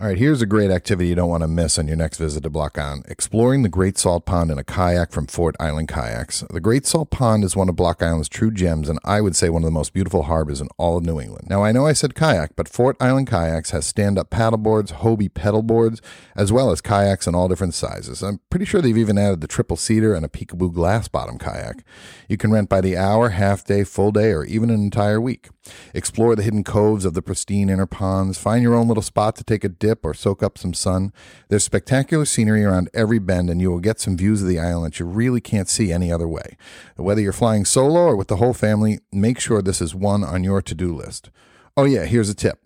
All 0.00 0.06
right, 0.06 0.16
here's 0.16 0.40
a 0.40 0.46
great 0.46 0.70
activity 0.70 1.10
you 1.10 1.14
don't 1.14 1.28
want 1.28 1.42
to 1.42 1.46
miss 1.46 1.78
on 1.78 1.86
your 1.86 1.96
next 1.98 2.16
visit 2.16 2.42
to 2.44 2.48
Block 2.48 2.78
Island. 2.78 3.04
Exploring 3.06 3.62
the 3.62 3.68
Great 3.68 3.98
Salt 3.98 4.24
Pond 4.24 4.50
in 4.50 4.56
a 4.56 4.64
kayak 4.64 5.12
from 5.12 5.26
Fort 5.26 5.54
Island 5.60 5.88
Kayaks. 5.88 6.42
The 6.48 6.58
Great 6.58 6.86
Salt 6.86 7.10
Pond 7.10 7.44
is 7.44 7.54
one 7.54 7.68
of 7.68 7.76
Block 7.76 8.02
Island's 8.02 8.30
true 8.30 8.50
gems 8.50 8.88
and 8.88 8.98
I 9.04 9.20
would 9.20 9.36
say 9.36 9.50
one 9.50 9.62
of 9.62 9.66
the 9.66 9.70
most 9.70 9.92
beautiful 9.92 10.22
harbors 10.22 10.62
in 10.62 10.68
all 10.78 10.96
of 10.96 11.04
New 11.04 11.20
England. 11.20 11.48
Now, 11.50 11.62
I 11.64 11.72
know 11.72 11.84
I 11.84 11.92
said 11.92 12.14
kayak, 12.14 12.56
but 12.56 12.66
Fort 12.66 12.96
Island 12.98 13.28
Kayaks 13.28 13.72
has 13.72 13.84
stand-up 13.84 14.30
paddleboards, 14.30 14.90
Hobie 15.02 15.34
pedal 15.34 15.62
boards, 15.62 16.00
as 16.34 16.50
well 16.50 16.70
as 16.70 16.80
kayaks 16.80 17.26
in 17.26 17.34
all 17.34 17.48
different 17.48 17.74
sizes. 17.74 18.22
I'm 18.22 18.40
pretty 18.48 18.64
sure 18.64 18.80
they've 18.80 18.96
even 18.96 19.18
added 19.18 19.42
the 19.42 19.48
triple 19.48 19.76
seater 19.76 20.14
and 20.14 20.24
a 20.24 20.30
peekaboo 20.30 20.72
glass 20.72 21.08
bottom 21.08 21.36
kayak. 21.36 21.84
You 22.26 22.38
can 22.38 22.50
rent 22.50 22.70
by 22.70 22.80
the 22.80 22.96
hour, 22.96 23.28
half 23.28 23.64
day, 23.64 23.84
full 23.84 24.12
day, 24.12 24.32
or 24.32 24.46
even 24.46 24.70
an 24.70 24.80
entire 24.80 25.20
week. 25.20 25.50
Explore 25.92 26.36
the 26.36 26.42
hidden 26.42 26.64
coves 26.64 27.04
of 27.04 27.12
the 27.12 27.20
pristine 27.20 27.68
inner 27.68 27.84
ponds. 27.84 28.38
Find 28.38 28.62
your 28.62 28.74
own 28.74 28.88
little 28.88 29.02
spot 29.02 29.36
to 29.36 29.44
take 29.44 29.62
a 29.62 29.68
dip 29.68 29.89
or 30.02 30.14
soak 30.14 30.42
up 30.42 30.58
some 30.58 30.74
sun. 30.74 31.12
There's 31.48 31.64
spectacular 31.64 32.24
scenery 32.24 32.64
around 32.64 32.90
every 32.94 33.18
bend, 33.18 33.50
and 33.50 33.60
you 33.60 33.70
will 33.70 33.80
get 33.80 34.00
some 34.00 34.16
views 34.16 34.42
of 34.42 34.48
the 34.48 34.58
island 34.58 34.92
that 34.92 35.00
you 35.00 35.06
really 35.06 35.40
can't 35.40 35.68
see 35.68 35.92
any 35.92 36.12
other 36.12 36.28
way. 36.28 36.56
Whether 36.96 37.20
you're 37.20 37.32
flying 37.32 37.64
solo 37.64 38.00
or 38.00 38.16
with 38.16 38.28
the 38.28 38.36
whole 38.36 38.54
family, 38.54 39.00
make 39.12 39.40
sure 39.40 39.62
this 39.62 39.80
is 39.80 39.94
one 39.94 40.24
on 40.24 40.44
your 40.44 40.62
to 40.62 40.74
do 40.74 40.94
list. 40.94 41.30
Oh, 41.76 41.84
yeah, 41.84 42.04
here's 42.04 42.28
a 42.28 42.34
tip. 42.34 42.58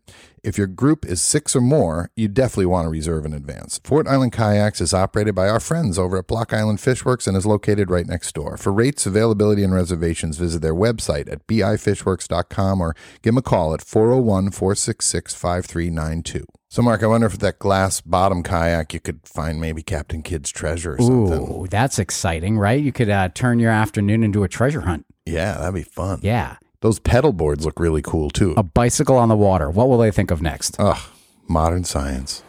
If 0.45 0.59
your 0.59 0.67
group 0.67 1.07
is 1.07 1.23
six 1.23 1.57
or 1.57 1.63
more, 1.63 2.11
you 2.17 2.29
definitely 2.29 2.67
want 2.67 2.85
to 2.85 2.91
reserve 2.91 3.25
in 3.25 3.33
advance. 3.33 3.81
Fort 3.83 4.07
Island 4.07 4.33
Kayaks 4.33 4.81
is 4.83 4.93
operated 4.93 5.35
by 5.35 5.49
our 5.49 5.59
friends 5.59 5.99
over 5.99 6.19
at 6.19 6.27
Block 6.27 6.53
Island 6.53 6.81
Fishworks 6.81 7.27
and 7.27 7.35
is 7.35 7.47
located 7.47 7.91
right 7.91 8.07
next 8.07 8.35
door. 8.35 8.59
For 8.59 8.71
rates, 8.71 9.07
availability, 9.07 9.65
and 9.65 9.73
reservations, 9.73 10.37
visit 10.37 10.61
their 10.61 10.75
website 10.75 11.33
at 11.33 11.47
bifishworks.com 11.47 12.81
or 12.83 12.95
give 13.23 13.33
them 13.33 13.39
a 13.39 13.43
call 13.43 13.73
at 13.73 13.81
401 13.81 14.51
466 14.51 15.35
5392. 15.35 16.45
So, 16.75 16.83
Mark, 16.83 17.05
I 17.05 17.07
wonder 17.07 17.29
if 17.29 17.39
that 17.39 17.61
glass 17.61 18.01
bottom 18.01 18.43
kayak 18.43 18.93
you 18.93 18.99
could 18.99 19.21
find 19.23 19.61
maybe 19.61 19.81
Captain 19.81 20.25
Kidd's 20.25 20.51
treasure 20.51 20.95
or 20.95 20.99
something. 20.99 21.43
Ooh, 21.49 21.69
that's 21.71 22.01
exciting, 22.01 22.59
right? 22.59 22.83
You 22.83 22.91
could 22.91 23.09
uh, 23.09 23.29
turn 23.29 23.61
your 23.61 23.71
afternoon 23.71 24.25
into 24.25 24.43
a 24.43 24.49
treasure 24.49 24.81
hunt. 24.81 25.07
Yeah, 25.25 25.53
that'd 25.57 25.73
be 25.73 25.85
fun. 25.85 26.19
Yeah, 26.21 26.57
Those 26.81 26.99
pedal 26.99 27.33
boards 27.33 27.65
look 27.65 27.79
really 27.79 28.03
cool 28.03 28.29
too. 28.29 28.55
a 28.57 28.65
bicycle 28.65 29.17
on 29.17 29.29
the 29.29 29.37
water. 29.37 29.71
What 29.71 29.89
will 29.89 29.99
they 29.99 30.11
think 30.11 30.33
of 30.33 30.43
next? 30.43 30.75
Ugh, 30.81 31.01
modern 31.47 31.85
science. 31.85 32.43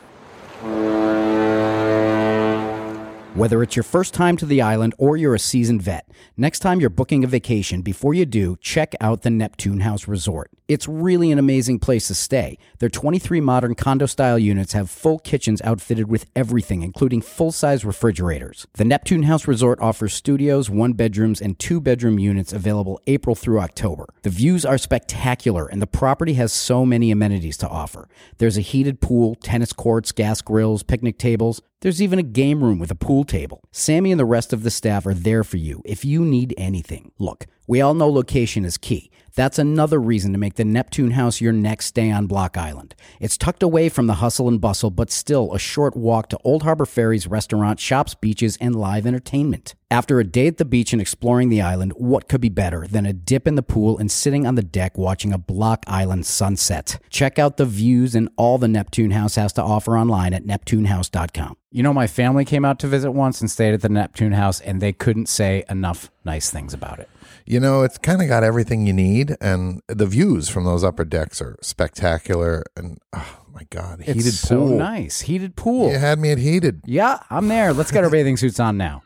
Whether 3.35 3.61
it's 3.61 3.75
your 3.75 3.83
first 3.83 4.15
time 4.15 4.37
to 4.37 4.45
the 4.47 4.61
island 4.61 4.95
or 4.97 5.17
you're 5.17 5.35
a 5.35 5.39
seasoned 5.39 5.83
vet, 5.83 6.09
next 6.35 6.61
time 6.61 6.79
you're 6.79 6.89
booking 6.89 7.23
a 7.23 7.27
vacation, 7.27 7.83
before 7.83 8.15
you 8.15 8.25
do, 8.25 8.57
check 8.59 8.95
out 8.99 9.21
the 9.21 9.29
Neptune 9.29 9.81
House 9.81 10.07
Resort. 10.07 10.49
It's 10.67 10.87
really 10.87 11.31
an 11.31 11.37
amazing 11.37 11.77
place 11.77 12.07
to 12.07 12.15
stay. 12.15 12.57
Their 12.79 12.89
23 12.89 13.39
modern 13.39 13.75
condo 13.75 14.07
style 14.07 14.39
units 14.39 14.73
have 14.73 14.89
full 14.89 15.19
kitchens 15.19 15.61
outfitted 15.61 16.09
with 16.09 16.25
everything, 16.35 16.81
including 16.81 17.21
full 17.21 17.51
size 17.51 17.85
refrigerators. 17.85 18.65
The 18.73 18.83
Neptune 18.83 19.23
House 19.23 19.47
Resort 19.47 19.79
offers 19.79 20.15
studios, 20.15 20.67
one 20.67 20.93
bedrooms, 20.93 21.39
and 21.39 21.59
two 21.59 21.79
bedroom 21.79 22.17
units 22.17 22.51
available 22.51 22.99
April 23.05 23.35
through 23.35 23.59
October. 23.59 24.07
The 24.23 24.31
views 24.31 24.65
are 24.65 24.79
spectacular, 24.79 25.67
and 25.67 25.83
the 25.83 25.87
property 25.87 26.33
has 26.33 26.51
so 26.51 26.83
many 26.83 27.11
amenities 27.11 27.57
to 27.57 27.69
offer. 27.69 28.07
There's 28.39 28.57
a 28.57 28.61
heated 28.61 29.01
pool, 29.01 29.35
tennis 29.35 29.71
courts, 29.71 30.11
gas 30.11 30.41
grills, 30.41 30.81
picnic 30.81 31.19
tables. 31.19 31.61
There's 31.81 32.01
even 32.01 32.17
a 32.17 32.23
game 32.23 32.63
room 32.63 32.79
with 32.79 32.89
a 32.89 32.95
pool 32.95 33.23
table. 33.23 33.61
Sammy 33.71 34.09
and 34.09 34.19
the 34.19 34.25
rest 34.25 34.51
of 34.51 34.63
the 34.63 34.71
staff 34.71 35.05
are 35.05 35.13
there 35.13 35.43
for 35.43 35.57
you 35.57 35.83
if 35.85 36.03
you 36.03 36.25
need 36.25 36.55
anything. 36.57 37.11
Look, 37.19 37.45
we 37.67 37.81
all 37.81 37.93
know 37.93 38.09
location 38.09 38.65
is 38.65 38.79
key. 38.79 39.11
That's 39.35 39.59
another 39.59 39.99
reason 39.99 40.31
to 40.31 40.37
make 40.37 40.53
the 40.53 40.63
Neptune 40.63 41.11
House 41.11 41.41
your 41.41 41.51
next 41.51 41.87
stay 41.87 42.09
on 42.09 42.25
Block 42.25 42.57
Island. 42.57 42.95
It's 43.19 43.37
tucked 43.37 43.63
away 43.63 43.89
from 43.89 44.07
the 44.07 44.15
hustle 44.15 44.47
and 44.47 44.61
bustle, 44.61 44.89
but 44.89 45.11
still 45.11 45.53
a 45.53 45.59
short 45.59 45.97
walk 45.97 46.29
to 46.29 46.39
Old 46.45 46.63
Harbor 46.63 46.85
Ferry's 46.85 47.27
restaurant, 47.27 47.81
shops, 47.81 48.15
beaches, 48.15 48.57
and 48.61 48.77
live 48.77 49.05
entertainment. 49.05 49.75
After 49.91 50.21
a 50.21 50.23
day 50.23 50.47
at 50.47 50.57
the 50.57 50.63
beach 50.63 50.93
and 50.93 51.01
exploring 51.01 51.49
the 51.49 51.61
island, 51.61 51.91
what 51.97 52.29
could 52.29 52.39
be 52.39 52.49
better 52.49 52.87
than 52.87 53.05
a 53.05 53.11
dip 53.11 53.45
in 53.45 53.55
the 53.55 53.61
pool 53.61 53.97
and 53.97 54.09
sitting 54.09 54.47
on 54.47 54.55
the 54.55 54.63
deck 54.63 54.97
watching 54.97 55.33
a 55.33 55.37
Block 55.37 55.83
Island 55.85 56.25
sunset? 56.25 56.99
Check 57.09 57.37
out 57.37 57.57
the 57.57 57.65
views 57.65 58.15
and 58.15 58.29
all 58.37 58.57
the 58.57 58.69
Neptune 58.69 59.11
House 59.11 59.35
has 59.35 59.51
to 59.53 59.61
offer 59.61 59.97
online 59.97 60.33
at 60.33 60.45
neptunehouse.com. 60.45 61.57
You 61.71 61.83
know, 61.83 61.93
my 61.93 62.07
family 62.07 62.45
came 62.45 62.63
out 62.63 62.79
to 62.79 62.87
visit 62.87 63.11
once 63.11 63.41
and 63.41 63.51
stayed 63.51 63.73
at 63.73 63.81
the 63.81 63.89
Neptune 63.89 64.31
House, 64.31 64.61
and 64.61 64.81
they 64.81 64.93
couldn't 64.93 65.27
say 65.27 65.65
enough 65.69 66.09
nice 66.23 66.49
things 66.49 66.73
about 66.73 66.99
it. 66.99 67.09
You 67.45 67.59
know, 67.59 67.83
it's 67.83 67.97
kind 67.99 68.21
of 68.23 68.27
got 68.27 68.43
everything 68.43 68.87
you 68.87 68.93
need, 68.93 69.37
and 69.39 69.81
the 69.87 70.07
views 70.07 70.49
from 70.49 70.63
those 70.63 70.83
upper 70.83 71.05
decks 71.05 71.41
are 71.41 71.57
spectacular. 71.61 72.63
And 72.75 72.97
oh 73.13 73.41
my 73.53 73.67
god, 73.69 73.99
It's 73.99 74.13
heated 74.13 74.33
so 74.33 74.65
nice. 74.67 75.21
Heated 75.21 75.55
pool. 75.55 75.91
You 75.91 75.99
had 75.99 76.17
me 76.17 76.31
at 76.31 76.39
heated. 76.39 76.81
Yeah, 76.85 77.19
I'm 77.29 77.47
there. 77.47 77.71
Let's 77.71 77.91
get 77.91 78.03
our 78.03 78.09
bathing 78.09 78.35
suits 78.37 78.59
on 78.59 78.77
now. 78.77 79.03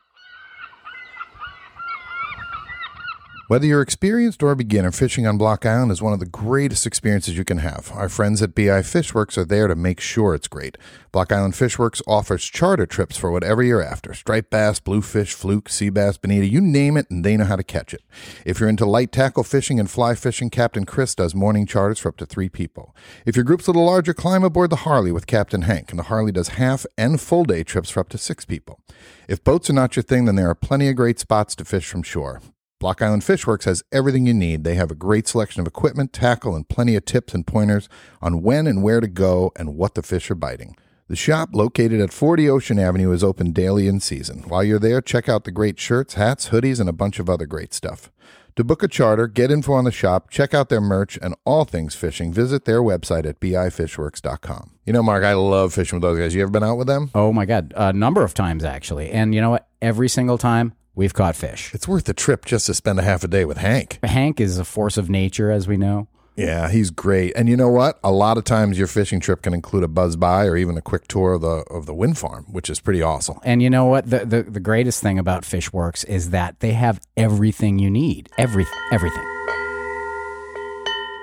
Whether 3.49 3.65
you're 3.65 3.81
experienced 3.81 4.43
or 4.43 4.51
a 4.51 4.55
beginner, 4.55 4.91
fishing 4.91 5.25
on 5.25 5.39
Block 5.39 5.65
Island 5.65 5.91
is 5.91 6.03
one 6.03 6.13
of 6.13 6.19
the 6.19 6.27
greatest 6.27 6.85
experiences 6.85 7.35
you 7.35 7.43
can 7.43 7.57
have. 7.57 7.91
Our 7.95 8.07
friends 8.07 8.43
at 8.43 8.53
BI 8.53 8.83
Fishworks 8.83 9.39
are 9.39 9.43
there 9.43 9.67
to 9.67 9.73
make 9.73 9.99
sure 9.99 10.35
it's 10.35 10.47
great. 10.47 10.77
Block 11.11 11.31
Island 11.31 11.55
Fishworks 11.55 11.99
offers 12.05 12.45
charter 12.45 12.85
trips 12.85 13.17
for 13.17 13.31
whatever 13.31 13.63
you're 13.63 13.81
after 13.81 14.13
striped 14.13 14.51
bass, 14.51 14.79
bluefish, 14.79 15.33
fluke, 15.33 15.67
sea 15.67 15.89
bass, 15.89 16.19
bonita, 16.19 16.45
you 16.45 16.61
name 16.61 16.95
it, 16.95 17.09
and 17.09 17.25
they 17.25 17.37
know 17.37 17.45
how 17.45 17.55
to 17.55 17.63
catch 17.63 17.91
it. 17.91 18.03
If 18.45 18.59
you're 18.59 18.69
into 18.69 18.85
light 18.85 19.11
tackle 19.11 19.43
fishing 19.43 19.79
and 19.79 19.89
fly 19.89 20.13
fishing, 20.13 20.51
Captain 20.51 20.85
Chris 20.85 21.15
does 21.15 21.33
morning 21.33 21.65
charters 21.65 21.97
for 21.97 22.09
up 22.09 22.17
to 22.17 22.27
three 22.27 22.49
people. 22.49 22.95
If 23.25 23.35
your 23.35 23.45
group's 23.45 23.65
a 23.65 23.71
little 23.71 23.85
larger, 23.85 24.13
climb 24.13 24.43
aboard 24.43 24.69
the 24.69 24.85
Harley 24.85 25.11
with 25.11 25.25
Captain 25.25 25.63
Hank, 25.63 25.89
and 25.89 25.97
the 25.97 26.03
Harley 26.03 26.31
does 26.31 26.49
half 26.49 26.85
and 26.99 27.19
full 27.19 27.45
day 27.45 27.63
trips 27.63 27.89
for 27.89 28.01
up 28.01 28.09
to 28.09 28.19
six 28.19 28.45
people. 28.45 28.79
If 29.27 29.43
boats 29.43 29.71
are 29.71 29.73
not 29.73 29.95
your 29.95 30.03
thing, 30.03 30.25
then 30.25 30.35
there 30.35 30.51
are 30.51 30.53
plenty 30.53 30.87
of 30.87 30.95
great 30.95 31.17
spots 31.17 31.55
to 31.55 31.65
fish 31.65 31.87
from 31.87 32.03
shore. 32.03 32.43
Block 32.79 33.01
Island 33.01 33.23
Fishworks 33.23 33.65
has 33.65 33.83
everything 33.91 34.25
you 34.25 34.33
need. 34.33 34.63
They 34.63 34.75
have 34.75 34.89
a 34.89 34.95
great 34.95 35.27
selection 35.27 35.59
of 35.59 35.67
equipment, 35.67 36.13
tackle, 36.13 36.55
and 36.55 36.67
plenty 36.69 36.95
of 36.95 37.03
tips 37.03 37.33
and 37.33 37.45
pointers 37.45 37.89
on 38.21 38.41
when 38.41 38.67
and 38.67 38.81
where 38.81 39.01
to 39.01 39.07
go 39.07 39.51
and 39.57 39.75
what 39.75 39.95
the 39.95 40.01
fish 40.01 40.31
are 40.31 40.35
biting. 40.35 40.77
The 41.09 41.17
shop, 41.17 41.49
located 41.51 41.99
at 41.99 42.13
40 42.13 42.49
Ocean 42.49 42.79
Avenue, 42.79 43.11
is 43.11 43.21
open 43.21 43.51
daily 43.51 43.89
in 43.89 43.99
season. 43.99 44.45
While 44.47 44.63
you're 44.63 44.79
there, 44.79 45.01
check 45.01 45.27
out 45.27 45.43
the 45.43 45.51
great 45.51 45.77
shirts, 45.77 46.13
hats, 46.13 46.49
hoodies, 46.49 46.79
and 46.79 46.87
a 46.87 46.93
bunch 46.93 47.19
of 47.19 47.29
other 47.29 47.45
great 47.45 47.73
stuff. 47.73 48.11
To 48.55 48.63
book 48.63 48.81
a 48.81 48.87
charter, 48.87 49.27
get 49.27 49.51
info 49.51 49.73
on 49.73 49.83
the 49.83 49.91
shop, 49.91 50.29
check 50.29 50.53
out 50.53 50.69
their 50.69 50.79
merch, 50.79 51.19
and 51.21 51.35
all 51.45 51.65
things 51.65 51.95
fishing, 51.95 52.31
visit 52.31 52.63
their 52.63 52.81
website 52.81 53.25
at 53.25 53.41
bifishworks.com. 53.41 54.71
You 54.85 54.93
know, 54.93 55.03
Mark, 55.03 55.25
I 55.25 55.33
love 55.33 55.73
fishing 55.73 55.97
with 55.97 56.03
those 56.03 56.17
guys. 56.17 56.33
You 56.33 56.43
ever 56.43 56.51
been 56.51 56.63
out 56.63 56.77
with 56.77 56.87
them? 56.87 57.11
Oh 57.13 57.33
my 57.33 57.45
god, 57.45 57.73
a 57.75 57.91
number 57.91 58.23
of 58.23 58.33
times 58.33 58.63
actually. 58.63 59.11
And 59.11 59.35
you 59.35 59.41
know 59.41 59.49
what? 59.49 59.67
Every 59.81 60.09
single 60.09 60.37
time 60.37 60.73
we've 60.99 61.13
caught 61.13 61.33
fish. 61.33 61.73
It's 61.73 61.87
worth 61.87 62.03
the 62.03 62.13
trip 62.13 62.43
just 62.43 62.65
to 62.65 62.73
spend 62.73 62.99
a 62.99 63.03
half 63.03 63.23
a 63.23 63.27
day 63.29 63.45
with 63.45 63.57
Hank. 63.57 63.99
Hank 64.03 64.41
is 64.41 64.59
a 64.59 64.65
force 64.65 64.97
of 64.97 65.09
nature, 65.09 65.49
as 65.49 65.65
we 65.65 65.77
know. 65.77 66.09
Yeah, 66.35 66.69
he's 66.69 66.91
great. 66.91 67.33
And 67.37 67.47
you 67.47 67.55
know 67.55 67.69
what? 67.69 67.99
A 68.03 68.11
lot 68.11 68.37
of 68.37 68.43
times 68.43 68.77
your 68.77 68.87
fishing 68.87 69.21
trip 69.21 69.41
can 69.41 69.53
include 69.53 69.83
a 69.83 69.87
buzz 69.87 70.17
by 70.17 70.45
or 70.45 70.57
even 70.57 70.77
a 70.77 70.81
quick 70.81 71.07
tour 71.07 71.33
of 71.33 71.41
the 71.41 71.63
of 71.69 71.85
the 71.85 71.93
wind 71.93 72.17
farm, 72.17 72.45
which 72.51 72.69
is 72.69 72.81
pretty 72.81 73.01
awesome. 73.01 73.39
And 73.43 73.61
you 73.61 73.69
know 73.69 73.85
what? 73.85 74.09
The, 74.09 74.25
the 74.25 74.43
the 74.43 74.59
greatest 74.59 75.01
thing 75.01 75.17
about 75.17 75.43
Fishworks 75.43 76.05
is 76.05 76.29
that 76.31 76.59
they 76.59 76.73
have 76.73 76.99
everything 77.17 77.79
you 77.79 77.89
need. 77.89 78.29
Every 78.37 78.65
everything. 78.91 79.25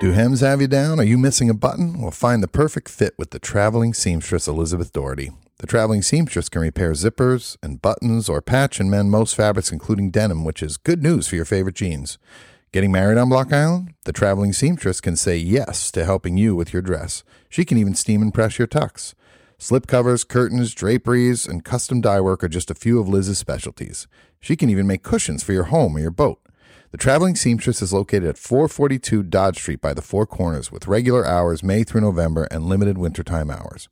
Do 0.00 0.12
hems 0.12 0.40
have 0.40 0.60
you 0.60 0.68
down? 0.68 1.00
Are 1.00 1.04
you 1.04 1.16
missing 1.16 1.48
a 1.48 1.54
button? 1.54 2.02
Well, 2.02 2.10
find 2.10 2.42
the 2.42 2.48
perfect 2.48 2.88
fit 2.90 3.14
with 3.16 3.30
the 3.30 3.38
traveling 3.38 3.94
seamstress 3.94 4.46
Elizabeth 4.46 4.92
Doherty. 4.92 5.32
The 5.58 5.66
traveling 5.66 6.02
seamstress 6.02 6.50
can 6.50 6.60
repair 6.60 6.92
zippers 6.92 7.56
and 7.62 7.80
buttons 7.80 8.28
or 8.28 8.42
patch 8.42 8.78
and 8.78 8.90
mend 8.90 9.10
most 9.10 9.34
fabrics, 9.34 9.72
including 9.72 10.10
denim, 10.10 10.44
which 10.44 10.62
is 10.62 10.76
good 10.76 11.02
news 11.02 11.28
for 11.28 11.36
your 11.36 11.46
favorite 11.46 11.76
jeans. 11.76 12.18
Getting 12.72 12.92
married 12.92 13.16
on 13.16 13.30
Block 13.30 13.54
Island? 13.54 13.94
The 14.04 14.12
traveling 14.12 14.52
seamstress 14.52 15.00
can 15.00 15.16
say 15.16 15.38
yes 15.38 15.90
to 15.92 16.04
helping 16.04 16.36
you 16.36 16.54
with 16.54 16.74
your 16.74 16.82
dress. 16.82 17.24
She 17.48 17.64
can 17.64 17.78
even 17.78 17.94
steam 17.94 18.20
and 18.20 18.34
press 18.34 18.58
your 18.58 18.68
tux. 18.68 19.14
Slip 19.56 19.86
covers, 19.86 20.24
curtains, 20.24 20.74
draperies, 20.74 21.46
and 21.46 21.64
custom 21.64 22.02
dye 22.02 22.20
work 22.20 22.44
are 22.44 22.48
just 22.48 22.70
a 22.70 22.74
few 22.74 23.00
of 23.00 23.08
Liz's 23.08 23.38
specialties. 23.38 24.06
She 24.38 24.56
can 24.56 24.68
even 24.68 24.86
make 24.86 25.02
cushions 25.02 25.42
for 25.42 25.54
your 25.54 25.64
home 25.64 25.96
or 25.96 26.00
your 26.00 26.10
boat. 26.10 26.38
The 26.90 26.98
Traveling 26.98 27.34
Seamstress 27.34 27.80
is 27.80 27.92
located 27.92 28.28
at 28.28 28.38
442 28.38 29.22
Dodge 29.22 29.56
Street 29.58 29.80
by 29.80 29.94
the 29.94 30.02
Four 30.02 30.26
Corners 30.26 30.70
with 30.70 30.86
regular 30.86 31.26
hours 31.26 31.62
May 31.62 31.82
through 31.82 32.02
November 32.02 32.44
and 32.50 32.66
limited 32.66 32.98
wintertime 32.98 33.50
hours. 33.50 33.88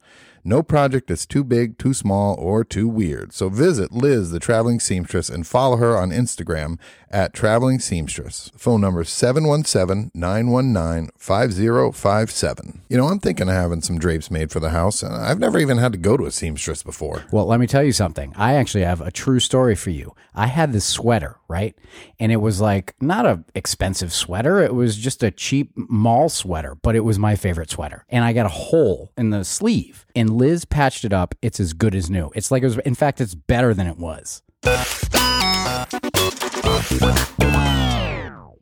No 0.47 0.63
project 0.63 1.11
is 1.11 1.25
too 1.25 1.43
big, 1.43 1.79
too 1.79 1.95
small, 1.95 2.35
or 2.39 2.65
too 2.65 2.87
weird. 2.87 3.33
So 3.33 3.49
visit 3.49 3.93
Liz, 3.93 4.31
the 4.31 4.39
Traveling 4.39 4.79
Seamstress, 4.79 5.31
and 5.31 5.47
follow 5.47 5.77
her 5.77 5.97
on 5.97 6.11
Instagram 6.11 6.79
at 7.11 7.33
Traveling 7.33 7.79
Seamstress. 7.79 8.51
Phone 8.55 8.83
number 8.83 9.01
is 9.01 9.09
717 9.09 10.11
919 10.13 11.11
5057. 11.17 12.83
You 12.91 12.97
know, 12.99 13.07
I'm 13.07 13.21
thinking 13.21 13.49
of 13.49 13.55
having 13.55 13.81
some 13.81 13.99
drapes 13.99 14.31
made 14.31 14.51
for 14.51 14.61
the 14.61 14.71
house. 14.71 15.03
and 15.03 15.15
I've 15.15 15.39
never 15.39 15.59
even 15.59 15.79
had 15.79 15.93
to 15.93 15.99
go 15.99 16.17
to 16.19 16.27
a 16.27 16.31
seamstress 16.31 16.83
before. 16.83 17.25
Well, 17.31 17.47
let 17.47 17.59
me 17.59 17.67
tell 17.67 17.83
you 17.83 17.93
something. 17.93 18.35
I 18.37 18.55
actually 18.55 18.85
have 18.85 19.01
a 19.01 19.11
true 19.11 19.41
story 19.41 19.75
for 19.75 19.91
you. 19.91 20.15
I 20.35 20.49
had 20.49 20.73
this 20.73 20.85
sweater, 20.85 21.37
right? 21.49 21.75
And 22.21 22.33
it 22.33 22.37
was 22.37 22.61
like 22.61 22.95
not 23.01 23.25
a 23.25 23.45
expensive 23.55 24.13
sweater. 24.13 24.61
It 24.61 24.75
was 24.75 24.97
just 24.97 25.23
a 25.23 25.31
cheap 25.31 25.73
mall 25.77 26.29
sweater, 26.29 26.75
but 26.75 26.97
it 26.97 27.01
was 27.01 27.19
my 27.19 27.37
favorite 27.37 27.71
sweater. 27.71 28.05
And 28.11 28.25
I 28.25 28.33
got 28.35 28.47
a 28.47 28.51
hole 28.51 29.13
in 29.17 29.31
the 29.31 29.45
sleeve 29.45 30.05
and 30.17 30.34
Liz 30.35 30.64
patched 30.64 31.05
it 31.05 31.12
up. 31.12 31.35
It's 31.43 31.61
as 31.61 31.72
good 31.72 31.95
as 31.95 32.11
new. 32.11 32.30
It's 32.35 32.51
like 32.51 32.62
it 32.62 32.66
was 32.66 32.78
in 32.78 32.95
fact 32.95 33.20
it's 33.20 33.35
better 33.35 33.72
than 33.72 33.87
it 33.87 33.97
was. 33.97 34.43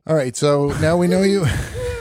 All 0.05 0.15
right, 0.15 0.35
so 0.35 0.67
now 0.81 0.97
we 0.97 1.07
know 1.07 1.23
you. 1.23 1.45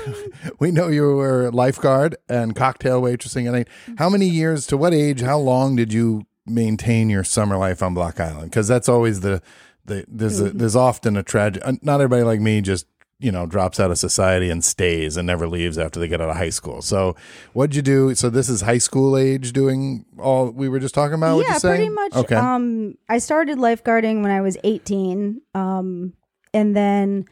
we 0.58 0.70
know 0.70 0.88
you 0.88 1.02
were 1.02 1.46
a 1.46 1.50
lifeguard 1.50 2.16
and 2.28 2.54
cocktail 2.54 3.00
waitressing. 3.00 3.46
And 3.46 3.56
I- 3.56 3.64
how 3.98 4.10
many 4.10 4.26
years? 4.26 4.66
To 4.68 4.76
what 4.76 4.92
age? 4.92 5.20
How 5.20 5.38
long 5.38 5.76
did 5.76 5.92
you 5.92 6.26
maintain 6.44 7.08
your 7.08 7.24
summer 7.24 7.56
life 7.56 7.82
on 7.82 7.94
Block 7.94 8.20
Island? 8.20 8.50
Because 8.50 8.68
that's 8.68 8.88
always 8.88 9.20
the 9.20 9.40
the 9.84 10.04
there's 10.08 10.40
a, 10.40 10.48
mm-hmm. 10.48 10.58
there's 10.58 10.76
often 10.76 11.16
a 11.16 11.22
tragic. 11.22 11.62
Uh, 11.64 11.74
not 11.82 12.00
everybody 12.00 12.22
like 12.22 12.40
me 12.40 12.60
just 12.60 12.86
you 13.22 13.30
know 13.30 13.46
drops 13.46 13.78
out 13.78 13.90
of 13.90 13.98
society 13.98 14.50
and 14.50 14.64
stays 14.64 15.16
and 15.16 15.26
never 15.26 15.48
leaves 15.48 15.78
after 15.78 16.00
they 16.00 16.08
get 16.08 16.20
out 16.20 16.28
of 16.28 16.36
high 16.36 16.50
school. 16.50 16.82
So 16.82 17.14
what'd 17.52 17.76
you 17.76 17.82
do? 17.82 18.14
So 18.14 18.28
this 18.28 18.48
is 18.48 18.62
high 18.62 18.78
school 18.78 19.16
age 19.16 19.52
doing 19.52 20.04
all 20.18 20.50
we 20.50 20.68
were 20.68 20.80
just 20.80 20.94
talking 20.94 21.14
about. 21.14 21.36
what 21.36 21.46
yeah, 21.48 21.58
pretty 21.58 21.88
much. 21.88 22.14
Okay. 22.14 22.34
Um, 22.34 22.96
I 23.08 23.18
started 23.18 23.58
lifeguarding 23.58 24.22
when 24.22 24.30
I 24.32 24.40
was 24.40 24.56
18. 24.64 25.40
Um, 25.54 26.14
and 26.52 26.76
then 26.76 27.26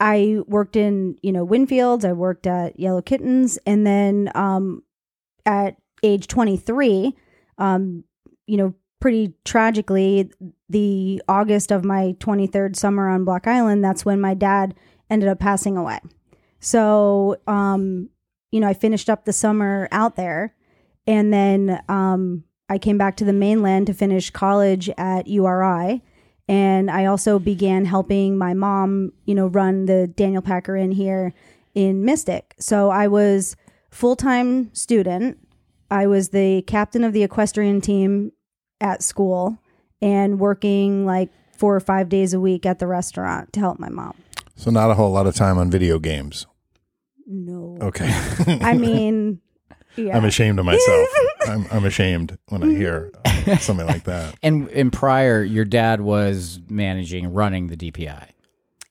I 0.00 0.38
worked 0.46 0.76
in, 0.76 1.16
you 1.22 1.32
know, 1.32 1.46
Winfields. 1.46 2.04
I 2.04 2.12
worked 2.14 2.46
at 2.46 2.80
Yellow 2.80 3.02
Kittens, 3.02 3.58
and 3.66 3.86
then 3.86 4.30
um, 4.34 4.82
at 5.44 5.76
age 6.02 6.26
23, 6.26 7.14
um, 7.58 8.04
you 8.46 8.56
know, 8.56 8.74
pretty 9.00 9.34
tragically, 9.44 10.30
the 10.70 11.20
August 11.28 11.72
of 11.72 11.84
my 11.84 12.14
23rd 12.20 12.76
summer 12.76 13.08
on 13.08 13.24
Block 13.24 13.46
Island, 13.46 13.84
that's 13.84 14.04
when 14.04 14.20
my 14.20 14.34
dad 14.34 14.74
ended 15.10 15.28
up 15.28 15.40
passing 15.40 15.76
away. 15.76 15.98
So, 16.60 17.36
um, 17.46 18.08
you 18.52 18.60
know, 18.60 18.68
I 18.68 18.74
finished 18.74 19.10
up 19.10 19.24
the 19.24 19.32
summer 19.32 19.88
out 19.90 20.16
there, 20.16 20.54
and 21.06 21.32
then 21.32 21.82
um, 21.88 22.44
I 22.68 22.78
came 22.78 22.98
back 22.98 23.16
to 23.16 23.24
the 23.24 23.32
mainland 23.32 23.88
to 23.88 23.94
finish 23.94 24.30
college 24.30 24.88
at 24.96 25.26
URI. 25.26 26.02
And 26.48 26.90
I 26.90 27.04
also 27.06 27.38
began 27.38 27.84
helping 27.84 28.36
my 28.38 28.54
mom, 28.54 29.12
you 29.24 29.34
know, 29.34 29.46
run 29.48 29.86
the 29.86 30.06
Daniel 30.06 30.42
Packer 30.42 30.76
Inn 30.76 30.92
here 30.92 31.32
in 31.74 32.04
Mystic. 32.04 32.54
So 32.58 32.90
I 32.90 33.08
was 33.08 33.56
full 33.90 34.16
time 34.16 34.72
student. 34.74 35.38
I 35.90 36.06
was 36.06 36.28
the 36.28 36.62
captain 36.62 37.04
of 37.04 37.12
the 37.12 37.22
equestrian 37.22 37.80
team 37.80 38.32
at 38.80 39.02
school, 39.02 39.58
and 40.02 40.38
working 40.38 41.04
like 41.06 41.30
four 41.56 41.74
or 41.74 41.80
five 41.80 42.08
days 42.08 42.32
a 42.32 42.40
week 42.40 42.64
at 42.66 42.78
the 42.78 42.86
restaurant 42.86 43.52
to 43.52 43.60
help 43.60 43.78
my 43.78 43.88
mom. 43.88 44.14
So 44.56 44.70
not 44.70 44.90
a 44.90 44.94
whole 44.94 45.10
lot 45.10 45.26
of 45.26 45.34
time 45.34 45.58
on 45.58 45.70
video 45.70 45.98
games. 45.98 46.46
No. 47.26 47.78
Okay. 47.80 48.10
I 48.60 48.74
mean, 48.74 49.40
yeah. 49.96 50.16
I'm 50.16 50.24
ashamed 50.24 50.58
of 50.58 50.64
myself. 50.64 51.08
I'm, 51.46 51.66
I'm 51.70 51.84
ashamed 51.84 52.36
when 52.48 52.62
I 52.62 52.68
hear 52.68 53.12
uh, 53.24 53.56
something 53.58 53.86
like 53.86 54.04
that. 54.04 54.34
And 54.42 54.68
in 54.68 54.90
prior, 54.90 55.42
your 55.42 55.64
dad 55.64 56.00
was 56.00 56.60
managing, 56.68 57.32
running 57.32 57.68
the 57.68 57.76
DPI. 57.76 58.28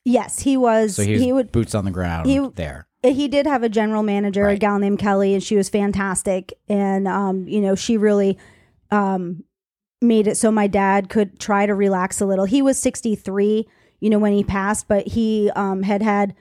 yes, 0.04 0.40
he 0.40 0.56
was. 0.56 0.96
So 0.96 1.02
he, 1.02 1.12
was 1.12 1.22
he 1.22 1.32
would. 1.32 1.52
boots 1.52 1.74
on 1.74 1.84
the 1.84 1.90
ground 1.90 2.26
he- 2.28 2.48
there. 2.54 2.86
He 3.02 3.28
did 3.28 3.46
have 3.46 3.62
a 3.62 3.70
general 3.70 4.02
manager, 4.02 4.46
a 4.46 4.58
gal 4.58 4.78
named 4.78 4.98
Kelly, 4.98 5.32
and 5.32 5.42
she 5.42 5.56
was 5.56 5.70
fantastic. 5.70 6.52
And 6.68 7.08
um, 7.08 7.48
you 7.48 7.60
know, 7.62 7.74
she 7.74 7.96
really 7.96 8.36
um 8.90 9.42
made 10.00 10.26
it 10.26 10.36
so 10.36 10.50
my 10.50 10.66
dad 10.66 11.08
could 11.08 11.38
try 11.38 11.66
to 11.66 11.74
relax 11.74 12.20
a 12.20 12.26
little. 12.26 12.44
He 12.44 12.62
was 12.62 12.78
63, 12.78 13.68
you 14.00 14.10
know, 14.10 14.18
when 14.18 14.32
he 14.32 14.44
passed, 14.44 14.88
but 14.88 15.08
he 15.08 15.50
um 15.54 15.82
had 15.82 16.02
had 16.02 16.34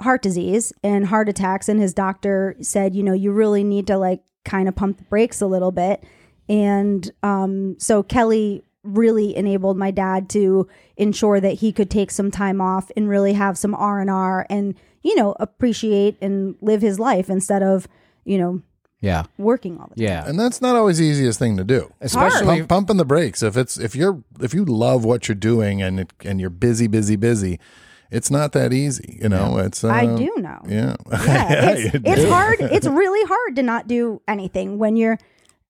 heart 0.00 0.22
disease 0.22 0.72
and 0.82 1.06
heart 1.06 1.28
attacks 1.28 1.68
and 1.68 1.80
his 1.80 1.94
doctor 1.94 2.56
said, 2.60 2.94
you 2.94 3.02
know, 3.02 3.14
you 3.14 3.32
really 3.32 3.64
need 3.64 3.86
to 3.86 3.96
like 3.96 4.22
kind 4.44 4.68
of 4.68 4.76
pump 4.76 4.98
the 4.98 5.04
brakes 5.04 5.40
a 5.40 5.46
little 5.46 5.72
bit. 5.72 6.04
And 6.48 7.10
um 7.22 7.76
so 7.78 8.02
Kelly 8.02 8.62
really 8.82 9.36
enabled 9.36 9.76
my 9.76 9.90
dad 9.90 10.28
to 10.30 10.68
ensure 10.96 11.40
that 11.40 11.54
he 11.54 11.72
could 11.72 11.90
take 11.90 12.10
some 12.10 12.30
time 12.30 12.60
off 12.60 12.90
and 12.96 13.08
really 13.08 13.32
have 13.32 13.58
some 13.58 13.74
R&R 13.74 14.46
and 14.48 14.74
you 15.02 15.16
know 15.16 15.34
appreciate 15.40 16.16
and 16.20 16.54
live 16.60 16.82
his 16.82 17.00
life 17.00 17.28
instead 17.28 17.62
of 17.62 17.88
you 18.24 18.38
know 18.38 18.62
Yeah. 19.00 19.24
working 19.38 19.78
all 19.78 19.88
the 19.88 19.96
time. 19.96 20.04
Yeah. 20.04 20.26
And 20.28 20.38
that's 20.40 20.60
not 20.60 20.74
always 20.76 20.98
the 20.98 21.04
easiest 21.04 21.38
thing 21.38 21.56
to 21.58 21.64
do. 21.64 21.92
Especially 22.00 22.58
Pump, 22.58 22.68
pumping 22.68 22.96
the 22.96 23.04
brakes. 23.04 23.42
If 23.42 23.56
it's 23.56 23.78
if 23.78 23.94
you're 23.94 24.22
if 24.40 24.54
you 24.54 24.64
love 24.64 25.04
what 25.04 25.28
you're 25.28 25.34
doing 25.34 25.82
and 25.82 26.00
it, 26.00 26.12
and 26.24 26.40
you're 26.40 26.50
busy, 26.50 26.86
busy, 26.86 27.16
busy, 27.16 27.60
it's 28.10 28.30
not 28.30 28.52
that 28.52 28.72
easy. 28.72 29.18
You 29.22 29.28
know, 29.28 29.58
it's. 29.58 29.84
Uh, 29.84 29.88
I 29.88 30.06
do 30.06 30.32
know. 30.38 30.60
Yeah, 30.66 30.96
Yeah, 31.10 31.72
it's, 31.72 31.94
you 31.94 32.00
it's 32.04 32.22
do. 32.22 32.30
hard. 32.30 32.56
It's 32.60 32.86
really 32.86 33.26
hard 33.28 33.56
to 33.56 33.62
not 33.62 33.86
do 33.88 34.22
anything 34.28 34.78
when 34.78 34.96
you're, 34.96 35.18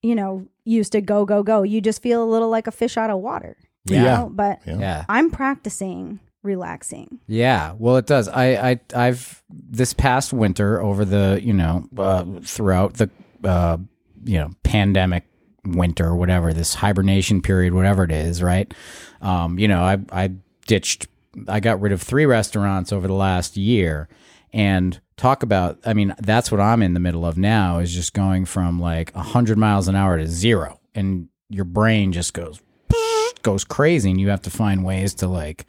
you 0.03 0.15
know, 0.15 0.47
used 0.65 0.93
to 0.93 1.01
go 1.01 1.25
go 1.25 1.43
go. 1.43 1.63
You 1.63 1.81
just 1.81 2.03
feel 2.03 2.23
a 2.23 2.29
little 2.31 2.51
like 2.51 2.67
a 2.67 2.73
fish 2.73 2.97
out 2.97 3.11
of 3.11 3.19
water. 3.21 3.57
you 3.89 3.97
Yeah. 3.97 4.19
know? 4.19 4.29
but 4.33 4.61
Yeah. 4.67 4.79
yeah. 4.79 5.05
I'm 5.09 5.31
practicing 5.31 6.21
relaxing. 6.47 7.21
Yeah, 7.27 7.75
well, 7.79 7.97
it 7.97 8.07
does. 8.07 8.29
I, 8.29 8.71
I, 8.71 8.81
I've 8.95 9.43
this 9.51 9.93
past 9.93 10.33
winter 10.33 10.81
over 10.81 11.05
the 11.05 11.41
you 11.43 11.53
know 11.53 11.87
uh, 11.99 12.25
throughout 12.43 12.95
the 12.95 13.11
uh, 13.45 13.77
you 14.25 14.39
know 14.39 14.51
pandemic 14.63 15.25
winter 15.67 16.15
whatever 16.15 16.53
this 16.53 16.75
hibernation 16.75 17.43
period, 17.43 17.75
whatever 17.75 18.05
it 18.05 18.13
is, 18.13 18.43
right? 18.43 18.73
Um, 19.21 19.59
you 19.59 19.69
know, 19.69 19.83
I 19.83 19.99
I 20.13 20.31
ditched. 20.67 21.09
I 21.49 21.61
got 21.61 21.81
rid 21.81 21.93
of 21.93 22.01
three 22.01 22.25
restaurants 22.27 22.93
over 22.93 23.07
the 23.07 23.15
last 23.15 23.57
year, 23.57 24.09
and 24.53 24.99
talk 25.17 25.43
about. 25.43 25.79
I 25.85 25.95
mean, 25.95 26.15
that's 26.21 26.51
what 26.51 26.61
I'm 26.61 26.83
in 26.83 26.95
the 26.95 27.01
middle 27.01 27.27
of 27.27 27.37
now. 27.37 27.79
Is 27.79 27.93
just 27.93 28.15
going 28.15 28.45
from 28.45 28.81
like 28.81 29.13
hundred 29.15 29.59
miles 29.59 29.89
an 29.89 29.97
hour 29.97 30.17
to 30.17 30.27
zero, 30.27 30.81
and 30.95 31.29
your 31.49 31.65
brain 31.65 32.13
just 32.13 32.33
goes 32.35 32.61
goes 33.43 33.65
crazy, 33.65 34.11
and 34.11 34.21
you 34.21 34.29
have 34.29 34.43
to 34.43 34.51
find 34.51 34.85
ways 34.85 35.15
to 35.15 35.29
like. 35.29 35.67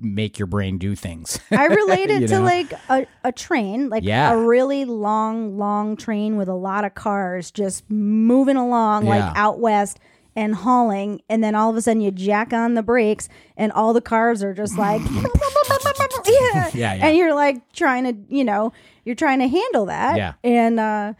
Make 0.00 0.38
your 0.38 0.46
brain 0.46 0.78
do 0.78 0.94
things. 0.94 1.38
I 1.50 1.66
relate 1.66 2.10
it 2.10 2.26
to 2.28 2.34
know? 2.38 2.42
like 2.42 2.72
a, 2.90 3.06
a 3.24 3.32
train, 3.32 3.88
like 3.88 4.04
Yeah. 4.04 4.32
a 4.32 4.36
really 4.36 4.84
long, 4.84 5.56
long 5.56 5.96
train 5.96 6.36
with 6.36 6.48
a 6.48 6.54
lot 6.54 6.84
of 6.84 6.94
cars 6.94 7.50
just 7.50 7.88
moving 7.90 8.56
along, 8.56 9.04
Yeah. 9.06 9.10
like 9.28 9.36
out 9.36 9.58
west 9.58 9.98
and 10.34 10.54
hauling. 10.54 11.22
And 11.30 11.42
then 11.42 11.54
all 11.54 11.70
of 11.70 11.76
a 11.76 11.80
sudden 11.82 12.02
you 12.02 12.10
jack 12.10 12.52
on 12.52 12.74
the 12.74 12.82
brakes 12.82 13.28
and 13.56 13.72
all 13.72 13.94
the 13.94 14.02
cars 14.02 14.42
are 14.42 14.52
just 14.52 14.76
like, 14.76 15.00
yeah. 15.10 15.22
Yeah, 16.26 16.70
yeah. 16.74 16.94
And 17.06 17.16
you're 17.16 17.34
like 17.34 17.72
trying 17.72 18.04
to, 18.04 18.34
you 18.34 18.44
know, 18.44 18.72
you're 19.04 19.14
trying 19.14 19.38
to 19.38 19.48
handle 19.48 19.86
that. 19.86 20.16
Yeah. 20.18 20.34
And, 20.44 20.78
uh, 20.78 21.14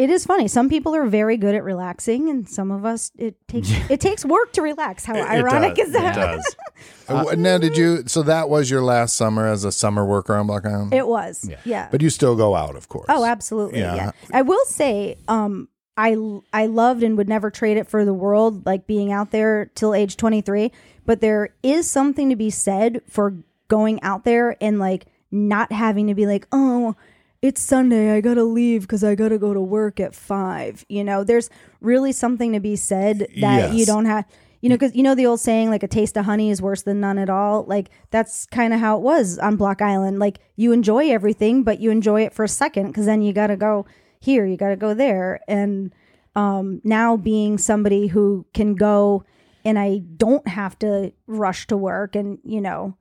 it, 0.00 0.04
it 0.04 0.10
is 0.10 0.24
funny. 0.24 0.48
Some 0.48 0.68
people 0.68 0.94
are 0.94 1.06
very 1.06 1.36
good 1.36 1.54
at 1.54 1.64
relaxing, 1.64 2.28
and 2.28 2.48
some 2.48 2.70
of 2.70 2.84
us 2.84 3.12
it 3.18 3.36
takes 3.48 3.70
it 3.90 4.00
takes 4.00 4.24
work 4.24 4.52
to 4.54 4.62
relax. 4.62 5.04
How 5.04 5.14
It 5.14 5.28
ironic 5.28 5.76
does. 5.76 5.88
is 5.88 5.92
that? 5.94 6.16
It 6.16 6.20
does. 6.20 6.56
Uh, 7.08 7.34
now, 7.36 7.58
did 7.58 7.76
you? 7.76 8.04
So 8.06 8.22
that 8.22 8.48
was 8.48 8.70
your 8.70 8.82
last 8.82 9.16
summer 9.16 9.44
as 9.44 9.64
a 9.64 9.72
summer 9.72 10.06
worker 10.06 10.36
on 10.36 10.46
Block 10.46 10.64
Island. 10.64 10.94
It 10.94 11.08
was, 11.08 11.50
yeah. 11.64 11.88
but 11.90 12.00
you 12.00 12.08
still 12.08 12.36
go 12.36 12.54
out, 12.54 12.76
of 12.76 12.88
course. 12.88 13.06
Oh, 13.08 13.24
absolutely. 13.24 13.80
Yeah. 13.80 13.96
Yeah. 13.96 14.10
I 14.32 14.42
will 14.42 14.64
say, 14.64 15.18
um, 15.26 15.68
I 15.96 16.16
I 16.52 16.66
loved 16.66 17.02
and 17.02 17.18
would 17.18 17.28
never 17.28 17.50
trade 17.50 17.76
it 17.76 17.88
for 17.88 18.04
the 18.04 18.14
world, 18.14 18.64
like 18.64 18.86
being 18.86 19.12
out 19.12 19.32
there 19.32 19.70
till 19.74 19.92
age 19.92 20.16
23. 20.16 20.70
But 21.04 21.20
there 21.20 21.50
is 21.62 21.90
something 21.90 22.30
to 22.30 22.36
be 22.36 22.48
said 22.48 23.02
for 23.08 23.34
going 23.68 24.02
out 24.02 24.24
there 24.24 24.56
and 24.62 24.78
like 24.78 25.06
not 25.30 25.72
having 25.72 26.06
to 26.06 26.14
be 26.14 26.26
like, 26.26 26.46
oh, 26.52 26.94
it's 27.42 27.60
Sunday, 27.60 28.12
I 28.12 28.20
gotta 28.20 28.44
leave 28.44 28.82
because 28.82 29.02
I 29.02 29.14
gotta 29.14 29.38
go 29.38 29.54
to 29.54 29.60
work 29.60 29.98
at 29.98 30.14
five. 30.14 30.84
You 30.88 31.04
know, 31.04 31.24
there's 31.24 31.48
really 31.80 32.12
something 32.12 32.52
to 32.52 32.60
be 32.60 32.76
said 32.76 33.28
that 33.40 33.74
you 33.74 33.86
don't 33.86 34.04
have. 34.04 34.26
You 34.60 34.68
know, 34.68 34.74
because 34.74 34.94
you 34.94 35.02
know 35.02 35.14
the 35.14 35.24
old 35.24 35.40
saying, 35.40 35.70
like 35.70 35.82
a 35.82 35.88
taste 35.88 36.18
of 36.18 36.26
honey 36.26 36.50
is 36.50 36.60
worse 36.60 36.82
than 36.82 37.00
none 37.00 37.16
at 37.16 37.30
all. 37.30 37.64
Like 37.64 37.88
that's 38.10 38.44
kind 38.46 38.74
of 38.74 38.80
how 38.80 38.98
it 38.98 39.02
was 39.02 39.38
on 39.38 39.56
Block 39.56 39.80
Island. 39.80 40.18
Like 40.18 40.38
you 40.56 40.72
enjoy 40.72 41.10
everything, 41.10 41.62
but 41.62 41.80
you 41.80 41.90
enjoy 41.90 42.22
it 42.22 42.34
for 42.34 42.44
a 42.44 42.48
second 42.48 42.88
because 42.88 43.06
then 43.06 43.22
you 43.22 43.32
got 43.32 43.46
to 43.46 43.56
go 43.56 43.86
here, 44.20 44.44
you 44.44 44.58
got 44.58 44.68
to 44.68 44.76
go 44.76 44.92
there. 44.92 45.40
And 45.48 45.94
um, 46.36 46.82
now 46.84 47.16
being 47.16 47.56
somebody 47.56 48.08
who 48.08 48.44
can 48.52 48.74
go 48.74 49.24
and 49.64 49.78
I 49.78 49.98
don't 49.98 50.46
have 50.46 50.78
to 50.80 51.12
rush 51.26 51.66
to 51.68 51.76
work, 51.76 52.14
and 52.14 52.38
you 52.44 52.60
know, 52.60 52.96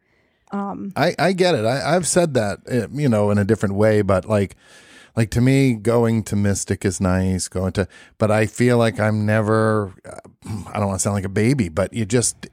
I, 0.51 1.15
I 1.19 1.33
get 1.33 1.55
it. 1.55 1.65
I, 1.65 1.95
I've 1.95 2.07
said 2.07 2.33
that, 2.33 2.59
uh, 2.71 2.87
you 2.91 3.09
know, 3.09 3.29
in 3.31 3.37
a 3.37 3.45
different 3.45 3.75
way, 3.75 4.01
but 4.01 4.25
like, 4.25 4.55
like 5.15 5.29
to 5.31 5.41
me, 5.41 5.73
going 5.73 6.23
to 6.23 6.35
Mystic 6.35 6.85
is 6.85 7.01
nice. 7.01 7.47
Going 7.47 7.71
to, 7.73 7.87
but 8.17 8.31
I 8.31 8.45
feel 8.45 8.77
like 8.77 8.99
I'm 8.99 9.25
never. 9.25 9.93
uh, 10.05 10.17
I 10.73 10.79
don't 10.79 10.87
want 10.87 10.99
to 10.99 11.03
sound 11.03 11.15
like 11.15 11.25
a 11.25 11.29
baby, 11.29 11.69
but 11.69 11.93
you 11.93 12.05
just, 12.05 12.47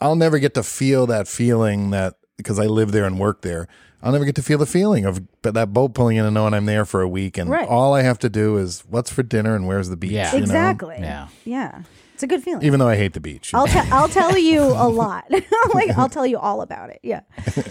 I'll 0.00 0.16
never 0.16 0.38
get 0.38 0.54
to 0.54 0.62
feel 0.62 1.06
that 1.06 1.28
feeling 1.28 1.90
that 1.90 2.14
because 2.36 2.58
I 2.58 2.66
live 2.66 2.92
there 2.92 3.04
and 3.04 3.18
work 3.20 3.42
there. 3.42 3.68
I'll 4.02 4.10
never 4.10 4.24
get 4.24 4.34
to 4.34 4.42
feel 4.42 4.58
the 4.58 4.66
feeling 4.66 5.04
of 5.04 5.20
but 5.42 5.54
that 5.54 5.72
boat 5.72 5.94
pulling 5.94 6.16
in 6.16 6.24
and 6.24 6.34
knowing 6.34 6.54
I'm 6.54 6.66
there 6.66 6.84
for 6.84 7.02
a 7.02 7.08
week, 7.08 7.38
and 7.38 7.48
Right. 7.48 7.68
all 7.68 7.94
I 7.94 8.02
have 8.02 8.18
to 8.20 8.28
do 8.28 8.56
is 8.56 8.82
what's 8.88 9.12
for 9.12 9.22
dinner 9.22 9.54
and 9.54 9.68
where's 9.68 9.90
the 9.90 9.96
beach. 9.96 10.10
Yeah. 10.10 10.32
you 10.32 10.38
know? 10.38 10.44
exactly. 10.44 10.96
Yeah. 10.98 11.28
yeah, 11.44 11.82
it's 12.22 12.32
a 12.32 12.36
good 12.36 12.42
feeling. 12.44 12.64
Even 12.64 12.78
though 12.78 12.88
I 12.88 12.96
hate 12.96 13.14
the 13.14 13.20
beach. 13.20 13.52
I'll, 13.52 13.66
te- 13.66 13.90
I'll 13.90 14.08
tell 14.08 14.38
you 14.38 14.60
a 14.62 14.88
lot. 14.88 15.24
like 15.74 15.90
I'll 15.96 16.08
tell 16.08 16.26
you 16.26 16.38
all 16.38 16.62
about 16.62 16.90
it. 16.90 17.00
Yeah. 17.02 17.22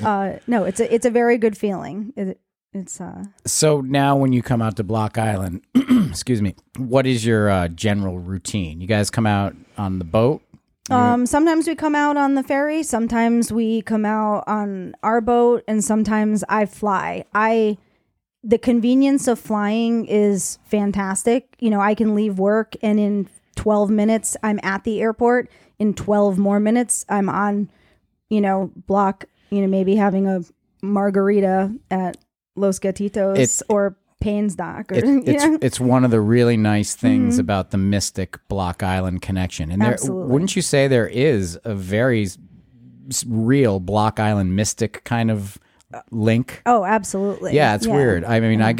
Uh, 0.03 0.33
no, 0.45 0.65
it's 0.65 0.79
a 0.81 0.93
it's 0.93 1.05
a 1.05 1.09
very 1.09 1.37
good 1.37 1.57
feeling. 1.57 2.11
It, 2.17 2.39
it's 2.73 2.99
uh 2.99 3.23
So 3.45 3.79
now, 3.81 4.17
when 4.17 4.33
you 4.33 4.41
come 4.41 4.61
out 4.61 4.75
to 4.77 4.83
Block 4.83 5.17
Island, 5.17 5.61
excuse 6.09 6.41
me, 6.41 6.55
what 6.77 7.07
is 7.07 7.25
your 7.25 7.49
uh, 7.49 7.67
general 7.69 8.19
routine? 8.19 8.81
You 8.81 8.87
guys 8.87 9.09
come 9.09 9.25
out 9.25 9.55
on 9.77 9.99
the 9.99 10.05
boat. 10.05 10.41
um 10.89 11.25
sometimes 11.25 11.67
we 11.67 11.75
come 11.75 11.95
out 11.95 12.17
on 12.17 12.35
the 12.35 12.43
ferry, 12.43 12.83
sometimes 12.83 13.53
we 13.53 13.81
come 13.83 14.03
out 14.05 14.43
on 14.47 14.95
our 15.01 15.21
boat, 15.21 15.63
and 15.67 15.81
sometimes 15.81 16.43
I 16.49 16.65
fly. 16.65 17.23
I 17.33 17.77
the 18.43 18.57
convenience 18.57 19.27
of 19.27 19.39
flying 19.39 20.05
is 20.07 20.57
fantastic. 20.65 21.55
You 21.59 21.69
know, 21.69 21.79
I 21.79 21.93
can 21.93 22.15
leave 22.15 22.39
work 22.39 22.75
and 22.81 22.99
in 22.99 23.29
12 23.55 23.89
minutes 23.89 24.37
I'm 24.43 24.59
at 24.63 24.83
the 24.83 25.01
airport. 25.01 25.49
In 25.79 25.93
12 25.93 26.37
more 26.37 26.59
minutes 26.59 27.05
I'm 27.09 27.29
on, 27.29 27.69
you 28.29 28.41
know, 28.41 28.71
block, 28.87 29.25
you 29.49 29.61
know, 29.61 29.67
maybe 29.67 29.95
having 29.95 30.27
a 30.27 30.41
margarita 30.81 31.73
at 31.89 32.17
Los 32.55 32.79
Gatitos 32.79 33.37
It- 33.37 33.65
or 33.69 33.97
Payne's 34.19 34.55
Dock 34.55 34.91
or 34.91 34.95
It, 34.95 35.27
it's 35.27 35.43
know? 35.45 35.57
it's 35.61 35.79
one 35.79 36.05
of 36.05 36.11
the 36.11 36.21
really 36.21 36.55
nice 36.55 36.95
things 36.95 37.35
mm-hmm. 37.35 37.41
about 37.41 37.71
the 37.71 37.77
Mystic 37.77 38.37
Block 38.47 38.83
Island 38.83 39.21
connection. 39.21 39.71
And 39.71 39.81
there, 39.81 39.93
Absolutely. 39.93 40.31
wouldn't 40.31 40.55
you 40.55 40.61
say 40.61 40.87
there 40.87 41.07
is 41.07 41.59
a 41.63 41.73
very 41.73 42.27
real 43.25 43.79
Block 43.79 44.19
Island 44.19 44.55
Mystic 44.55 45.03
kind 45.03 45.31
of 45.31 45.57
link? 46.11 46.61
Oh, 46.65 46.83
absolutely. 46.83 47.53
Yeah, 47.53 47.75
it's 47.75 47.87
weird. 47.87 48.23
I 48.23 48.39
mean, 48.39 48.61
i 48.61 48.75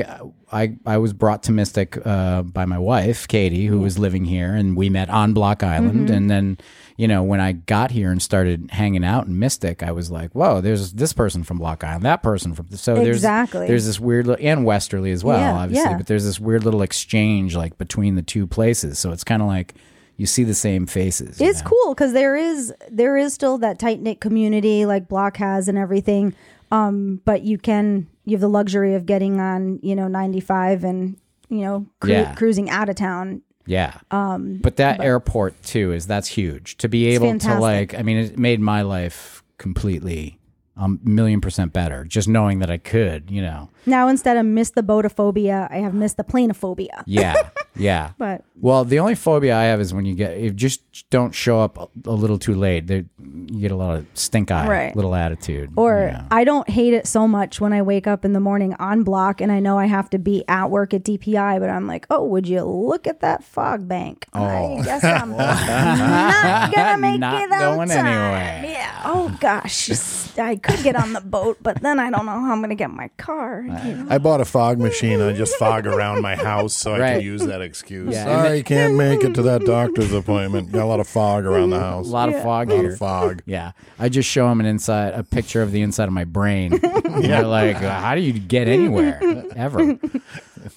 i 0.52 0.76
I 0.86 0.98
was 0.98 1.14
brought 1.14 1.44
to 1.44 1.52
Mystic 1.52 1.98
uh, 2.06 2.42
by 2.42 2.66
my 2.66 2.78
wife, 2.78 3.28
Katie, 3.28 3.66
who 3.68 3.80
was 3.80 3.98
living 3.98 4.26
here, 4.26 4.54
and 4.54 4.76
we 4.76 4.90
met 4.90 5.10
on 5.10 5.34
Block 5.34 5.64
Island. 5.64 6.08
Mm-hmm. 6.08 6.14
And 6.14 6.30
then, 6.30 6.58
you 6.98 7.08
know, 7.08 7.24
when 7.24 7.40
I 7.40 7.54
got 7.54 7.92
here 7.92 8.12
and 8.12 8.22
started 8.22 8.70
hanging 8.72 9.04
out 9.04 9.28
in 9.28 9.40
Mystic, 9.40 9.82
I 9.82 9.92
was 9.92 10.12
like, 10.12 10.32
whoa, 10.32 10.62
there's 10.62 10.94
this 10.94 11.14
person 11.14 11.44
from 11.44 11.58
Block 11.58 11.84
Island, 11.84 12.04
that 12.04 12.22
person 12.22 12.54
from. 12.54 12.70
So 12.72 12.96
there's 12.96 13.18
Exactly. 13.18 13.68
there's 13.68 13.86
this 13.86 14.00
weird 14.00 14.28
li- 14.28 14.36
and 14.42 14.66
Westerly 14.66 15.12
as 15.12 15.24
well, 15.24 15.40
Yeah, 15.40 15.54
obviously, 15.54 15.92
yeah. 15.92 15.98
but 15.98 16.08
there's 16.08 16.26
this 16.26 16.40
weird 16.40 16.64
little 16.64 16.82
exchange 16.82 17.56
like 17.56 17.78
between 17.78 18.16
the 18.16 18.22
two 18.22 18.46
places. 18.48 19.00
So 19.00 19.12
it's 19.12 19.24
kind 19.24 19.42
of 19.42 19.48
like 19.48 19.76
you 20.18 20.28
see 20.28 20.44
the 20.44 20.54
same 20.54 20.86
faces. 20.86 21.42
It's 21.42 21.64
know? 21.64 21.70
cool 21.70 21.94
because 21.96 22.14
there 22.14 22.36
is 22.36 22.74
there 22.92 23.18
is 23.18 23.34
still 23.34 23.58
that 23.60 23.80
tight 23.80 24.02
knit 24.02 24.22
community 24.22 24.86
like 24.86 25.08
Block 25.08 25.38
has 25.38 25.68
and 25.68 25.78
everything. 25.78 26.36
Um, 26.72 27.22
but 27.26 27.42
you 27.44 27.58
can 27.58 28.08
you 28.26 28.32
have 28.36 28.42
the 28.42 28.50
luxury 28.50 28.96
of 28.96 29.06
getting 29.06 29.40
on 29.40 29.80
you 29.84 29.96
know 29.96 30.08
ninety 30.08 30.40
five 30.40 30.84
and 30.84 31.18
you 31.50 31.60
know 31.62 31.86
cru- 32.00 32.12
Yeah. 32.12 32.34
cruising 32.36 32.70
out 32.70 32.88
of 32.90 32.96
town 32.96 33.42
Yeah. 33.66 33.94
Um, 34.10 34.60
but 34.62 34.78
that 34.78 35.02
airport 35.02 35.62
too 35.64 35.92
is 35.92 36.08
that's 36.08 36.28
huge 36.30 36.78
to 36.78 36.88
be 36.90 37.08
able 37.08 37.38
to 37.40 37.60
like. 37.60 37.94
I 37.94 38.02
mean, 38.02 38.18
it 38.18 38.38
made 38.40 38.60
my 38.60 38.82
life 38.84 39.44
completely 39.58 40.38
um 40.78 41.00
million 41.04 41.42
percent 41.42 41.74
better 41.74 42.06
just 42.06 42.28
knowing 42.30 42.60
that 42.60 42.72
I 42.72 42.78
could. 42.78 43.30
You 43.30 43.42
know. 43.42 43.70
Now 43.86 44.08
instead 44.08 44.38
of 44.38 44.46
miss 44.46 44.72
the 44.72 44.84
boatophobia, 44.84 45.68
I 45.72 45.78
have 45.78 45.94
missed 45.94 46.18
the 46.18 46.24
planophobia. 46.24 47.04
Yeah. 47.06 47.36
Yeah. 47.74 48.12
But 48.18 48.44
Well, 48.60 48.84
the 48.84 49.00
only 49.00 49.16
phobia 49.16 49.56
I 49.58 49.64
have 49.64 49.80
is 49.80 49.94
when 49.94 50.04
you 50.06 50.14
get 50.14 50.38
you 50.38 50.52
just 50.52 51.10
don't 51.10 51.34
show 51.34 51.62
up 51.62 51.78
a, 51.78 51.88
a 52.06 52.12
little 52.12 52.38
too 52.38 52.54
late. 52.54 52.86
There, 52.88 53.06
you 53.18 53.62
get 53.62 53.72
a 53.72 53.78
lot 53.78 53.96
of 53.96 54.06
stink 54.14 54.52
eye, 54.52 54.68
Right. 54.68 54.96
little 54.96 55.16
attitude. 55.16 55.72
or. 55.78 56.14
I 56.30 56.44
don't 56.44 56.70
hate 56.70 56.94
it 56.94 57.08
so 57.08 57.30
much 57.30 57.62
when 57.62 57.72
I 57.72 57.82
wake 57.82 58.08
up 58.08 58.26
in 58.26 58.34
the 58.34 58.42
morning 58.42 58.76
on 58.78 59.04
block 59.04 59.40
and 59.40 59.54
I 59.54 59.62
know 59.62 59.80
I 59.80 59.86
have 59.86 60.10
to 60.10 60.20
be 60.20 60.44
at 60.50 60.70
work 60.70 60.94
at 60.94 61.04
DPI, 61.04 61.62
but 61.62 61.70
I'm 61.70 61.88
like, 61.88 62.06
oh, 62.10 62.26
would 62.26 62.46
you 62.46 62.62
look 62.64 63.08
at 63.08 63.22
that 63.22 63.42
fog 63.42 63.88
bank? 63.88 64.28
I 64.34 64.58
oh. 64.58 64.84
guess 64.84 65.04
I'm 65.06 65.32
not 65.38 66.76
gonna 66.76 66.98
make 66.98 67.14
Oh. 67.14 67.18
Not 67.18 67.42
it 67.42 67.52
on 67.54 67.60
going 67.78 67.92
anywhere. 67.92 68.62
Yeah. 68.66 69.02
Oh 69.06 69.36
gosh, 69.40 70.38
I 70.38 70.58
could 70.58 70.84
get 70.84 70.96
on 70.98 71.14
the 71.14 71.22
boat, 71.22 71.58
but 71.62 71.82
then 71.82 72.00
I 72.00 72.10
don't 72.10 72.26
know 72.26 72.34
how 72.40 72.52
I'm 72.52 72.60
gonna 72.62 72.76
get 72.76 72.90
my 72.92 73.08
car. 73.18 73.66
You? 73.86 74.08
I 74.10 74.18
bought 74.18 74.42
a 74.42 74.46
fog 74.46 74.80
machine. 74.80 75.22
I 75.22 75.34
just 75.34 75.56
fog 75.58 75.86
around 75.88 76.22
my 76.22 76.36
house 76.36 76.74
so 76.74 76.94
I 76.96 77.00
Right. 77.00 77.12
can 77.18 77.22
use 77.22 77.46
that 77.46 77.62
excuse. 77.62 78.14
Yeah, 78.14 78.28
and 78.30 78.46
Sorry, 78.46 78.64
can't 78.64 78.96
make 78.96 79.24
it 79.24 79.34
to 79.36 79.42
that 79.44 79.62
doctor's 79.66 80.12
appointment. 80.14 80.72
Got 80.72 80.84
a 80.84 80.86
lot 80.86 81.00
of 81.00 81.08
fog 81.08 81.46
around 81.46 81.70
the 81.72 81.80
house. 81.80 82.08
a 82.08 82.12
lot 82.12 82.30
of 82.30 82.36
fog 82.44 82.70
A 82.70 82.76
lot 82.76 82.82
here. 82.82 82.92
of 82.94 82.98
fog. 82.98 83.42
Yeah, 83.46 83.72
I 84.00 84.10
just 84.10 84.30
show 84.30 84.48
them 84.50 84.60
an 84.60 84.66
inside 84.66 85.14
a 85.14 85.24
picture 85.24 85.62
of 85.62 85.72
the 85.72 85.82
inside 85.82 86.06
of 86.08 86.14
my 86.14 86.24
brain. 86.26 86.80
And 87.12 87.26
They're 87.26 87.44
like, 87.46 87.76
how 87.76 88.16
do 88.16 88.22
you 88.22 88.32
get 88.32 88.68
anywhere 88.70 89.20
ever? 89.56 89.98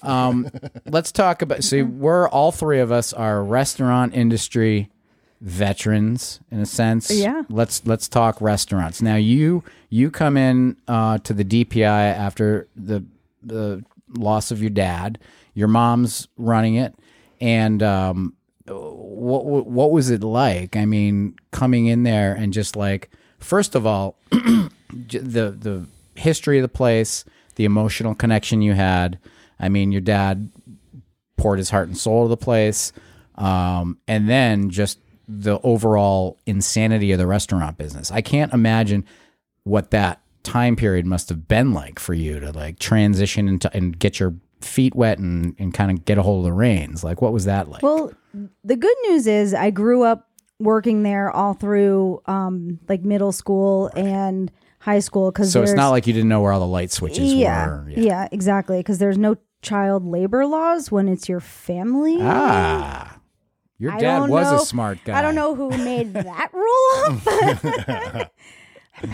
Um, 0.01 0.49
let's 0.87 1.11
talk 1.11 1.41
about. 1.43 1.63
See, 1.63 1.83
we're 1.83 2.27
all 2.29 2.51
three 2.51 2.79
of 2.79 2.91
us 2.91 3.13
are 3.13 3.43
restaurant 3.43 4.15
industry 4.15 4.89
veterans 5.41 6.39
in 6.51 6.59
a 6.59 6.65
sense. 6.65 7.11
Yeah. 7.11 7.43
Let's 7.49 7.85
let's 7.85 8.07
talk 8.07 8.41
restaurants 8.41 9.01
now. 9.01 9.15
You 9.15 9.63
you 9.89 10.11
come 10.11 10.37
in 10.37 10.77
uh, 10.87 11.19
to 11.19 11.33
the 11.33 11.45
DPI 11.45 11.85
after 11.85 12.67
the 12.75 13.03
the 13.43 13.83
loss 14.09 14.51
of 14.51 14.61
your 14.61 14.69
dad. 14.69 15.19
Your 15.53 15.67
mom's 15.67 16.27
running 16.37 16.75
it, 16.75 16.95
and 17.39 17.81
um, 17.81 18.35
what 18.67 19.45
what 19.45 19.91
was 19.91 20.09
it 20.09 20.23
like? 20.23 20.75
I 20.75 20.85
mean, 20.85 21.35
coming 21.51 21.85
in 21.85 22.03
there 22.03 22.33
and 22.33 22.51
just 22.51 22.75
like 22.75 23.09
first 23.39 23.75
of 23.75 23.85
all, 23.85 24.17
the 24.31 24.69
the 25.09 25.85
history 26.15 26.57
of 26.57 26.63
the 26.63 26.67
place, 26.67 27.25
the 27.55 27.65
emotional 27.65 28.15
connection 28.15 28.61
you 28.61 28.73
had. 28.73 29.19
I 29.59 29.69
mean, 29.69 29.91
your 29.91 30.01
dad 30.01 30.49
poured 31.37 31.59
his 31.59 31.69
heart 31.69 31.87
and 31.87 31.97
soul 31.97 32.25
to 32.25 32.29
the 32.29 32.37
place, 32.37 32.91
um, 33.35 33.97
and 34.07 34.27
then 34.27 34.69
just 34.69 34.99
the 35.27 35.59
overall 35.61 36.39
insanity 36.45 37.11
of 37.11 37.17
the 37.17 37.27
restaurant 37.27 37.77
business. 37.77 38.11
I 38.11 38.21
can't 38.21 38.53
imagine 38.53 39.05
what 39.63 39.91
that 39.91 40.21
time 40.43 40.75
period 40.75 41.05
must 41.05 41.29
have 41.29 41.47
been 41.47 41.73
like 41.73 41.99
for 41.99 42.13
you 42.13 42.39
to 42.39 42.51
like 42.51 42.79
transition 42.79 43.47
into 43.47 43.75
and 43.75 43.97
get 43.97 44.19
your 44.19 44.35
feet 44.61 44.95
wet 44.95 45.19
and, 45.19 45.55
and 45.59 45.73
kind 45.73 45.91
of 45.91 46.05
get 46.05 46.17
a 46.17 46.21
hold 46.21 46.39
of 46.39 46.45
the 46.45 46.53
reins. 46.53 47.03
Like, 47.03 47.21
what 47.21 47.33
was 47.33 47.45
that 47.45 47.69
like? 47.69 47.81
Well, 47.81 48.13
the 48.63 48.75
good 48.75 48.95
news 49.07 49.27
is 49.27 49.53
I 49.53 49.71
grew 49.71 50.03
up 50.03 50.29
working 50.59 51.03
there 51.03 51.31
all 51.31 51.53
through 51.53 52.21
um, 52.25 52.79
like 52.87 53.03
middle 53.03 53.31
school 53.31 53.91
and 53.95 54.51
high 54.79 54.99
school 54.99 55.31
because 55.31 55.51
so 55.51 55.63
it's 55.63 55.73
not 55.73 55.89
like 55.89 56.07
you 56.07 56.13
didn't 56.13 56.29
know 56.29 56.41
where 56.41 56.51
all 56.51 56.59
the 56.59 56.67
light 56.67 56.91
switches 56.91 57.33
yeah, 57.33 57.67
were. 57.67 57.89
yeah, 57.89 58.27
exactly 58.31 58.77
because 58.77 58.99
there's 58.99 59.17
no 59.17 59.35
child 59.61 60.05
labor 60.05 60.45
laws 60.45 60.91
when 60.91 61.09
it's 61.09 61.27
your 61.27 61.39
family. 61.39 62.17
Ah, 62.21 63.14
your 63.85 63.93
I 63.93 63.99
dad 63.99 64.27
was 64.29 64.51
know- 64.51 64.57
a 64.61 64.65
smart 64.65 64.97
guy. 65.05 65.17
I 65.17 65.21
don't 65.21 65.35
know 65.35 65.53
who 65.55 65.69
made 65.69 66.13
that 66.13 66.49
rule 66.53 67.19
up. 68.17 68.31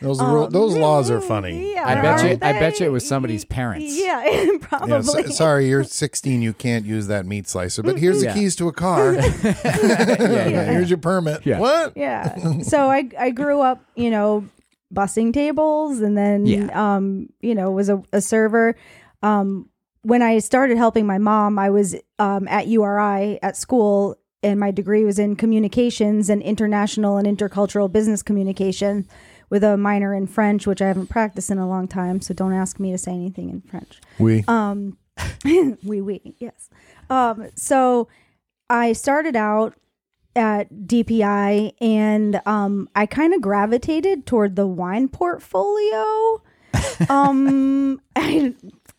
Those 0.00 0.20
ru- 0.20 0.48
those 0.50 0.76
laws 0.76 1.12
are 1.12 1.20
funny. 1.20 1.52
Um, 1.52 1.74
Yeah, 1.76 1.84
I 1.86 1.94
bet 1.94 2.22
you. 2.24 2.28
aren't 2.30 2.42
I 2.42 2.52
bet 2.54 2.80
you 2.80 2.86
it 2.86 2.88
was 2.90 3.06
somebody's 3.06 3.44
parents. 3.44 3.96
Yeah, 3.96 4.24
Yeah, 4.24 4.46
probably. 4.60 5.02
so- 5.04 5.22
sorry, 5.28 5.68
you're 5.68 5.84
16. 5.84 6.42
You 6.42 6.52
can't 6.52 6.84
use 6.84 7.06
that 7.06 7.24
meat 7.24 7.46
slicer. 7.48 7.84
But 7.84 7.98
here's 7.98 8.20
the 8.20 8.32
keys 8.32 8.56
to 8.56 8.66
a 8.66 8.72
car. 8.72 9.12
Here's 9.12 10.90
your 10.90 10.98
permit. 10.98 11.46
Yeah. 11.46 11.60
What? 11.60 11.96
yeah. 11.96 12.62
So 12.62 12.90
I 12.90 13.08
I 13.16 13.30
grew 13.30 13.60
up, 13.60 13.80
you 13.94 14.10
know, 14.10 14.44
bussing 14.92 15.32
tables 15.32 16.00
and 16.00 16.18
then 16.18 16.46
Yeah. 16.46 16.94
um, 16.96 17.28
you 17.40 17.54
know, 17.54 17.70
was 17.70 17.88
a, 17.88 18.02
a 18.12 18.20
server. 18.20 18.74
Um 19.22 19.68
when 20.02 20.22
I 20.22 20.38
started 20.38 20.76
helping 20.76 21.06
my 21.06 21.18
mom, 21.18 21.58
I 21.58 21.70
was 21.70 21.96
um 22.18 22.48
at 22.48 22.66
URI 22.66 23.38
at 23.42 23.56
school 23.56 24.16
and 24.42 24.58
my 24.58 24.70
degree 24.70 25.04
was 25.04 25.18
in 25.18 25.36
communications 25.36 26.28
and 26.28 26.42
international 26.42 27.16
and 27.16 27.26
intercultural 27.26 27.90
business 27.90 28.22
communication 28.22 29.08
with 29.50 29.62
a 29.62 29.76
minor 29.76 30.14
in 30.14 30.26
French, 30.26 30.66
which 30.66 30.80
I 30.80 30.88
haven't 30.88 31.08
practiced 31.08 31.50
in 31.50 31.58
a 31.58 31.68
long 31.68 31.86
time, 31.86 32.20
so 32.20 32.32
don't 32.34 32.54
ask 32.54 32.80
me 32.80 32.90
to 32.90 32.98
say 32.98 33.12
anything 33.12 33.50
in 33.50 33.60
French. 33.60 34.00
We. 34.18 34.44
Um, 34.48 34.96
oui, 35.44 36.00
oui, 36.00 36.34
yes. 36.38 36.70
Um, 37.10 37.48
so 37.54 38.08
I 38.70 38.94
started 38.94 39.36
out 39.36 39.74
at 40.34 40.72
DPI 40.72 41.74
and 41.80 42.40
um, 42.46 42.88
I 42.96 43.04
kind 43.04 43.34
of 43.34 43.42
gravitated 43.42 44.24
toward 44.24 44.56
the 44.56 44.66
wine 44.66 45.08
portfolio. 45.08 46.42
um, 47.10 48.00
I, 48.16 48.54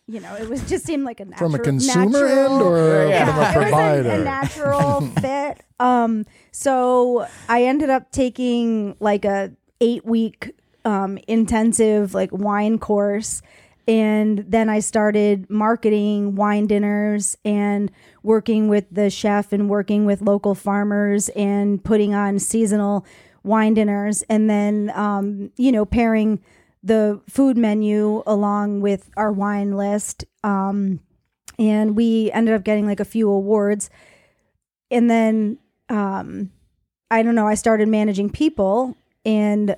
you 0.06 0.20
know, 0.20 0.34
it 0.36 0.48
was 0.48 0.62
just 0.68 0.84
seemed 0.84 1.04
like 1.04 1.20
a 1.20 1.24
natural, 1.24 1.50
from 1.50 1.60
a 1.60 1.62
consumer 1.62 2.26
natural, 2.28 2.52
end 2.52 2.62
or 2.62 3.06
Yeah. 3.08 3.24
from 3.26 3.38
a 3.38 3.66
it 3.66 3.72
was 3.72 4.06
a- 4.06 4.20
a 4.20 4.24
natural 4.24 5.00
fit. 5.20 5.62
Um, 5.80 6.24
so 6.52 7.26
I 7.48 7.64
ended 7.64 7.90
up 7.90 8.10
taking 8.12 8.96
like 9.00 9.24
a 9.24 9.52
eight 9.80 10.04
week 10.04 10.52
um, 10.84 11.18
intensive 11.26 12.12
like 12.14 12.30
wine 12.32 12.78
course. 12.78 13.40
And 13.86 14.38
then 14.48 14.70
I 14.70 14.80
started 14.80 15.48
marketing 15.50 16.36
wine 16.36 16.66
dinners 16.66 17.36
and 17.44 17.90
working 18.22 18.68
with 18.68 18.86
the 18.90 19.10
chef 19.10 19.52
and 19.52 19.68
working 19.68 20.06
with 20.06 20.22
local 20.22 20.54
farmers 20.54 21.28
and 21.30 21.82
putting 21.84 22.14
on 22.14 22.38
seasonal 22.38 23.04
wine 23.42 23.74
dinners. 23.74 24.22
And 24.30 24.48
then, 24.48 24.90
um, 24.94 25.50
you 25.56 25.70
know, 25.70 25.84
pairing 25.84 26.40
the 26.84 27.20
food 27.28 27.56
menu 27.56 28.22
along 28.26 28.80
with 28.80 29.10
our 29.16 29.32
wine 29.32 29.76
list. 29.76 30.24
Um, 30.44 31.00
and 31.58 31.96
we 31.96 32.30
ended 32.32 32.54
up 32.54 32.64
getting 32.64 32.86
like 32.86 33.00
a 33.00 33.04
few 33.04 33.28
awards 33.30 33.90
and 34.90 35.10
then 35.10 35.58
um 35.88 36.50
i 37.10 37.22
don't 37.22 37.34
know 37.34 37.46
i 37.46 37.54
started 37.54 37.88
managing 37.88 38.30
people 38.30 38.96
and 39.24 39.76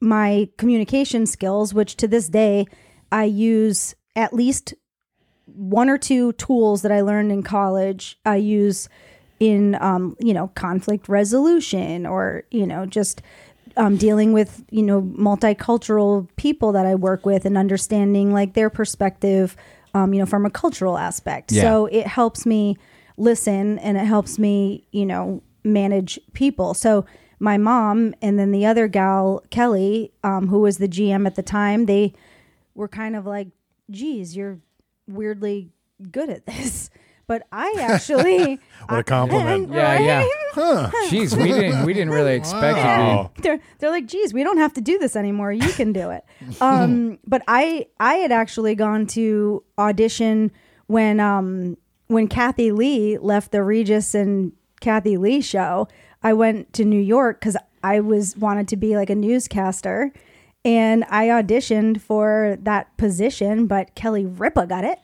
my 0.00 0.48
communication 0.56 1.26
skills 1.26 1.74
which 1.74 1.96
to 1.96 2.06
this 2.06 2.28
day 2.28 2.66
i 3.10 3.24
use 3.24 3.94
at 4.14 4.32
least 4.32 4.74
one 5.46 5.88
or 5.88 5.98
two 5.98 6.32
tools 6.34 6.82
that 6.82 6.92
i 6.92 7.00
learned 7.00 7.32
in 7.32 7.42
college 7.42 8.18
i 8.24 8.36
use 8.36 8.88
in 9.40 9.76
um 9.80 10.16
you 10.20 10.34
know 10.34 10.48
conflict 10.48 11.08
resolution 11.08 12.06
or 12.06 12.44
you 12.50 12.66
know 12.66 12.84
just 12.86 13.22
um, 13.78 13.96
dealing 13.96 14.32
with 14.32 14.64
you 14.70 14.82
know 14.82 15.00
multicultural 15.00 16.28
people 16.36 16.72
that 16.72 16.84
I 16.84 16.94
work 16.96 17.24
with 17.24 17.46
and 17.46 17.56
understanding 17.56 18.32
like 18.32 18.54
their 18.54 18.68
perspective, 18.68 19.56
um, 19.94 20.12
you 20.12 20.20
know, 20.20 20.26
from 20.26 20.44
a 20.44 20.50
cultural 20.50 20.98
aspect. 20.98 21.52
Yeah. 21.52 21.62
So 21.62 21.86
it 21.86 22.06
helps 22.06 22.44
me 22.44 22.76
listen 23.16 23.78
and 23.78 23.96
it 23.96 24.04
helps 24.04 24.38
me, 24.38 24.84
you 24.92 25.06
know, 25.06 25.42
manage 25.64 26.18
people. 26.32 26.74
So 26.74 27.06
my 27.38 27.56
mom 27.56 28.14
and 28.20 28.38
then 28.38 28.50
the 28.50 28.66
other 28.66 28.88
gal 28.88 29.42
Kelly, 29.50 30.12
um, 30.24 30.48
who 30.48 30.60
was 30.60 30.78
the 30.78 30.88
GM 30.88 31.26
at 31.26 31.36
the 31.36 31.42
time, 31.42 31.86
they 31.86 32.12
were 32.74 32.88
kind 32.88 33.16
of 33.16 33.26
like, 33.26 33.48
"Geez, 33.90 34.36
you're 34.36 34.58
weirdly 35.06 35.70
good 36.10 36.30
at 36.30 36.46
this." 36.46 36.90
But 37.28 37.46
I 37.52 37.74
actually, 37.78 38.58
What 38.88 39.00
a 39.00 39.04
compliment. 39.04 39.70
Yeah, 39.70 40.00
yeah. 40.00 40.26
Huh. 40.52 40.90
Jeez, 41.08 41.36
we 41.36 41.52
didn't. 41.52 41.84
We 41.84 41.92
didn't 41.92 42.08
really 42.10 42.34
expect 42.34 42.78
you. 42.78 43.30
They're 43.42 43.60
they're 43.78 43.90
like, 43.90 44.06
geez, 44.06 44.32
we 44.32 44.42
don't 44.42 44.56
have 44.56 44.72
to 44.72 44.80
do 44.80 44.98
this 44.98 45.14
anymore. 45.14 45.52
You 45.52 45.70
can 45.72 45.92
do 45.92 46.08
it. 46.10 46.24
Um, 46.60 47.18
but 47.26 47.42
I 47.46 47.86
I 48.00 48.14
had 48.14 48.32
actually 48.32 48.74
gone 48.74 49.06
to 49.08 49.62
audition 49.78 50.50
when 50.86 51.20
um 51.20 51.76
when 52.06 52.28
Kathie 52.28 52.72
Lee 52.72 53.18
left 53.18 53.52
the 53.52 53.62
Regis 53.62 54.14
and 54.14 54.52
Kathie 54.80 55.18
Lee 55.18 55.42
show. 55.42 55.86
I 56.22 56.32
went 56.32 56.72
to 56.72 56.84
New 56.86 57.00
York 57.00 57.40
because 57.40 57.58
I 57.84 58.00
was 58.00 58.38
wanted 58.38 58.68
to 58.68 58.76
be 58.76 58.96
like 58.96 59.10
a 59.10 59.14
newscaster, 59.14 60.12
and 60.64 61.04
I 61.10 61.26
auditioned 61.26 62.00
for 62.00 62.56
that 62.62 62.96
position, 62.96 63.66
but 63.66 63.94
Kelly 63.94 64.24
Ripa 64.24 64.66
got 64.66 64.84
it. 64.84 64.98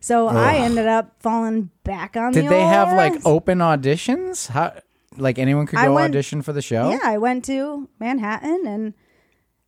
So 0.00 0.28
I 0.28 0.56
ended 0.56 0.86
up 0.86 1.14
falling 1.20 1.70
back 1.84 2.16
on 2.16 2.32
the 2.32 2.42
Did 2.42 2.50
they 2.50 2.62
have 2.62 2.96
like 2.96 3.14
open 3.26 3.58
auditions? 3.58 4.48
How 4.48 4.72
like 5.16 5.38
anyone 5.38 5.66
could 5.66 5.78
I 5.78 5.86
go 5.86 5.94
went- 5.94 6.14
audition 6.14 6.42
for 6.42 6.52
the 6.52 6.62
show? 6.62 6.90
Yeah, 6.90 7.00
I 7.02 7.18
went 7.18 7.44
to 7.46 7.88
Manhattan 7.98 8.66
and 8.66 8.94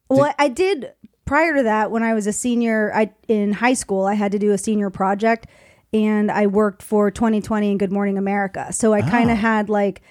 well, 0.09 0.35
I 0.39 0.49
did 0.49 0.93
prior 1.25 1.55
to 1.55 1.63
that 1.63 1.91
when 1.91 2.03
I 2.03 2.15
was 2.15 2.27
a 2.27 2.33
senior 2.33 2.93
I 2.95 3.13
in 3.29 3.53
high 3.53 3.75
school, 3.75 4.07
I 4.07 4.15
had 4.15 4.33
to 4.33 4.39
do 4.39 4.53
a 4.53 4.59
senior 4.59 4.91
project 4.91 5.47
and 5.93 6.31
I 6.31 6.47
worked 6.47 6.83
for 6.83 7.11
2020 7.11 7.71
and 7.71 7.79
Good 7.79 7.93
Morning 7.93 8.17
America. 8.17 8.73
So 8.73 8.93
I 8.93 9.01
ah. 9.01 9.11
kind 9.11 9.31
of 9.31 9.37
had 9.37 9.69
like 9.69 10.03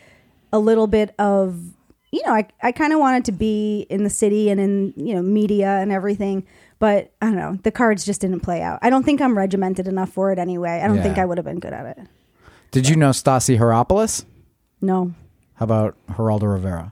a 0.54 0.60
little 0.60 0.88
bit 0.88 1.16
of, 1.18 1.60
you 2.12 2.22
know, 2.26 2.34
I, 2.34 2.48
I 2.62 2.72
kind 2.72 2.94
of 2.94 3.00
wanted 3.00 3.26
to 3.26 3.32
be 3.32 3.88
in 3.90 4.04
the 4.04 4.10
city 4.10 4.50
and 4.50 4.60
in, 4.60 4.94
you 4.96 5.16
know, 5.16 5.22
media 5.22 5.80
and 5.80 5.92
everything. 5.92 6.46
But 6.82 7.14
I 7.22 7.28
don't 7.28 7.36
know, 7.36 7.58
the 7.62 7.70
cards 7.72 8.04
just 8.04 8.22
didn't 8.22 8.40
play 8.40 8.62
out. 8.64 8.80
I 8.82 8.90
don't 8.90 9.04
think 9.04 9.22
I'm 9.22 9.38
regimented 9.38 9.88
enough 9.88 10.10
for 10.10 10.32
it 10.32 10.40
anyway. 10.40 10.82
I 10.84 10.88
don't 10.88 11.00
think 11.04 11.20
I 11.20 11.26
would 11.26 11.38
have 11.38 11.46
been 11.46 11.60
good 11.60 11.74
at 11.74 11.86
it. 11.96 12.08
Did 12.72 12.90
you 12.90 12.96
know 12.96 13.12
Stasi 13.12 13.56
Heropoulos? 13.60 14.26
No. 14.82 15.14
How 15.54 15.66
about 15.66 15.96
Geraldo 16.10 16.52
Rivera? 16.52 16.92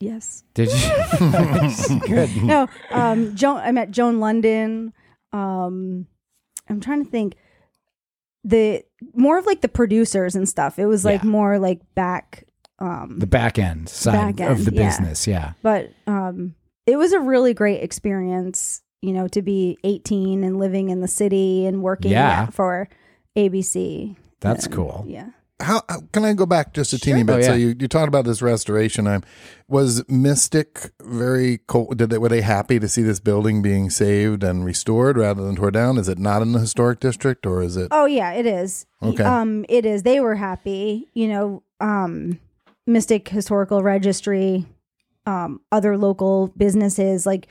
Yes. 0.00 0.44
Did 0.52 0.68
you? 0.70 2.00
Good. 2.06 2.42
no, 2.42 2.68
um, 2.90 3.34
Joan. 3.36 3.56
I 3.58 3.72
met 3.72 3.90
Joan 3.90 4.18
Lunden. 4.18 4.92
Um, 5.32 6.06
I'm 6.68 6.80
trying 6.80 7.02
to 7.04 7.10
think. 7.10 7.36
The 8.44 8.82
more 9.14 9.38
of 9.38 9.46
like 9.46 9.60
the 9.62 9.68
producers 9.68 10.34
and 10.34 10.46
stuff. 10.48 10.78
It 10.78 10.86
was 10.86 11.04
like 11.06 11.22
Yeah. 11.22 11.28
more 11.28 11.58
like 11.58 11.80
back. 11.94 12.44
Um, 12.78 13.18
The 13.18 13.26
back 13.26 13.58
end 13.58 13.88
side 13.88 14.36
Back 14.36 14.50
of 14.50 14.58
end, 14.58 14.66
the 14.66 14.74
yeah. 14.74 14.88
business. 14.88 15.26
Yeah. 15.26 15.52
but 15.62 15.90
um, 16.06 16.54
it 16.86 16.96
was 16.96 17.12
a 17.12 17.20
really 17.20 17.52
great 17.54 17.82
experience. 17.82 18.82
You 19.02 19.12
know, 19.12 19.28
to 19.28 19.40
be 19.42 19.78
18 19.84 20.44
and 20.44 20.58
living 20.58 20.90
in 20.90 21.00
the 21.00 21.08
city 21.08 21.64
and 21.66 21.82
working 21.82 22.10
Yeah. 22.12 22.46
for 22.50 22.88
ABC. 23.36 24.16
That's 24.40 24.66
And, 24.66 24.74
cool. 24.74 25.04
Yeah. 25.08 25.30
How, 25.60 25.82
how 25.90 26.00
can 26.12 26.24
I 26.24 26.32
go 26.32 26.46
back 26.46 26.72
just 26.72 26.92
a 26.94 26.98
teeny 26.98 27.22
bit? 27.22 27.36
Oh, 27.40 27.42
So 27.42 27.52
you, 27.52 27.74
you 27.78 27.86
talked 27.86 28.08
about 28.08 28.24
this 28.24 28.40
restoration. 28.40 29.06
I'm, 29.06 29.22
was 29.68 30.02
Mystic 30.08 30.90
very 31.02 31.58
cold? 31.66 31.98
Did 31.98 32.08
they 32.10 32.16
were 32.18 32.30
they 32.30 32.40
happy 32.40 32.78
to 32.78 32.88
see 32.88 33.02
this 33.02 33.20
building 33.20 33.60
being 33.60 33.90
saved 33.90 34.42
and 34.42 34.64
restored 34.64 35.18
rather 35.18 35.42
than 35.42 35.56
tore 35.56 35.70
down? 35.70 35.98
Is 35.98 36.08
it 36.08 36.18
not 36.18 36.40
in 36.40 36.52
the 36.52 36.60
historic 36.60 36.98
district 37.00 37.44
or 37.46 37.62
is 37.62 37.76
it? 37.76 37.88
Oh 37.90 38.06
yeah, 38.06 38.32
it 38.32 38.46
is. 38.46 38.86
Okay. 39.02 39.22
Um, 39.22 39.66
it 39.68 39.84
is. 39.84 40.02
They 40.02 40.20
were 40.20 40.36
happy. 40.36 41.08
You 41.12 41.28
know, 41.28 41.62
um, 41.78 42.38
Mystic 42.86 43.28
Historical 43.28 43.82
Registry, 43.82 44.64
um, 45.26 45.60
other 45.70 45.98
local 45.98 46.48
businesses 46.56 47.26
like 47.26 47.48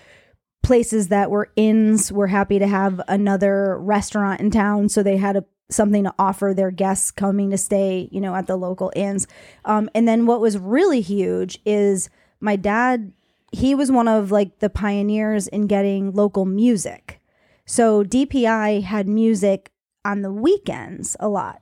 places 0.61 1.07
that 1.07 1.31
were 1.31 1.51
inns 1.55 2.11
were 2.11 2.27
happy 2.27 2.59
to 2.59 2.67
have 2.67 3.01
another 3.07 3.77
restaurant 3.79 4.41
in 4.41 4.51
town, 4.51 4.89
so 4.89 5.01
they 5.01 5.17
had 5.17 5.37
a 5.37 5.45
something 5.71 6.03
to 6.03 6.13
offer 6.17 6.53
their 6.55 6.71
guests 6.71 7.11
coming 7.11 7.51
to 7.51 7.57
stay, 7.57 8.09
you 8.11 8.19
know, 8.19 8.35
at 8.35 8.47
the 8.47 8.57
local 8.57 8.91
inns. 8.95 9.27
Um, 9.65 9.89
and 9.93 10.07
then 10.07 10.25
what 10.25 10.41
was 10.41 10.57
really 10.57 11.01
huge 11.01 11.59
is 11.65 12.09
my 12.39 12.55
dad. 12.55 13.13
He 13.51 13.75
was 13.75 13.91
one 13.91 14.07
of 14.07 14.31
like 14.31 14.59
the 14.59 14.69
pioneers 14.69 15.47
in 15.47 15.67
getting 15.67 16.11
local 16.11 16.45
music. 16.45 17.21
So 17.65 18.03
DPI 18.03 18.83
had 18.83 19.07
music 19.07 19.71
on 20.03 20.21
the 20.21 20.31
weekends 20.31 21.15
a 21.19 21.29
lot. 21.29 21.61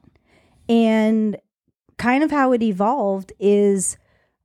And 0.69 1.37
kind 1.97 2.23
of 2.23 2.31
how 2.31 2.53
it 2.53 2.61
evolved 2.61 3.33
is 3.39 3.97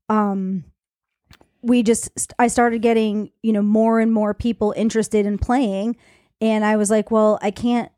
um 0.09 0.65
we 1.63 1.83
just 1.83 2.35
I 2.39 2.49
started 2.49 2.83
getting, 2.83 3.31
you 3.43 3.53
know, 3.53 3.63
more 3.63 4.01
and 4.01 4.13
more 4.13 4.35
people 4.35 4.75
interested 4.77 5.27
in 5.27 5.39
playing 5.39 5.97
and 6.41 6.65
I 6.65 6.77
was 6.77 6.91
like, 6.91 7.11
well, 7.11 7.39
I 7.41 7.51
can't 7.51 7.91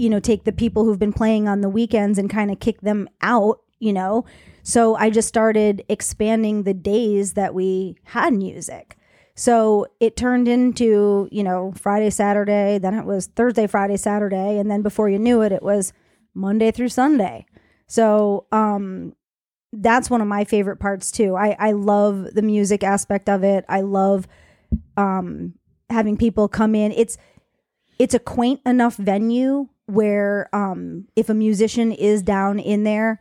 you 0.00 0.08
know, 0.08 0.18
take 0.18 0.44
the 0.44 0.52
people 0.52 0.84
who've 0.84 0.98
been 0.98 1.12
playing 1.12 1.46
on 1.46 1.60
the 1.60 1.68
weekends 1.68 2.18
and 2.18 2.30
kind 2.30 2.50
of 2.50 2.58
kick 2.58 2.80
them 2.80 3.06
out, 3.20 3.60
you 3.80 3.92
know. 3.92 4.24
So 4.62 4.94
I 4.96 5.10
just 5.10 5.28
started 5.28 5.84
expanding 5.90 6.62
the 6.62 6.72
days 6.72 7.34
that 7.34 7.52
we 7.52 7.96
had 8.04 8.32
music. 8.32 8.96
So 9.34 9.86
it 10.00 10.16
turned 10.16 10.48
into, 10.48 11.28
you 11.30 11.44
know, 11.44 11.74
Friday, 11.76 12.08
Saturday, 12.08 12.78
then 12.78 12.94
it 12.94 13.04
was 13.04 13.26
Thursday, 13.26 13.66
Friday, 13.66 13.98
Saturday, 13.98 14.58
and 14.58 14.70
then 14.70 14.80
before 14.80 15.10
you 15.10 15.18
knew 15.18 15.42
it, 15.42 15.52
it 15.52 15.62
was 15.62 15.92
Monday 16.32 16.70
through 16.70 16.88
Sunday. 16.88 17.44
So 17.86 18.46
um 18.52 19.12
that's 19.72 20.10
one 20.10 20.20
of 20.20 20.26
my 20.26 20.44
favorite 20.44 20.78
parts 20.78 21.10
too. 21.10 21.36
I 21.36 21.56
I 21.58 21.72
love 21.72 22.34
the 22.34 22.42
music 22.42 22.82
aspect 22.82 23.28
of 23.28 23.44
it. 23.44 23.64
I 23.68 23.82
love 23.82 24.26
um 24.96 25.54
having 25.88 26.16
people 26.16 26.48
come 26.48 26.74
in. 26.74 26.92
It's 26.92 27.16
it's 27.98 28.14
a 28.14 28.18
quaint 28.18 28.60
enough 28.66 28.96
venue 28.96 29.68
where 29.86 30.48
um 30.52 31.06
if 31.16 31.28
a 31.28 31.34
musician 31.34 31.92
is 31.92 32.22
down 32.22 32.58
in 32.58 32.84
there, 32.84 33.20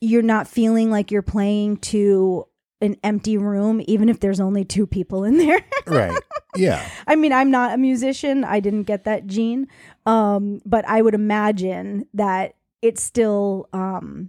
you're 0.00 0.22
not 0.22 0.46
feeling 0.46 0.90
like 0.90 1.10
you're 1.10 1.22
playing 1.22 1.78
to 1.78 2.46
an 2.80 2.96
empty 3.02 3.36
room 3.36 3.82
even 3.86 4.08
if 4.08 4.20
there's 4.20 4.40
only 4.40 4.64
two 4.64 4.86
people 4.86 5.24
in 5.24 5.38
there. 5.38 5.60
Right. 5.86 6.22
Yeah. 6.54 6.86
I 7.06 7.16
mean, 7.16 7.32
I'm 7.32 7.50
not 7.50 7.72
a 7.72 7.78
musician. 7.78 8.44
I 8.44 8.60
didn't 8.60 8.82
get 8.82 9.04
that 9.04 9.26
gene. 9.26 9.68
Um, 10.04 10.60
but 10.66 10.86
I 10.86 11.00
would 11.00 11.14
imagine 11.14 12.06
that 12.12 12.56
it's 12.82 13.02
still 13.02 13.70
um 13.72 14.28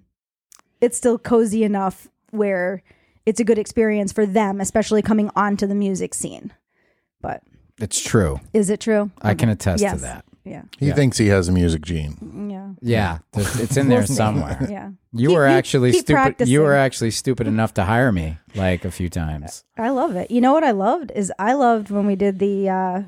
it's 0.81 0.97
still 0.97 1.17
cozy 1.17 1.63
enough 1.63 2.07
where 2.31 2.81
it's 3.25 3.39
a 3.39 3.43
good 3.43 3.57
experience 3.59 4.11
for 4.11 4.25
them, 4.25 4.59
especially 4.61 5.01
coming 5.01 5.29
onto 5.35 5.67
the 5.67 5.75
music 5.75 6.13
scene. 6.13 6.51
But 7.21 7.41
It's 7.79 7.99
true. 8.01 8.39
is 8.53 8.69
it 8.69 8.79
true? 8.79 9.11
I 9.21 9.33
can 9.35 9.49
attest 9.49 9.81
Yes. 9.81 9.95
to 9.95 10.01
that. 10.01 10.25
Yeah. 10.45 10.63
He 10.79 10.87
Yeah. 10.87 10.95
thinks 10.95 11.17
he 11.17 11.27
has 11.27 11.47
a 11.47 11.51
music 11.51 11.81
gene. 11.83 12.47
Yeah. 12.49 12.69
Yeah, 12.81 13.17
there's- 13.33 13.59
it's 13.59 13.77
in 13.77 13.87
there 13.89 14.05
somewhere. 14.05 14.57
Yeah. 14.69 14.91
You 15.11 15.29
Keep- 15.29 15.37
were 15.37 15.47
you 15.47 15.53
actually 15.53 15.91
keep 15.91 16.01
stupid. 16.01 16.09
You 16.09 16.15
practicing. 16.23 16.59
were 16.61 16.75
actually 16.75 17.11
stupid 17.11 17.45
enough 17.47 17.73
to 17.75 17.83
hire 17.83 18.11
me 18.11 18.37
like 18.55 18.85
a 18.85 18.91
few 18.91 19.09
times. 19.09 19.63
I 19.77 19.89
love 19.89 20.15
it. 20.15 20.31
You 20.31 20.39
know 20.41 20.53
what 20.53 20.63
I 20.63 20.71
loved 20.71 21.11
is 21.13 21.31
I 21.37 21.53
loved 21.53 21.91
when 21.91 22.05
we 22.07 22.15
did 22.15 22.39
the 22.39 22.69
uh 22.69 23.01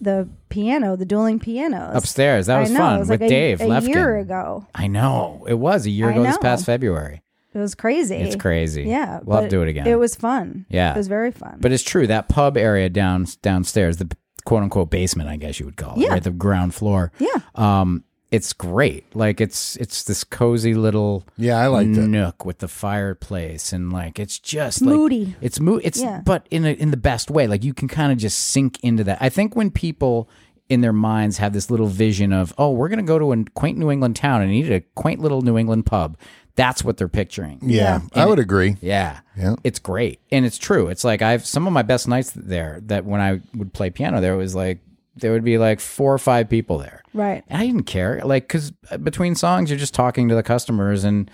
the 0.00 0.28
piano, 0.48 0.96
the 0.96 1.04
dueling 1.06 1.38
pianos. 1.38 1.96
Upstairs, 1.96 2.46
that 2.46 2.58
was 2.60 2.70
know, 2.70 2.78
fun 2.78 2.98
was 3.00 3.08
with 3.08 3.20
like 3.20 3.26
a, 3.26 3.30
Dave 3.30 3.60
a 3.60 3.64
Lefkin. 3.64 3.88
year 3.88 4.16
ago. 4.18 4.66
I 4.74 4.86
know 4.86 5.44
it 5.48 5.54
was 5.54 5.86
a 5.86 5.90
year 5.90 6.08
I 6.08 6.12
ago 6.12 6.22
this 6.22 6.34
know. 6.36 6.40
past 6.42 6.66
February. 6.66 7.22
It 7.54 7.58
was 7.58 7.74
crazy. 7.74 8.16
It's 8.16 8.36
crazy. 8.36 8.82
Yeah. 8.84 9.20
we'll 9.24 9.36
have 9.40 9.46
to 9.46 9.50
do 9.56 9.62
it 9.62 9.68
again. 9.68 9.86
It 9.86 9.98
was 9.98 10.14
fun. 10.14 10.66
Yeah. 10.68 10.92
It 10.92 10.96
was 10.98 11.08
very 11.08 11.30
fun. 11.30 11.56
But 11.60 11.72
it's 11.72 11.82
true 11.82 12.06
that 12.08 12.28
pub 12.28 12.58
area 12.58 12.90
down 12.90 13.26
downstairs, 13.40 13.96
the 13.96 14.14
quote 14.44 14.62
unquote 14.62 14.90
basement, 14.90 15.30
I 15.30 15.36
guess 15.36 15.58
you 15.58 15.64
would 15.64 15.76
call 15.78 15.94
it, 15.94 16.00
Yeah. 16.00 16.10
right? 16.10 16.22
The 16.22 16.30
ground 16.32 16.74
floor. 16.74 17.12
Yeah. 17.18 17.40
Um, 17.54 18.04
it's 18.30 18.52
great. 18.52 19.14
Like 19.14 19.40
it's 19.40 19.76
it's 19.76 20.02
this 20.04 20.24
cozy 20.24 20.74
little 20.74 21.24
Yeah, 21.36 21.58
I 21.58 21.68
liked 21.68 21.90
it. 21.90 22.06
nook 22.08 22.44
with 22.44 22.58
the 22.58 22.68
fireplace 22.68 23.72
and 23.72 23.92
like 23.92 24.18
it's 24.18 24.38
just 24.38 24.82
like 24.82 24.94
Moody. 24.94 25.36
It's 25.40 25.60
moody. 25.60 25.86
It's 25.86 26.00
Yeah. 26.00 26.22
but 26.24 26.46
in 26.50 26.64
a, 26.64 26.70
in 26.72 26.90
the 26.90 26.96
best 26.96 27.30
way. 27.30 27.46
Like 27.46 27.62
you 27.64 27.72
can 27.74 27.88
kind 27.88 28.10
of 28.12 28.18
just 28.18 28.38
sink 28.38 28.78
into 28.82 29.04
that. 29.04 29.18
I 29.20 29.28
think 29.28 29.54
when 29.54 29.70
people 29.70 30.28
in 30.68 30.80
their 30.80 30.92
minds 30.92 31.38
have 31.38 31.52
this 31.52 31.70
little 31.70 31.86
vision 31.86 32.32
of 32.32 32.52
oh 32.58 32.72
we're 32.72 32.88
gonna 32.88 33.02
go 33.04 33.18
to 33.20 33.32
a 33.32 33.44
quaint 33.54 33.78
New 33.78 33.90
England 33.90 34.16
town 34.16 34.42
and 34.42 34.50
eat 34.52 34.66
at 34.66 34.72
a 34.72 34.80
quaint 34.96 35.20
little 35.20 35.42
New 35.42 35.56
England 35.56 35.86
pub. 35.86 36.16
That's 36.56 36.82
what 36.82 36.96
they're 36.96 37.06
picturing. 37.06 37.58
Yeah, 37.62 38.00
I 38.14 38.24
would 38.24 38.38
agree. 38.38 38.76
Yeah. 38.80 39.20
Yeah. 39.36 39.56
It's 39.62 39.78
great. 39.78 40.20
And 40.32 40.46
it's 40.46 40.56
true. 40.58 40.88
It's 40.88 41.04
like 41.04 41.20
I've 41.22 41.44
some 41.46 41.66
of 41.66 41.72
my 41.74 41.82
best 41.82 42.08
nights 42.08 42.32
there 42.34 42.80
that 42.86 43.04
when 43.04 43.20
I 43.20 43.40
would 43.54 43.72
play 43.74 43.90
piano 43.90 44.20
there 44.20 44.34
it 44.34 44.38
was 44.38 44.54
like 44.54 44.80
there 45.16 45.32
would 45.32 45.44
be 45.44 45.58
like 45.58 45.80
four 45.80 46.12
or 46.12 46.18
five 46.18 46.48
people 46.48 46.78
there. 46.78 47.02
right. 47.14 47.42
And 47.48 47.60
I 47.62 47.66
didn't 47.66 47.84
care. 47.84 48.20
Like 48.24 48.48
cuz 48.48 48.70
between 49.02 49.34
songs 49.34 49.70
you're 49.70 49.78
just 49.78 49.94
talking 49.94 50.28
to 50.28 50.34
the 50.34 50.42
customers 50.42 51.04
and 51.04 51.30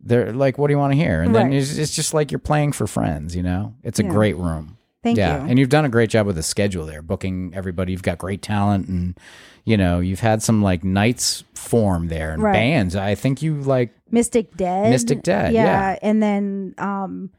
they're 0.00 0.32
like 0.32 0.58
what 0.58 0.68
do 0.68 0.72
you 0.74 0.78
want 0.78 0.92
to 0.92 0.96
hear? 0.98 1.22
And 1.22 1.34
then 1.34 1.46
Right. 1.48 1.54
it's, 1.56 1.76
it's 1.76 1.94
just 1.96 2.14
like 2.14 2.30
you're 2.30 2.38
playing 2.38 2.72
for 2.72 2.86
friends, 2.86 3.34
you 3.34 3.42
know? 3.42 3.74
It's 3.82 3.98
a 3.98 4.04
Yeah. 4.04 4.10
great 4.10 4.36
room. 4.36 4.76
Thank 5.02 5.16
you. 5.18 5.22
yeah. 5.24 5.42
you. 5.44 5.50
And 5.50 5.58
you've 5.58 5.68
done 5.68 5.84
a 5.84 5.88
great 5.88 6.10
job 6.10 6.26
with 6.26 6.36
the 6.36 6.42
schedule 6.42 6.84
there, 6.86 7.00
booking 7.02 7.52
everybody. 7.54 7.92
You've 7.92 8.02
got 8.02 8.18
great 8.18 8.42
talent 8.42 8.88
and 8.88 9.18
you 9.64 9.76
know, 9.76 9.98
you've 9.98 10.20
had 10.20 10.42
some 10.42 10.62
like 10.62 10.84
nights 10.84 11.42
form 11.54 12.06
there 12.06 12.32
and 12.32 12.40
Right. 12.40 12.52
bands. 12.52 12.94
I 12.94 13.16
think 13.16 13.42
you 13.42 13.54
like 13.56 13.90
Mystic 14.12 14.56
Dead. 14.56 14.90
Mystic 14.90 15.22
Dead, 15.24 15.52
yeah. 15.52 15.96
And 16.02 16.22
then 16.22 16.74
um 16.78 17.30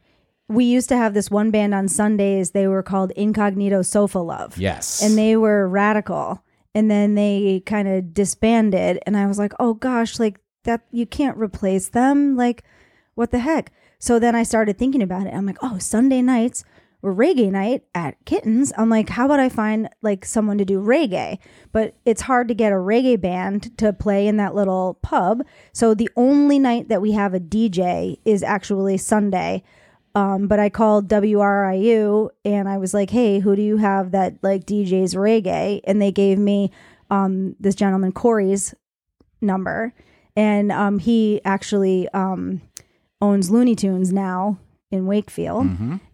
we 0.50 0.66
used 0.66 0.90
to 0.90 0.98
have 0.98 1.14
this 1.14 1.30
one 1.30 1.52
band 1.52 1.74
on 1.74 1.88
Sundays. 1.88 2.52
They 2.52 2.68
were 2.68 2.84
called 2.84 3.12
Incognito 3.12 3.82
Sofa 3.82 4.20
Love. 4.20 4.58
yes. 4.58 5.02
And 5.02 5.18
they 5.18 5.36
were 5.36 5.68
radical. 5.68 6.44
And 6.74 6.90
then 6.92 7.16
they 7.16 7.64
kind 7.66 7.88
of 7.88 8.14
disbanded. 8.14 9.00
And 9.06 9.18
I 9.18 9.26
was 9.26 9.40
like, 9.40 9.54
oh 9.60 9.74
gosh, 9.74 10.20
like 10.20 10.40
that, 10.64 10.82
you 10.92 11.06
can't 11.06 11.38
replace 11.38 11.90
them. 11.90 12.36
Like, 12.36 12.64
what 13.16 13.32
the 13.32 13.40
heck? 13.40 13.72
So 14.00 14.20
then 14.20 14.36
I 14.36 14.44
started 14.44 14.78
thinking 14.78 15.02
about 15.02 15.26
it. 15.28 15.34
I'm 15.34 15.46
like, 15.46 15.58
oh, 15.62 15.80
Sunday 15.80 16.22
nights 16.22 16.64
were 17.02 17.14
reggae 17.14 17.52
night 17.52 17.84
at 17.96 18.24
Kittens. 18.26 18.72
I'm 18.78 18.90
like, 18.90 19.10
how 19.10 19.26
about 19.26 19.40
I 19.40 19.50
find 19.50 19.90
like 20.02 20.24
someone 20.24 20.58
to 20.60 20.66
do 20.66 20.80
reggae? 20.80 21.40
But 21.72 21.96
it's 22.06 22.22
hard 22.22 22.48
to 22.48 22.54
get 22.54 22.72
a 22.72 22.76
reggae 22.76 23.20
band 23.20 23.78
to 23.80 23.92
play 23.92 24.28
in 24.28 24.38
that 24.38 24.56
little 24.56 25.00
pub. 25.02 25.44
So 25.74 25.94
the 25.94 26.10
only 26.16 26.60
night 26.60 26.90
that 26.90 27.02
we 27.02 27.14
have 27.14 27.34
a 27.34 27.40
DJ 27.40 28.20
is 28.24 28.44
actually 28.44 28.98
Sunday. 28.98 29.64
Um, 30.18 30.48
but 30.48 30.60
I 30.60 30.70
called 30.70 31.10
WRIU 31.10 32.30
and 32.44 32.68
I 32.68 32.80
was 32.80 32.92
like, 32.92 33.12
hey, 33.12 33.38
who 33.38 33.56
do 33.56 33.62
you 33.62 33.78
have 33.78 34.12
that 34.12 34.38
like 34.42 34.66
DJs 34.66 35.16
reggae? 35.16 35.82
And 35.84 36.02
they 36.02 36.12
gave 36.12 36.40
me 36.40 36.72
um, 37.12 37.56
this 37.60 37.76
gentleman, 37.76 38.12
Corey's 38.14 38.74
number. 39.42 39.94
And 40.36 40.72
um, 40.72 40.98
he 40.98 41.40
actually 41.46 42.10
um, 42.10 42.62
owns 43.22 43.52
Looney 43.52 43.76
Tunes 43.76 44.12
now 44.12 44.58
in 44.90 45.06
Wakefield. 45.06 45.68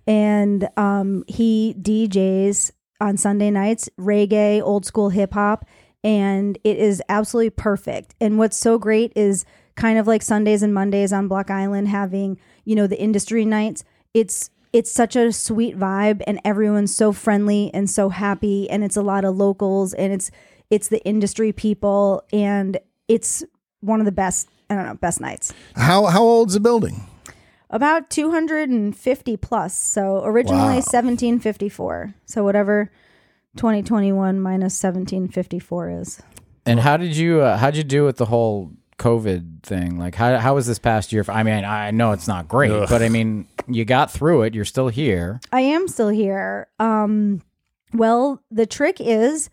And 0.06 0.68
um, 0.76 1.24
he 1.30 1.74
DJs 1.80 2.72
on 3.00 3.16
Sunday 3.16 3.52
nights 3.52 3.90
reggae, 3.98 4.62
old 4.62 4.86
school 4.86 5.12
hip 5.12 5.34
hop. 5.34 5.66
and 6.04 6.58
it 6.66 6.78
is 6.78 7.02
absolutely 7.08 7.52
perfect. 7.52 8.16
And 8.20 8.38
what's 8.38 8.58
so 8.58 8.78
great 8.78 9.14
is 9.16 9.46
kind 9.76 9.98
of 9.98 10.08
like 10.08 10.22
Sundays 10.22 10.62
and 10.62 10.74
Mondays 10.74 11.14
on 11.14 11.30
Block 11.30 11.50
Island 11.50 11.88
having, 11.88 12.38
you 12.66 12.76
know, 12.76 12.86
the 12.86 13.00
industry 13.00 13.46
nights. 13.46 13.86
It's 14.14 14.50
it's 14.72 14.92
such 14.92 15.16
a 15.16 15.32
sweet 15.32 15.78
vibe 15.78 16.22
and 16.26 16.40
everyone's 16.44 16.96
so 16.96 17.12
friendly 17.12 17.70
and 17.74 17.90
so 17.90 18.10
happy 18.10 18.70
and 18.70 18.84
it's 18.84 18.98
a 18.98 19.02
lot 19.04 19.24
of 19.24 19.36
locals 19.36 19.94
and 19.94 20.12
it's 20.12 20.32
it's 20.70 20.88
the 20.88 21.04
industry 21.06 21.52
people 21.52 22.24
and 22.34 22.78
it's 23.08 23.44
one 23.82 24.00
of 24.00 24.06
the 24.06 24.12
best 24.12 24.50
I 24.70 24.76
don't 24.76 24.86
know, 24.86 24.96
best 24.96 25.22
nights. 25.22 25.54
How 25.76 26.06
how 26.06 26.24
old's 26.24 26.54
the 26.56 26.60
building? 26.60 27.08
About 27.70 28.10
250 28.12 29.38
plus. 29.38 29.76
So 29.78 30.24
originally 30.24 30.78
Wow. 30.78 30.86
1754. 30.86 32.14
So 32.26 32.44
whatever 32.44 32.92
2021 33.58 34.40
minus 34.40 34.82
1754 34.82 35.90
is. 35.90 36.22
And 36.66 36.80
how 36.80 36.98
did 36.98 37.16
you 37.16 37.42
uh, 37.42 37.58
how'd 37.58 37.76
you 37.76 37.84
do 37.84 38.06
with 38.06 38.18
the 38.18 38.26
whole 38.26 38.72
COVID 38.98 39.64
thing? 39.64 39.98
Like 39.98 40.16
how 40.16 40.38
how 40.38 40.56
was 40.56 40.68
this 40.68 40.80
past 40.80 41.12
year? 41.12 41.26
I 41.28 41.44
mean, 41.44 41.66
I 41.66 41.92
know 41.92 42.12
it's 42.12 42.28
not 42.28 42.48
great, 42.48 42.72
Ugh. 42.72 42.88
but 42.90 43.02
I 43.02 43.10
mean, 43.10 43.48
you 43.68 43.86
got 43.86 44.12
through 44.12 44.44
it. 44.44 44.54
You're 44.54 44.66
still 44.66 44.88
here. 44.88 45.40
I 45.52 45.62
am 45.62 45.88
still 45.88 46.10
here. 46.10 46.68
Um, 46.80 47.42
well, 47.94 48.42
the 48.50 48.66
trick 48.66 48.98
is 49.00 49.50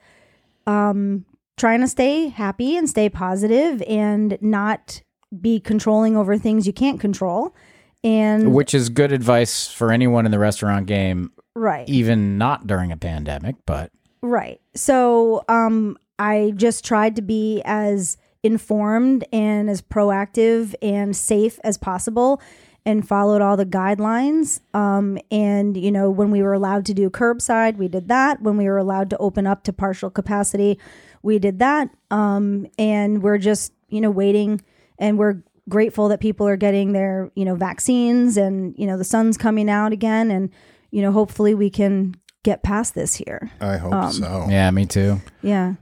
um, 0.66 1.24
trying 1.56 1.80
to 1.80 1.88
stay 1.88 2.28
happy 2.28 2.76
and 2.76 2.88
stay 2.88 3.08
positive 3.08 3.82
and 3.86 4.38
not 4.40 5.02
be 5.40 5.60
controlling 5.60 6.16
over 6.16 6.36
things 6.38 6.66
you 6.66 6.72
can't 6.72 7.00
control. 7.00 7.54
And 8.02 8.54
Which 8.54 8.72
is 8.72 8.88
good 8.88 9.12
advice 9.12 9.70
for 9.70 9.92
anyone 9.92 10.24
in 10.24 10.32
the 10.32 10.38
restaurant 10.38 10.86
game, 10.86 11.32
right, 11.54 11.86
even 11.88 12.38
not 12.38 12.66
during 12.66 12.92
a 12.92 12.96
pandemic, 12.96 13.56
but 13.66 13.92
right. 14.22 14.58
So 14.74 15.44
um, 15.48 15.98
I 16.18 16.54
just 16.56 16.82
tried 16.84 17.16
to 17.16 17.22
be 17.22 17.60
as 17.66 18.16
informed 18.42 19.24
and 19.32 19.68
as 19.68 19.82
proactive 19.82 20.74
and 20.82 21.14
safe 21.16 21.58
as 21.64 21.76
possible 21.76 22.40
and 22.86 23.06
followed 23.06 23.42
all 23.42 23.56
the 23.58 23.66
guidelines. 23.66 24.60
Um, 24.74 25.18
and, 25.30 25.76
you 25.76 25.92
know, 25.92 26.10
when 26.10 26.30
we 26.30 26.42
were 26.42 26.54
allowed 26.54 26.86
to 26.86 26.94
do 26.94 27.10
curbside, 27.10 27.76
we 27.76 27.88
did 27.88 28.08
that. 28.08 28.40
When 28.40 28.56
we 28.56 28.64
were 28.64 28.78
allowed 28.78 29.10
to 29.10 29.18
open 29.18 29.46
up 29.46 29.64
to 29.64 29.72
partial 29.72 30.08
capacity, 30.10 30.78
we 31.22 31.38
did 31.38 31.58
that. 31.58 31.90
Um, 32.10 32.66
and 32.78 33.22
we're 33.22 33.36
just, 33.38 33.74
you 33.90 34.00
know, 34.00 34.10
waiting 34.10 34.62
and 34.98 35.18
we're 35.18 35.42
grateful 35.68 36.08
that 36.08 36.20
people 36.20 36.48
are 36.48 36.56
getting 36.56 36.92
their, 36.92 37.30
you 37.34 37.44
know, 37.44 37.54
vaccines 37.54 38.38
and, 38.38 38.74
you 38.78 38.86
know, 38.86 38.96
the 38.96 39.04
sun's 39.04 39.36
coming 39.36 39.68
out 39.68 39.92
again. 39.92 40.30
And, 40.30 40.48
you 40.90 41.02
know, 41.02 41.12
hopefully 41.12 41.54
we 41.54 41.68
can 41.68 42.14
get 42.42 42.62
past 42.62 42.94
this 42.94 43.14
here. 43.14 43.50
I 43.60 43.76
hope 43.76 43.92
Um, 43.92 44.12
so. 44.12 44.46
yeah, 44.48 44.70
me 44.70 44.86
too. 44.86 45.20
Yeah. 45.42 45.74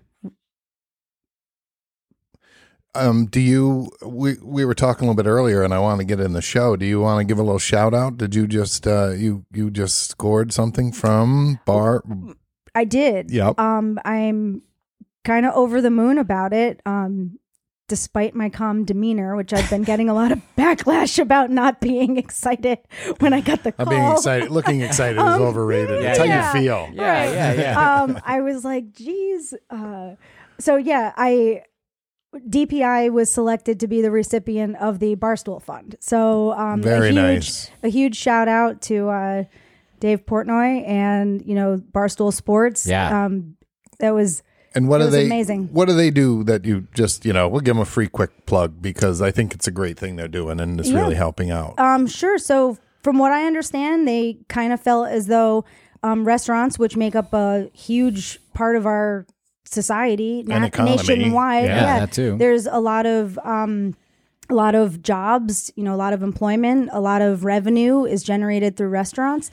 Um, 2.99 3.26
do 3.26 3.40
you? 3.40 3.90
We 4.05 4.36
we 4.42 4.64
were 4.64 4.74
talking 4.74 5.07
a 5.07 5.11
little 5.11 5.22
bit 5.22 5.28
earlier, 5.28 5.62
and 5.62 5.72
I 5.72 5.78
want 5.78 6.01
to 6.01 6.05
get 6.05 6.20
in 6.20 6.32
the 6.32 6.42
show. 6.42 6.76
Do 6.76 6.84
you 6.86 7.01
want 7.01 7.20
to 7.20 7.24
give 7.24 7.38
a 7.38 7.42
little 7.42 7.59
shout 7.59 7.94
out? 7.94 8.18
Did 8.18 8.34
you 8.34 8.46
just 8.46 8.86
uh, 8.86 9.11
you 9.11 9.44
you 9.53 9.70
just 9.70 10.11
scored 10.11 10.53
something 10.53 10.92
from 10.92 11.61
Bar? 11.64 12.03
I 12.74 12.84
did. 12.84 13.30
Yep. 13.30 13.59
Um, 13.59 13.99
I'm 14.05 14.62
kind 15.24 15.46
of 15.46 15.55
over 15.55 15.80
the 15.80 15.90
moon 15.90 16.18
about 16.18 16.53
it. 16.53 16.80
Um, 16.86 17.38
despite 17.88 18.34
my 18.34 18.51
calm 18.51 18.84
demeanor, 18.84 19.34
which 19.34 19.51
I've 19.55 19.70
been 19.70 19.82
getting 19.82 20.11
a 20.11 20.14
lot 20.14 20.30
of 20.30 20.42
backlash 20.59 21.18
about 21.18 21.51
not 21.51 21.80
being 21.80 22.16
excited 22.24 22.78
when 23.20 23.32
I 23.32 23.40
got 23.40 23.62
the 23.64 23.72
I'm 23.78 23.86
call. 23.86 23.94
being 23.96 24.12
excited. 24.12 24.51
Looking 24.51 24.82
excited 24.82 25.16
is 25.16 25.22
Um, 25.22 25.40
overrated. 25.40 26.03
yeah, 26.03 26.11
It's 26.11 26.18
how 26.18 26.24
you 26.24 26.61
feel. 26.62 26.90
Yeah, 26.92 27.32
yeah, 27.32 27.53
yeah. 27.55 28.03
um, 28.03 28.20
I 28.26 28.42
was 28.42 28.62
like, 28.62 28.92
geez. 28.92 29.55
Uh, 29.70 30.16
so 30.59 30.76
yeah, 30.76 31.14
I 31.16 31.62
DPI 32.35 33.11
was 33.12 33.31
selected 33.31 33.81
to 33.81 33.87
be 33.89 34.03
the 34.03 34.11
recipient 34.11 34.76
of 34.76 34.99
the 34.99 35.16
Barstool 35.16 35.62
Fund. 35.62 35.97
So 36.01 36.53
um, 36.53 36.83
Very 36.83 37.09
a 37.09 37.12
huge, 37.12 37.14
nice. 37.16 37.70
A 37.83 37.89
huge 37.89 38.16
shout 38.16 38.49
out 38.49 38.83
to 38.83 39.09
uh, 39.09 39.45
Dave 40.01 40.26
Portnoy 40.26 40.87
and 40.87 41.43
you 41.47 41.55
know 41.55 41.79
Barstool 41.93 42.33
Sports. 42.33 42.87
Yeah. 42.87 43.24
um, 43.24 43.57
that 43.99 44.11
was 44.11 44.43
And 44.74 44.89
what 44.89 45.01
It 45.01 45.05
do 45.05 45.11
they? 45.11 45.26
amazing. 45.26 45.68
What 45.72 45.89
do 45.89 45.95
they 45.95 46.11
do 46.11 46.45
that 46.45 46.64
you 46.64 46.87
just 46.95 47.24
you 47.24 47.33
know? 47.33 47.49
We'll 47.49 47.62
give 47.62 47.74
them 47.74 47.83
a 47.83 47.87
free 47.87 48.09
quick 48.09 48.45
plug 48.47 48.81
because 48.83 49.22
I 49.22 49.31
think 49.31 49.55
it's 49.55 49.66
a 49.66 49.72
great 49.72 49.99
thing 49.99 50.16
they're 50.16 50.29
doing 50.29 50.61
and 50.61 50.79
it's 50.79 50.91
Yeah. 50.91 51.01
really 51.01 51.14
helping 51.16 51.51
out. 51.51 51.79
Um, 51.79 52.07
sure. 52.07 52.39
So, 52.39 52.76
from 53.03 53.18
what 53.18 53.33
I 53.33 53.47
understand, 53.47 54.07
they 54.07 54.39
kind 54.49 54.72
of 54.72 54.81
felt 54.81 55.09
as 55.09 55.26
though 55.29 55.64
um, 56.03 56.24
restaurants, 56.26 56.79
which 56.79 56.97
make 56.97 57.16
up 57.16 57.33
a 57.33 57.70
huge 57.72 58.39
part 58.55 58.76
of 58.76 58.87
our 58.87 59.26
society, 59.73 60.41
And 60.41 60.49
na- 60.49 60.64
economy. 60.66 60.97
nationwide, 60.97 61.64
Yeah, 61.66 61.99
that 62.01 62.12
too. 62.12 62.37
There's 62.39 62.66
a 62.66 62.79
lot 62.81 63.07
of 63.07 63.39
um, 63.45 63.95
a 64.51 64.55
lot 64.55 64.75
of 64.75 65.03
jobs, 65.03 65.71
you 65.77 65.85
know, 65.85 65.95
a 65.95 66.01
lot 66.05 66.12
of 66.12 66.23
employment, 66.23 66.89
a 66.93 67.01
lot 67.01 67.21
of 67.23 67.45
revenue 67.45 68.05
is 68.05 68.23
generated 68.23 68.77
through 68.77 68.89
restaurants, 68.89 69.51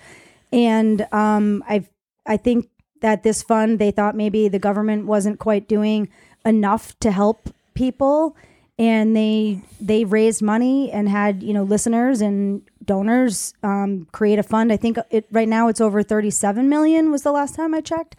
and 0.51 1.05
um, 1.11 1.63
I 1.68 1.86
I 2.26 2.38
think 2.38 2.70
that 3.01 3.24
this 3.24 3.43
fund 3.43 3.78
they 3.80 3.91
thought 3.91 4.16
maybe 4.16 4.47
the 4.47 4.59
government 4.59 5.05
wasn't 5.05 5.38
quite 5.39 5.68
doing 5.68 6.09
enough 6.45 6.97
to 6.99 7.11
help 7.11 7.49
people. 7.74 8.36
And 8.78 9.16
they 9.16 9.61
they 9.80 10.03
raised 10.03 10.41
money 10.41 10.91
and 10.91 11.07
had 11.07 11.41
you 11.41 11.53
know 11.53 11.63
listeners 11.63 12.20
and 12.20 12.61
donors 12.84 13.53
um, 13.63 14.05
create 14.11 14.38
a 14.38 14.43
fund. 14.43 14.72
I 14.72 14.76
think 14.78 14.97
it 15.09 15.26
right 15.32 15.47
now 15.47 15.70
it's 15.70 15.80
over 15.80 16.03
37 16.03 16.68
million 16.68 17.09
was 17.09 17.24
the 17.24 17.32
last 17.32 17.55
time 17.55 17.74
i 17.74 17.80
checked 17.80 18.18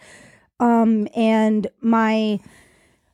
um, 0.61 1.09
and 1.15 1.67
my 1.81 2.41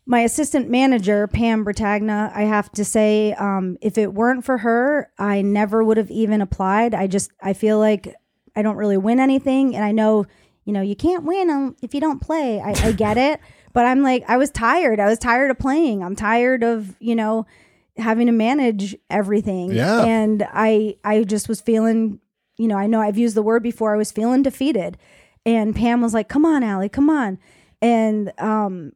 my 0.04 0.20
assistant 0.20 0.68
manager 0.68 1.26
pam 1.28 1.64
Bertagna, 1.64 2.32
i 2.34 2.42
have 2.42 2.70
to 2.72 2.84
say 2.84 3.32
um, 3.34 3.78
if 3.80 3.96
it 3.96 4.12
weren't 4.14 4.44
for 4.44 4.58
her 4.58 5.10
i 5.18 5.42
never 5.42 5.82
would 5.84 5.96
have 5.96 6.10
even 6.10 6.40
applied. 6.40 6.94
I 6.94 7.06
just 7.06 7.30
i 7.40 7.52
feel 7.52 7.78
like 7.78 8.14
i 8.56 8.62
don't 8.62 8.76
really 8.76 8.96
win 8.98 9.20
anything. 9.20 9.74
And 9.74 9.84
i 9.84 9.92
know 9.92 10.26
you 10.64 10.72
know 10.72 10.82
you 10.82 10.96
can't 10.96 11.24
win 11.24 11.74
if 11.82 11.94
you 11.94 12.00
don't 12.00 12.20
play. 12.20 12.60
I, 12.60 12.70
I 12.88 12.92
get 12.92 13.16
it. 13.16 13.40
But 13.72 13.86
i'm 13.86 14.02
like 14.02 14.24
i 14.28 14.36
was 14.36 14.50
tired. 14.50 15.00
I 15.00 15.06
was 15.06 15.18
tired 15.18 15.50
of 15.50 15.58
playing. 15.58 16.02
I'm 16.02 16.16
tired 16.16 16.62
of 16.62 16.96
you 17.00 17.14
know 17.14 17.46
having 17.96 18.26
to 18.26 18.32
manage 18.32 18.96
everything. 19.10 19.72
Yeah. 19.72 20.04
and 20.04 20.46
i 20.52 20.96
i 21.04 21.24
just 21.24 21.48
was 21.48 21.60
feeling 21.60 22.20
you 22.58 22.68
know 22.68 22.76
i 22.76 22.86
know 22.86 23.00
i've 23.00 23.18
used 23.18 23.34
the 23.34 23.42
word 23.42 23.62
before 23.62 23.94
i 23.94 23.96
was 23.96 24.12
feeling 24.12 24.42
defeated 24.42 24.98
and 25.44 25.74
pam 25.74 26.00
was 26.00 26.14
like 26.14 26.28
come 26.28 26.44
on 26.44 26.62
Allie, 26.62 26.88
come 26.88 27.10
on 27.10 27.38
and 27.80 28.32
um 28.38 28.92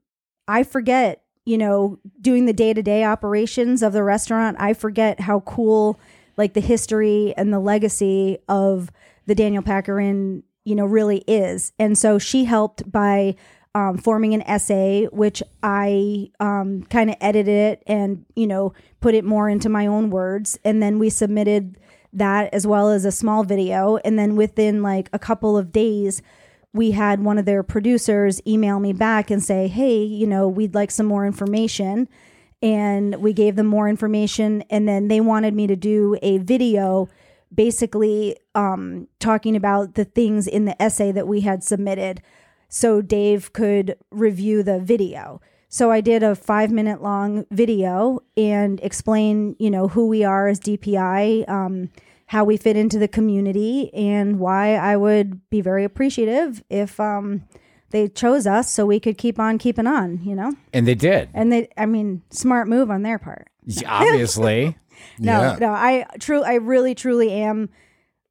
I 0.49 0.63
forget, 0.63 1.23
you 1.45 1.59
know, 1.59 1.99
doing 2.21 2.47
the 2.47 2.53
day 2.53 2.73
to 2.73 2.83
day 2.83 3.05
operations 3.05 3.83
of 3.83 3.93
the 3.93 4.03
restaurant. 4.03 4.57
I 4.61 4.75
forget 4.75 5.21
how 5.21 5.41
cool, 5.41 5.99
like 6.37 6.55
the 6.55 6.61
history 6.61 7.35
and 7.37 7.53
the 7.53 7.59
legacy 7.59 8.39
of 8.49 8.91
the 9.27 9.35
Daniel 9.35 9.63
Packer 9.63 9.99
Inn, 9.99 10.45
you 10.65 10.75
know, 10.75 10.85
really 10.85 11.19
is. 11.27 11.73
And 11.79 11.97
so 11.99 12.19
she 12.19 12.45
helped 12.45 12.91
by 12.91 13.35
um, 13.75 13.99
forming 13.99 14.35
an 14.35 14.43
essay, 14.43 15.07
which 15.13 15.43
I 15.63 16.31
um, 16.41 16.85
kind 16.85 17.11
of 17.11 17.17
edited 17.21 17.55
it 17.55 17.83
and, 17.87 18.25
you 18.35 18.47
know, 18.47 18.73
put 19.01 19.15
it 19.15 19.25
more 19.25 19.49
into 19.49 19.69
my 19.69 19.87
own 19.87 20.11
words. 20.11 20.59
And 20.65 20.83
then 20.83 20.99
we 20.99 21.11
submitted 21.11 21.79
that 22.13 22.53
as 22.53 22.67
well 22.67 22.91
as 22.91 23.05
a 23.05 23.13
small 23.13 23.45
video. 23.45 23.99
And 23.99 24.19
then 24.19 24.37
within 24.37 24.83
like 24.83 25.09
a 25.13 25.19
couple 25.19 25.57
of 25.57 25.73
days, 25.73 26.23
we 26.73 26.93
had 26.93 27.25
one 27.25 27.39
of 27.39 27.45
their 27.45 27.63
producers 27.63 28.41
email 28.47 28.81
me 28.81 28.93
back 28.93 29.31
and 29.31 29.43
say, 29.43 29.69
Hey, 29.69 30.03
you 30.03 30.27
know, 30.27 30.49
we'd 30.49 30.75
like 30.75 30.91
some 30.91 31.07
more 31.07 31.27
information. 31.27 32.09
And 32.63 33.17
we 33.17 33.33
gave 33.33 33.57
them 33.57 33.67
more 33.67 33.89
information. 33.89 34.63
And 34.71 34.89
then 34.89 35.09
they 35.09 35.21
wanted 35.21 35.55
me 35.55 35.67
to 35.67 35.77
do 35.77 36.17
a 36.23 36.39
video 36.39 37.09
basically 37.55 38.37
um, 38.55 39.09
talking 39.21 39.57
about 39.57 39.95
the 39.95 40.05
things 40.05 40.47
in 40.47 40.65
the 40.65 40.81
essay 40.83 41.13
that 41.13 41.29
we 41.29 41.43
had 41.43 41.63
submitted 41.63 42.23
so 42.69 43.01
Dave 43.01 43.53
could 43.53 43.97
review 44.11 44.63
the 44.63 44.81
video. 44.81 45.41
So 45.69 45.91
I 45.91 46.01
did 46.01 46.23
a 46.23 46.35
five 46.35 46.71
minute 46.71 47.03
long 47.03 47.45
video 47.51 48.21
and 48.37 48.81
explain, 48.83 49.57
you 49.59 49.71
know, 49.71 49.89
who 49.89 50.07
we 50.09 50.25
are 50.25 50.49
as 50.49 50.61
DPI, 50.61 51.49
um, 51.49 51.91
how 52.27 52.45
we 52.45 52.57
fit 52.57 52.77
into 52.77 52.99
the 52.99 53.09
community, 53.09 53.93
and 53.95 54.39
why 54.39 54.75
I 54.75 54.97
would 54.97 55.49
be 55.51 55.61
very 55.61 55.85
appreciative 55.85 56.63
if 56.71 56.99
um, 57.01 57.45
they 57.91 58.09
chose 58.09 58.47
us 58.47 58.71
so 58.71 58.87
we 58.87 59.01
could 59.01 59.19
keep 59.19 59.39
on 59.39 59.59
keeping 59.59 59.87
on, 59.87 60.23
you 60.25 60.35
know? 60.35 60.53
And 60.73 60.87
they 60.87 60.95
did. 60.95 61.29
And 61.35 61.53
they, 61.53 61.69
I 61.77 61.87
mean, 61.87 62.23
smart 62.31 62.69
move 62.69 62.91
on 62.91 63.03
their 63.03 63.19
part. 63.19 63.49
Obviously. 63.87 64.77
No, 65.19 65.43
Yeah. 65.43 65.57
no, 65.61 65.69
I 65.73 66.07
true, 66.21 66.43
I 66.43 66.55
really, 66.55 66.95
truly 66.95 67.31
am 67.31 67.69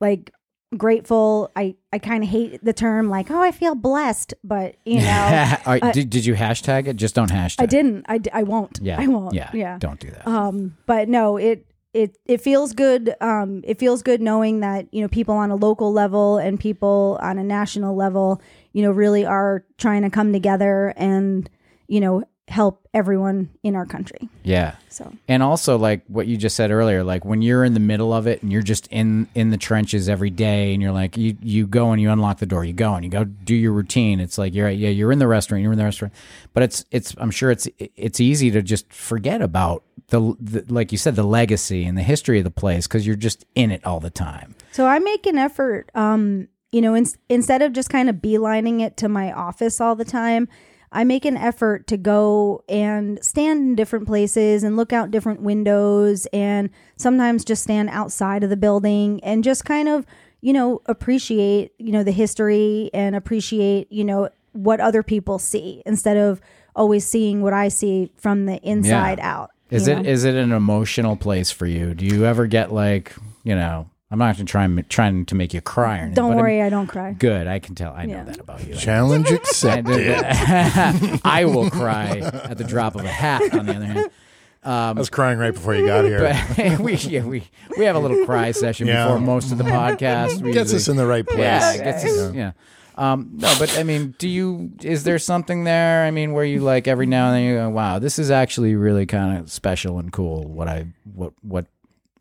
like 0.01 0.31
grateful. 0.77 1.51
I, 1.55 1.75
I 1.91 1.99
kind 1.99 2.23
of 2.23 2.29
hate 2.29 2.63
the 2.63 2.73
term 2.73 3.09
like, 3.09 3.31
oh, 3.31 3.41
I 3.41 3.51
feel 3.51 3.75
blessed, 3.75 4.33
but 4.43 4.75
you 4.85 4.99
know, 5.01 5.57
right, 5.65 5.93
did, 5.93 6.09
did 6.09 6.25
you 6.25 6.35
hashtag 6.35 6.87
it? 6.87 6.95
Just 6.95 7.15
don't 7.15 7.31
hashtag. 7.31 7.61
I 7.61 7.65
didn't. 7.65 8.05
I, 8.07 8.17
d- 8.17 8.29
I 8.33 8.43
won't. 8.43 8.79
Yeah. 8.81 8.99
I 8.99 9.07
won't. 9.07 9.33
Yeah. 9.33 9.49
Yeah. 9.53 9.77
Don't 9.79 9.99
do 9.99 10.11
that. 10.11 10.27
Um, 10.27 10.77
but 10.85 11.09
no, 11.09 11.37
it 11.37 11.65
it 11.93 12.17
it 12.25 12.41
feels 12.41 12.73
good. 12.73 13.15
Um, 13.21 13.61
it 13.63 13.79
feels 13.79 14.03
good 14.03 14.21
knowing 14.21 14.59
that 14.59 14.93
you 14.93 15.01
know 15.01 15.07
people 15.07 15.35
on 15.35 15.49
a 15.49 15.55
local 15.55 15.93
level 15.93 16.37
and 16.37 16.59
people 16.59 17.17
on 17.21 17.39
a 17.39 17.43
national 17.43 17.95
level, 17.95 18.41
you 18.73 18.81
know, 18.81 18.91
really 18.91 19.25
are 19.25 19.63
trying 19.77 20.01
to 20.01 20.09
come 20.09 20.33
together 20.33 20.93
and 20.97 21.49
you 21.87 22.01
know 22.01 22.23
help 22.47 22.87
everyone 22.93 23.49
in 23.63 23.75
our 23.75 23.85
country. 23.85 24.29
Yeah. 24.43 24.75
So 24.89 25.11
And 25.27 25.41
also 25.41 25.77
like 25.77 26.03
what 26.07 26.27
you 26.27 26.37
just 26.37 26.55
said 26.55 26.69
earlier, 26.69 27.03
like 27.03 27.25
when 27.25 27.41
you're 27.41 27.63
in 27.63 27.73
the 27.73 27.79
middle 27.79 28.13
of 28.13 28.27
it 28.27 28.43
and 28.43 28.51
you're 28.51 28.61
just 28.61 28.87
in 28.87 29.27
in 29.33 29.49
the 29.49 29.57
trenches 29.57 30.07
every 30.07 30.29
day 30.29 30.73
and 30.73 30.81
you're 30.81 30.91
like 30.91 31.17
you 31.17 31.35
you 31.41 31.65
go 31.65 31.91
and 31.91 31.99
you 31.99 32.11
unlock 32.11 32.37
the 32.37 32.45
door, 32.45 32.63
you 32.63 32.73
go 32.73 32.93
and 32.93 33.03
you 33.03 33.09
go 33.09 33.23
do 33.23 33.55
your 33.55 33.71
routine. 33.71 34.19
It's 34.19 34.37
like 34.37 34.53
you're 34.53 34.69
yeah, 34.69 34.89
you're 34.89 35.11
in 35.11 35.17
the 35.19 35.27
restaurant, 35.27 35.63
you're 35.63 35.71
in 35.71 35.77
the 35.79 35.85
restaurant. 35.85 36.13
But 36.53 36.63
it's 36.63 36.85
it's 36.91 37.15
I'm 37.17 37.31
sure 37.31 37.49
it's 37.49 37.67
it's 37.79 38.19
easy 38.19 38.51
to 38.51 38.61
just 38.61 38.93
forget 38.93 39.41
about 39.41 39.83
the, 40.09 40.35
the 40.39 40.65
like 40.71 40.91
you 40.91 40.99
said 40.99 41.15
the 41.15 41.23
legacy 41.23 41.83
and 41.85 41.97
the 41.97 42.03
history 42.03 42.37
of 42.37 42.43
the 42.43 42.51
place 42.51 42.85
cuz 42.85 43.07
you're 43.07 43.15
just 43.15 43.43
in 43.55 43.71
it 43.71 43.83
all 43.83 43.99
the 43.99 44.11
time. 44.11 44.53
So 44.71 44.85
I 44.85 44.99
make 44.99 45.25
an 45.25 45.39
effort, 45.39 45.89
um, 45.95 46.47
you 46.71 46.81
know, 46.81 46.93
in, 46.93 47.07
instead 47.27 47.63
of 47.63 47.73
just 47.73 47.89
kind 47.89 48.07
of 48.07 48.17
beelining 48.17 48.81
it 48.81 48.97
to 48.97 49.09
my 49.09 49.31
office 49.31 49.81
all 49.81 49.95
the 49.95 50.05
time, 50.05 50.47
I 50.95 51.03
make 51.03 51.25
an 51.25 51.35
effort 51.35 51.87
to 51.87 51.97
go 51.97 52.63
and 52.69 53.21
stand 53.21 53.59
in 53.59 53.75
different 53.75 54.07
places 54.07 54.63
and 54.63 54.77
look 54.77 54.93
out 54.93 55.11
different 55.11 55.41
windows 55.41 56.25
and 56.27 56.69
sometimes 56.95 57.43
just 57.43 57.63
stand 57.63 57.89
outside 57.89 58.45
of 58.45 58.49
the 58.49 58.55
building 58.55 59.21
and 59.21 59.43
just 59.43 59.65
kind 59.65 59.89
of, 59.89 60.05
you 60.39 60.53
know, 60.53 60.81
appreciate, 60.85 61.73
you 61.77 61.91
know, 61.91 62.01
the 62.01 62.13
history 62.13 62.89
and 62.93 63.13
appreciate, 63.13 63.91
you 63.91 64.05
know, 64.05 64.29
what 64.53 64.79
other 64.79 65.03
people 65.03 65.37
see 65.37 65.83
instead 65.85 66.15
of 66.15 66.39
always 66.77 67.05
seeing 67.05 67.41
what 67.41 67.51
I 67.51 67.67
see 67.67 68.09
from 68.15 68.45
the 68.45 68.55
inside 68.61 69.19
out. 69.19 69.51
Is 69.69 69.89
it 69.89 69.95
know? 69.95 70.09
is 70.09 70.23
it 70.23 70.35
an 70.35 70.53
emotional 70.53 71.17
place 71.17 71.51
for 71.51 71.65
you? 71.65 71.93
Do 71.93 72.05
you 72.05 72.25
ever 72.25 72.47
get 72.47 72.71
like, 72.71 73.13
you 73.43 73.55
know, 73.55 73.89
I'm 74.11 74.19
not 74.19 74.35
going 74.35 74.45
to 74.45 74.51
try 74.51 74.63
and 74.65 74.87
trying 74.89 75.25
to 75.25 75.35
make 75.35 75.53
you 75.53 75.61
cry 75.61 75.95
or 75.95 76.01
anything. 76.01 76.13
Don't 76.13 76.29
but 76.29 76.37
I'm- 76.37 76.41
worry, 76.41 76.61
I 76.61 76.69
don't 76.69 76.87
cry. 76.87 77.13
Good. 77.13 77.47
I 77.47 77.59
can 77.59 77.73
tell. 77.75 77.93
I 77.93 78.05
know 78.05 78.13
Yeah. 78.17 78.23
that 78.25 78.39
about 78.39 78.65
you. 78.67 78.75
Challenge 78.75 79.29
accepted. 79.31 80.23
I 81.23 81.45
will 81.45 81.69
cry 81.69 82.19
at 82.19 82.57
the 82.57 82.63
drop 82.63 82.95
of 82.95 83.03
a 83.03 83.07
hat. 83.09 83.41
On 83.53 83.65
the 83.65 83.75
other 83.75 83.85
hand, 83.85 84.09
I 84.63 84.91
was 84.93 85.09
crying 85.09 85.37
right 85.39 85.53
before 85.53 85.75
you 85.75 85.85
got 85.87 86.05
here. 86.05 86.19
but 86.57 86.79
we 86.79 86.95
yeah, 86.95 87.23
we 87.23 87.43
we 87.77 87.85
have 87.85 87.95
a 87.95 87.99
little 87.99 88.25
cry 88.25 88.51
session 88.51 88.87
Yeah. 88.87 89.05
before 89.05 89.19
most 89.19 89.51
of 89.51 89.57
the 89.57 89.63
podcast. 89.63 90.41
We 90.41 90.51
Gets 90.53 90.73
us 90.73 90.87
in 90.87 90.97
the 90.97 91.05
right 91.07 91.25
place. 91.25 91.39
yeah, 91.39 91.73
it 91.73 91.83
gets 91.83 92.05
us, 92.05 92.33
yeah. 92.33 92.51
Um, 92.97 93.31
no, 93.33 93.53
but 93.59 93.77
I 93.77 93.83
mean, 93.83 94.15
do 94.19 94.29
you? 94.29 94.71
Is 94.81 95.03
there 95.03 95.19
something 95.19 95.65
there? 95.65 96.05
I 96.05 96.11
mean, 96.11 96.31
where 96.31 96.45
you 96.45 96.61
like 96.61 96.87
every 96.87 97.05
now 97.05 97.27
and 97.27 97.35
then 97.35 97.43
you 97.43 97.55
go, 97.55 97.69
"Wow, 97.69 97.99
this 97.99 98.17
is 98.17 98.31
actually 98.31 98.73
really 98.75 99.05
kind 99.05 99.37
of 99.37 99.51
special 99.51 99.99
and 99.99 100.13
cool." 100.13 100.45
What 100.47 100.69
I 100.69 100.85
what 101.13 101.33
what 101.41 101.65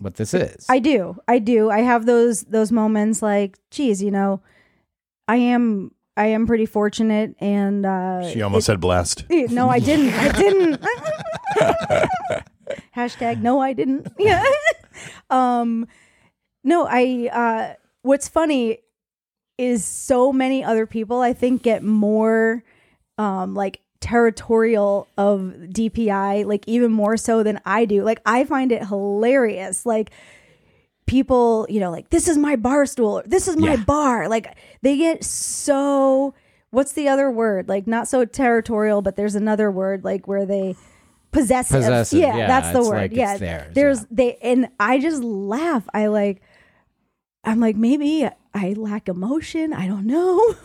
what 0.04 0.14
this 0.16 0.34
is? 0.34 0.66
I 0.68 0.78
do. 0.78 1.16
I 1.26 1.38
do. 1.38 1.70
I 1.70 1.80
have 1.80 2.06
those 2.06 2.42
those 2.42 2.70
moments 2.70 3.22
like, 3.22 3.58
geez, 3.70 4.02
you 4.02 4.10
know, 4.10 4.40
I 5.26 5.36
am 5.36 5.90
I 6.16 6.26
am 6.26 6.46
pretty 6.46 6.66
fortunate 6.66 7.34
and 7.40 7.84
uh 7.84 8.30
She 8.30 8.42
almost 8.42 8.66
said 8.66 8.80
blessed. 8.80 9.24
it- 9.30 9.50
no, 9.58 9.68
I 9.68 9.78
didn't. 9.80 10.12
I 10.14 10.28
didn't. 10.32 10.80
Hashtag 12.96 13.40
no, 13.40 13.60
I 13.60 13.72
didn't. 13.72 14.08
Yeah. 14.18 14.44
um 15.30 15.86
no, 16.62 16.86
I 16.88 17.28
uh 17.32 17.74
what's 18.02 18.28
funny 18.28 18.78
is 19.58 19.84
so 19.84 20.32
many 20.32 20.62
other 20.64 20.86
people 20.86 21.20
I 21.20 21.32
think 21.32 21.62
get 21.62 21.82
more 21.82 22.62
um 23.18 23.54
like 23.54 23.80
territorial 24.04 25.08
of 25.16 25.40
DPI 25.70 26.44
like 26.44 26.62
even 26.68 26.92
more 26.92 27.16
so 27.16 27.42
than 27.42 27.58
I 27.64 27.86
do. 27.86 28.02
Like 28.04 28.20
I 28.26 28.44
find 28.44 28.70
it 28.70 28.86
hilarious. 28.86 29.86
Like 29.86 30.10
people, 31.06 31.66
you 31.70 31.80
know, 31.80 31.90
like 31.90 32.10
this 32.10 32.28
is 32.28 32.36
my 32.36 32.56
bar 32.56 32.84
stool, 32.86 33.18
or 33.20 33.22
this 33.24 33.48
is 33.48 33.56
my 33.56 33.74
Yeah. 33.74 33.84
bar. 33.84 34.28
Like 34.28 34.56
they 34.82 34.98
get 34.98 35.24
so 35.24 36.34
what's 36.70 36.92
the 36.92 37.08
other 37.08 37.30
word? 37.30 37.66
Like 37.68 37.86
not 37.86 38.06
so 38.06 38.24
territorial, 38.26 39.00
but 39.00 39.16
there's 39.16 39.34
another 39.34 39.70
word 39.70 40.04
like 40.04 40.28
where 40.28 40.44
they 40.44 40.76
possessive. 41.32 41.78
Possessive, 41.80 42.18
Yeah, 42.18 42.36
yeah, 42.36 42.46
that's 42.46 42.72
the 42.72 42.82
word. 42.82 42.96
like 42.96 43.12
yeah. 43.12 43.36
theirs, 43.38 43.74
there's 43.74 44.00
yeah. 44.00 44.06
they 44.10 44.36
and 44.42 44.68
I 44.78 44.98
just 44.98 45.22
laugh. 45.22 45.88
I 45.94 46.08
like 46.08 46.42
I'm 47.42 47.58
like 47.60 47.76
maybe 47.76 48.28
I 48.52 48.74
lack 48.76 49.08
emotion. 49.08 49.72
I 49.72 49.86
don't 49.86 50.06
know. 50.06 50.54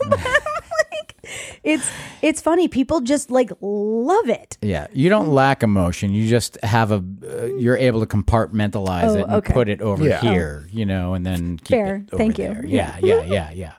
But 1.30 1.44
I'm 1.44 1.50
like 1.50 1.60
it's 1.64 1.90
it's 2.22 2.40
funny. 2.40 2.68
People 2.68 3.00
just 3.00 3.30
like 3.30 3.50
love 3.60 4.28
it. 4.28 4.58
Yeah, 4.62 4.86
you 4.92 5.08
don't 5.08 5.28
lack 5.28 5.62
emotion. 5.62 6.12
You 6.12 6.28
just 6.28 6.58
have 6.62 6.90
a. 6.92 6.96
Uh, 7.22 7.44
you're 7.56 7.76
able 7.76 8.00
to 8.00 8.06
compartmentalize 8.06 9.04
Oh, 9.10 9.14
it 9.18 9.22
and 9.22 9.32
okay. 9.34 9.52
put 9.52 9.68
it 9.68 9.80
over 9.80 10.04
Yeah. 10.06 10.20
here, 10.20 10.66
you 10.70 10.84
know, 10.86 11.14
and 11.14 11.24
then 11.24 11.56
keep 11.58 11.68
Fair. 11.76 11.96
it 11.96 12.08
over 12.12 12.16
Thank 12.18 12.38
you. 12.38 12.56
Yeah, 12.66 12.96
yeah, 13.02 13.22
yeah, 13.26 13.50
yeah. 13.52 13.72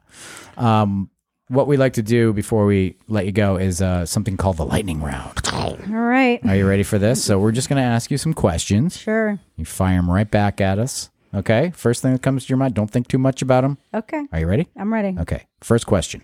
Um, 0.58 1.10
what 1.47 1.68
we 1.68 1.76
like 1.78 1.93
to 1.93 2.02
do 2.02 2.32
before 2.34 2.66
we 2.66 2.95
let 3.08 3.26
you 3.26 3.32
go 3.34 3.58
is 3.58 3.82
uh, 3.82 4.06
something 4.06 4.38
called 4.38 4.58
the 4.58 4.66
lightning 4.66 5.02
round. 5.02 5.39
All 5.54 5.78
right. 5.89 6.39
Are 6.45 6.56
you 6.56 6.66
ready 6.68 6.84
for 6.84 6.97
this? 6.97 7.22
So 7.24 7.39
we're 7.39 7.52
just 7.52 7.68
going 7.68 7.82
to 7.82 7.88
ask 7.88 8.10
you 8.10 8.18
some 8.18 8.34
questions. 8.34 8.97
Sure. 8.97 9.38
You 9.58 9.66
fire 9.66 9.97
them 9.97 10.10
right 10.10 10.30
back 10.30 10.62
at 10.62 10.80
us. 10.80 11.10
Okay. 11.34 11.72
First 11.76 12.02
thing 12.02 12.14
that 12.14 12.22
comes 12.22 12.45
to 12.45 12.49
your 12.49 12.58
mind. 12.58 12.74
Don't 12.74 12.89
think 12.89 13.08
too 13.10 13.18
much 13.18 13.41
about 13.41 13.62
them. 13.62 13.78
Okay. 13.93 14.26
Are 14.32 14.39
you 14.39 14.47
ready? 14.47 14.70
I'm 14.78 14.93
ready. 14.93 15.16
Okay. 15.20 15.45
First 15.62 15.86
question. 15.88 16.22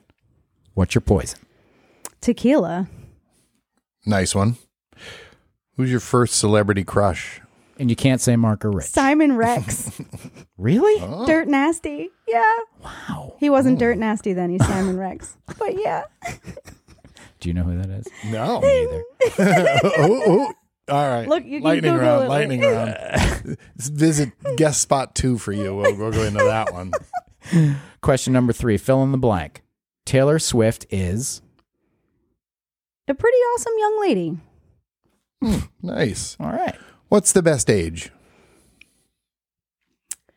What's 0.78 0.94
your 0.94 1.02
poison? 1.02 1.40
Tequila. 2.22 2.88
Nice 4.06 4.36
one. 4.36 4.58
Who's 5.76 5.90
your 5.90 6.00
first 6.00 6.36
celebrity 6.36 6.84
crush? 6.84 7.42
And 7.80 7.90
you 7.90 7.96
can't 7.96 8.22
say 8.22 8.36
Mark 8.36 8.64
or 8.64 8.70
Rich. 8.70 8.86
Simon 8.86 9.36
Rex. 9.38 10.00
Really? 10.56 11.02
Oh. 11.02 11.26
Dirt 11.26 11.48
nasty. 11.48 12.12
Yeah. 12.28 12.58
Wow. 12.84 13.34
He 13.40 13.50
wasn't 13.50 13.78
oh. 13.78 13.80
dirt 13.80 13.98
nasty 13.98 14.34
then. 14.34 14.52
He's 14.52 14.64
Simon 14.68 15.00
Rex. 15.00 15.36
But 15.58 15.82
yeah. 15.82 16.04
Do 17.40 17.50
you 17.50 17.56
know 17.56 17.64
who 17.64 17.82
that 17.82 17.90
is? 17.90 18.08
No. 18.26 18.58
Either. 18.64 19.04
oh, 19.98 20.24
oh. 20.28 20.54
All 20.94 21.10
right. 21.10 21.28
Look, 21.28 21.44
you 21.44 21.62
lightning 21.62 21.94
Google 21.94 22.08
round. 22.08 22.26
it. 22.26 22.30
Lightning 22.30 22.62
round. 22.62 23.58
Visit 23.78 24.32
guest 24.58 24.84
spot 24.84 25.16
two 25.16 25.40
for 25.40 25.54
you. 25.54 25.76
We'll, 25.76 25.98
we'll 25.98 26.12
go 26.12 26.22
into 26.22 26.44
that 26.44 26.72
one. 26.72 26.94
Question 28.02 28.34
number 28.34 28.54
three. 28.54 28.78
Fill 28.78 29.02
in 29.02 29.12
the 29.12 29.18
blank. 29.18 29.64
Taylor 30.08 30.40
Swift 30.40 30.86
is. 30.90 31.42
A 33.10 33.14
pretty 33.14 33.38
awesome 33.38 33.74
young 33.78 34.02
lady. 34.02 34.38
Hmm, 35.44 35.60
nice. 35.82 36.38
All 36.40 36.50
right. 36.50 36.76
What's 37.10 37.34
the 37.34 37.44
best 37.44 37.70
age? 37.70 38.10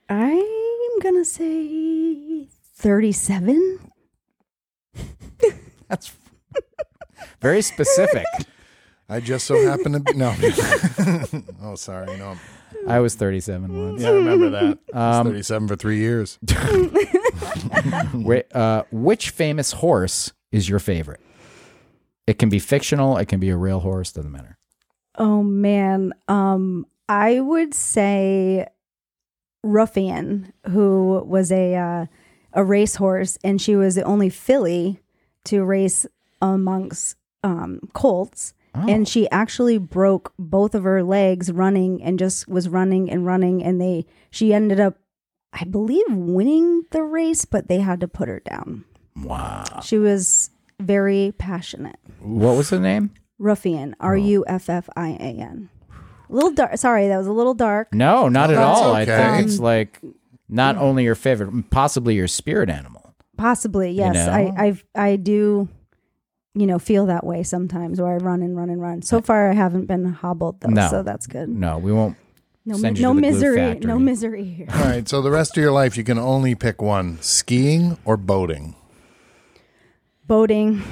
I'm 0.08 0.98
gonna 1.00 1.24
say 1.24 2.48
thirty-seven. 2.74 3.78
That's 5.88 6.12
very 7.40 7.62
specific. 7.62 8.26
I 9.08 9.20
just 9.20 9.46
so 9.46 9.64
happen 9.64 9.92
to 9.92 10.00
be 10.00 10.14
no. 10.14 10.34
oh, 11.62 11.76
sorry. 11.76 12.16
No. 12.16 12.36
I 12.86 13.00
was 13.00 13.14
37 13.14 13.76
once. 13.90 14.02
Yeah, 14.02 14.08
I 14.08 14.12
remember 14.12 14.50
that. 14.50 14.78
I 14.94 15.08
was 15.08 15.16
Um, 15.18 15.26
37 15.28 15.68
for 15.68 15.76
three 15.76 15.98
years. 15.98 16.38
Wait, 18.14 18.54
uh, 18.54 18.84
which 18.90 19.30
famous 19.30 19.72
horse 19.72 20.32
is 20.52 20.68
your 20.68 20.78
favorite? 20.78 21.20
It 22.26 22.38
can 22.38 22.48
be 22.48 22.58
fictional. 22.58 23.16
It 23.16 23.26
can 23.26 23.40
be 23.40 23.50
a 23.50 23.56
real 23.56 23.80
horse. 23.80 24.12
Doesn't 24.12 24.30
matter. 24.32 24.56
Oh 25.16 25.42
man. 25.42 26.12
Um, 26.28 26.86
I 27.08 27.40
would 27.40 27.74
say 27.74 28.66
Ruffian, 29.62 30.52
who 30.70 31.22
was 31.26 31.50
a 31.52 31.74
uh, 31.74 32.06
a 32.52 32.64
racehorse, 32.64 33.36
and 33.44 33.60
she 33.60 33.76
was 33.76 33.94
the 33.96 34.02
only 34.02 34.28
filly 34.30 35.00
to 35.44 35.64
race 35.64 36.06
amongst 36.40 37.16
um, 37.42 37.80
colts. 37.92 38.54
Oh. 38.74 38.86
And 38.88 39.08
she 39.08 39.28
actually 39.30 39.78
broke 39.78 40.32
both 40.38 40.74
of 40.74 40.84
her 40.84 41.02
legs 41.02 41.50
running 41.50 42.02
and 42.02 42.18
just 42.18 42.48
was 42.48 42.68
running 42.68 43.10
and 43.10 43.26
running. 43.26 43.62
And 43.62 43.80
they, 43.80 44.06
she 44.30 44.54
ended 44.54 44.78
up, 44.78 44.96
I 45.52 45.64
believe, 45.64 46.06
winning 46.08 46.84
the 46.90 47.02
race, 47.02 47.44
but 47.44 47.68
they 47.68 47.80
had 47.80 48.00
to 48.00 48.08
put 48.08 48.28
her 48.28 48.40
down. 48.40 48.84
Wow. 49.16 49.80
She 49.82 49.98
was 49.98 50.50
very 50.78 51.34
passionate. 51.36 51.98
What 52.20 52.56
was 52.56 52.70
the 52.70 52.78
name? 52.78 53.10
Ruffian, 53.38 53.96
oh. 54.00 54.04
R 54.04 54.16
U 54.16 54.44
F 54.46 54.68
F 54.70 54.88
I 54.96 55.10
A 55.10 55.40
N. 55.40 55.68
A 56.28 56.32
little 56.32 56.52
dark. 56.52 56.76
Sorry, 56.78 57.08
that 57.08 57.18
was 57.18 57.26
a 57.26 57.32
little 57.32 57.54
dark. 57.54 57.92
No, 57.92 58.28
not 58.28 58.50
at 58.50 58.56
That's 58.56 58.80
all. 58.80 58.94
I 58.94 59.04
think 59.04 59.46
it's 59.46 59.58
um, 59.58 59.64
like 59.64 60.00
not 60.48 60.76
only 60.76 61.02
your 61.04 61.16
favorite, 61.16 61.70
possibly 61.70 62.14
your 62.14 62.28
spirit 62.28 62.70
animal. 62.70 63.14
Possibly, 63.36 63.90
yes. 63.90 64.14
know? 64.14 64.30
I, 64.30 64.76
I, 64.94 65.02
I 65.12 65.16
do, 65.16 65.68
you 66.54 66.66
know, 66.66 66.78
feel 66.78 67.06
that 67.06 67.24
way 67.24 67.42
sometimes 67.42 68.00
where 68.00 68.12
I 68.12 68.16
run 68.16 68.42
and 68.42 68.56
run 68.56 68.70
and 68.70 68.80
run. 68.82 69.02
So 69.02 69.20
far, 69.20 69.50
I 69.50 69.54
haven't 69.54 69.86
been 69.86 70.04
hobbled 70.06 70.60
though, 70.60 70.70
No. 70.70 70.88
so 70.88 71.02
that's 71.02 71.26
good. 71.26 71.48
No, 71.48 71.78
we 71.78 71.92
won't. 71.92 72.16
No, 72.66 72.76
Send 72.76 72.94
mi- 72.94 73.00
you 73.00 73.06
no 73.06 73.10
to 73.14 73.14
the 73.16 73.20
misery, 73.22 73.56
factory. 73.56 73.86
no 73.88 73.98
misery 73.98 74.44
here. 74.56 74.66
All 74.72 74.80
right. 74.84 75.08
So 75.08 75.22
the 75.22 75.30
rest 75.30 75.56
of 75.56 75.62
your 75.62 75.72
life, 75.72 75.96
you 75.96 76.04
can 76.04 76.18
only 76.18 76.54
pick 76.54 76.82
one 76.82 77.18
skiing 77.22 77.96
or 78.04 78.16
boating. 78.16 78.74
Boating, 80.26 80.82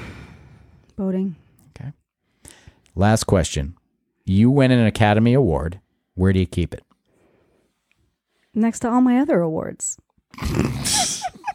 boating. 0.96 1.36
Okay. 1.70 1.92
Last 2.94 3.24
question. 3.24 3.76
You 4.24 4.50
win 4.50 4.70
an 4.70 4.84
Academy 4.86 5.34
Award. 5.34 5.80
Where 6.14 6.32
do 6.32 6.40
you 6.40 6.46
keep 6.46 6.72
it? 6.74 6.84
Next 8.54 8.80
to 8.80 8.88
all 8.90 9.00
my 9.00 9.18
other 9.18 9.40
awards. 9.40 9.98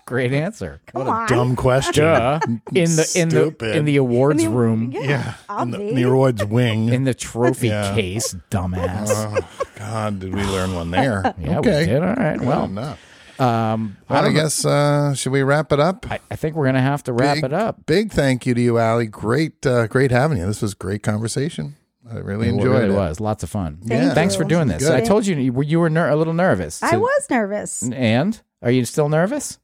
great 0.06 0.34
answer. 0.34 0.82
Come 0.88 1.08
on. 1.08 1.28
Dumb 1.28 1.56
question. 1.56 2.04
Duh. 2.04 2.40
In 2.74 2.96
the 2.96 3.12
in 3.16 3.30
the 3.30 3.36
Stupid. 3.46 3.76
in 3.76 3.86
the 3.86 3.98
awards 3.98 4.46
room, 4.46 4.92
Yeah. 4.92 5.34
In 5.62 5.72
the 5.72 5.78
Obvi. 5.78 5.94
Neroid's 5.94 6.46
wing. 6.46 6.90
in 6.90 7.04
the 7.04 7.14
trophy 7.14 7.68
Yeah. 7.68 7.94
case, 7.96 8.36
dumbass. 8.50 9.10
oh, 9.12 9.66
God, 9.76 10.20
did 10.20 10.34
we 10.34 10.42
learn 10.44 10.74
one 10.76 10.92
there? 10.92 11.34
yeah, 11.40 11.60
okay. 11.60 11.80
we 11.82 11.86
did. 11.86 12.02
All 12.04 12.16
right. 12.16 12.38
Good 12.38 12.48
Well, 12.48 12.66
enough. 12.66 13.00
um, 13.40 13.98
I, 14.10 14.20
I, 14.28 14.32
guess, 14.32 14.64
uh, 14.66 15.14
should 15.16 15.32
we 15.32 15.42
wrap 15.44 15.72
it 15.72 15.80
up? 15.80 16.06
I, 16.12 16.20
I 16.32 16.36
think 16.36 16.56
we're 16.56 16.66
gonna 16.66 16.82
have 16.82 17.04
to 17.04 17.14
wrap 17.14 17.36
big, 17.38 17.44
it 17.46 17.54
up. 17.54 17.86
Big 17.86 18.12
thank 18.12 18.46
you 18.46 18.54
to 18.54 18.62
you, 18.62 18.78
Allie. 18.78 19.08
Great, 19.08 19.66
uh, 19.66 19.88
great 19.88 20.12
having 20.12 20.38
you. 20.38 20.46
This 20.46 20.62
was 20.62 20.74
great 20.74 21.04
conversation. 21.04 21.76
I 22.10 22.18
really 22.18 22.48
It 22.50 22.56
enjoyed 22.56 22.70
really 22.82 22.94
it. 22.94 22.98
was 22.98 23.20
lots 23.22 23.44
of 23.44 23.50
fun. 23.50 23.80
Yeah. 23.84 24.14
Thanks 24.14 24.36
for 24.36 24.44
you. 24.44 24.50
doing 24.50 24.68
this. 24.68 24.84
Good. 24.84 24.92
I 24.94 25.02
told 25.02 25.26
you 25.26 25.36
you 25.38 25.54
were, 25.54 25.64
you 25.64 25.80
were 25.80 25.90
ner- 25.90 26.10
a 26.10 26.16
little 26.18 26.34
nervous. 26.34 26.84
I 26.84 26.92
to- 26.92 27.00
was 27.00 27.28
nervous. 27.30 27.82
And 27.82 28.40
are 28.62 28.72
you 28.72 28.84
still 28.86 29.08
nervous? 29.10 29.58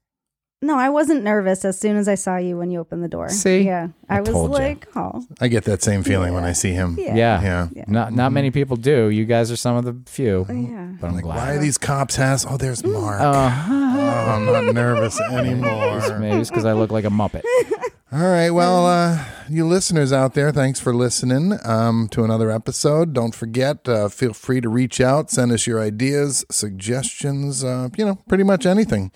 No, 0.61 0.77
I 0.77 0.89
wasn't 0.89 1.23
nervous 1.23 1.63
as 1.63 1.79
soon 1.79 1.95
as 1.95 2.09
I 2.09 2.15
saw 2.15 2.35
you 2.35 2.57
when 2.57 2.69
you 2.69 2.79
opened 2.81 3.01
the 3.01 3.07
door. 3.07 3.29
See? 3.29 3.61
Yeah. 3.61 3.89
I, 4.09 4.17
I 4.17 4.19
was 4.19 4.29
told 4.29 4.51
ya. 4.51 4.57
like, 4.57 4.87
oh. 4.93 5.25
I 5.39 5.47
get 5.47 5.63
that 5.63 5.81
same 5.81 6.03
feeling 6.03 6.33
when 6.33 6.43
I 6.43 6.51
see 6.51 6.71
him. 6.73 6.97
Yeah. 6.99 7.15
Yeah. 7.15 7.69
Yeah. 7.71 7.85
Not 7.87 8.11
not 8.11 8.33
many 8.33 8.51
people 8.51 8.75
do. 8.75 9.07
You 9.09 9.23
guys 9.23 9.51
are 9.51 9.55
some 9.55 9.77
of 9.77 9.85
the 9.85 9.95
few. 10.05 10.45
Yeah. 10.49 10.91
But 10.99 11.07
I'm 11.07 11.15
Like, 11.15 11.23
glad. 11.23 11.35
why 11.37 11.53
are 11.55 11.59
these 11.59 11.77
cops 11.77 12.17
has? 12.17 12.45
Oh, 12.45 12.57
there's 12.57 12.83
Mark. 12.83 13.21
Uh, 13.21 13.25
oh, 13.69 14.25
I'm 14.35 14.45
not 14.45 14.73
nervous 14.73 15.17
anymore. 15.31 16.19
maybe 16.19 16.37
it's 16.41 16.49
because 16.49 16.65
I 16.65 16.73
look 16.73 16.91
like 16.91 17.05
a 17.05 17.09
muppet. 17.09 17.43
All 18.11 18.19
right. 18.19 18.49
Well, 18.49 18.85
uh, 18.87 19.23
you 19.49 19.65
listeners 19.67 20.11
out 20.11 20.33
there, 20.33 20.51
thanks 20.51 20.79
for 20.79 20.93
listening 20.93 21.57
um, 21.63 22.07
to 22.11 22.23
another 22.23 22.49
episode. 22.51 23.13
Don't 23.13 23.35
forget, 23.35 23.87
uh, 23.87 24.09
feel 24.09 24.33
free 24.33 24.59
to 24.61 24.67
reach 24.67 24.99
out, 24.99 25.29
send 25.29 25.51
us 25.51 25.67
your 25.67 25.79
ideas, 25.79 26.43
suggestions, 26.49 27.63
uh, 27.63 27.89
you 27.97 28.03
know, 28.05 28.15
pretty 28.27 28.43
much 28.43 28.65
anything. 28.65 29.11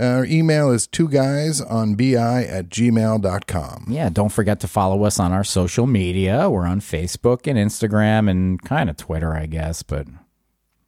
Our 0.00 0.24
email 0.24 0.70
is 0.70 0.86
two 0.86 1.08
guys 1.08 1.60
on 1.60 1.94
bi 1.94 2.44
at 2.44 2.70
gmail.com. 2.70 3.84
Yeah, 3.88 4.08
don't 4.08 4.30
forget 4.30 4.60
to 4.60 4.68
follow 4.68 5.04
us 5.04 5.20
on 5.20 5.32
our 5.32 5.44
social 5.44 5.86
media. 5.86 6.48
We're 6.48 6.64
on 6.66 6.80
Facebook 6.80 7.46
and 7.46 7.58
Instagram 7.58 8.30
and 8.30 8.60
kind 8.62 8.88
of 8.88 8.96
Twitter, 8.96 9.34
I 9.34 9.44
guess, 9.46 9.82
but 9.82 10.06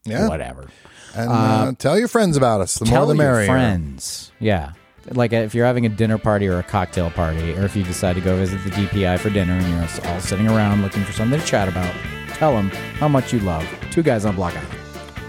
Yeah. 0.05 0.29
whatever. 0.29 0.69
And 1.15 1.31
uh, 1.31 1.73
tell 1.79 1.99
your 1.99 2.09
friends 2.09 2.39
about 2.39 2.63
us. 2.63 2.77
The 2.77 2.87
Tell 2.87 3.05
more 3.05 3.09
the 3.09 3.15
merrier. 3.15 3.45
your 3.45 3.55
friends. 3.55 4.33
Yeah. 4.41 4.73
Like 5.11 5.33
uh, 5.35 5.37
if 5.37 5.55
you're 5.55 5.67
having 5.67 5.85
a 5.85 5.91
dinner 5.91 6.17
party 6.17 6.47
or 6.49 6.59
a 6.59 6.63
cocktail 6.63 7.11
party, 7.11 7.53
or 7.55 7.65
if 7.65 7.77
you 7.77 7.83
decide 7.83 8.15
to 8.15 8.23
go 8.23 8.37
visit 8.37 8.65
the 8.65 8.71
DPI 8.71 9.19
for 9.19 9.29
dinner 9.29 9.53
and 9.53 9.69
you're 9.69 10.11
all 10.11 10.21
sitting 10.21 10.49
around 10.49 10.81
looking 10.81 11.05
for 11.05 11.13
something 11.13 11.39
to 11.39 11.45
chat 11.47 11.69
about, 11.69 11.93
tell 12.29 12.53
them 12.55 12.71
how 12.99 13.09
much 13.09 13.33
you 13.33 13.41
love 13.41 13.69
Two 13.91 14.03
Guys 14.03 14.25
on 14.25 14.37
Block 14.37 14.57
Island. 14.57 14.79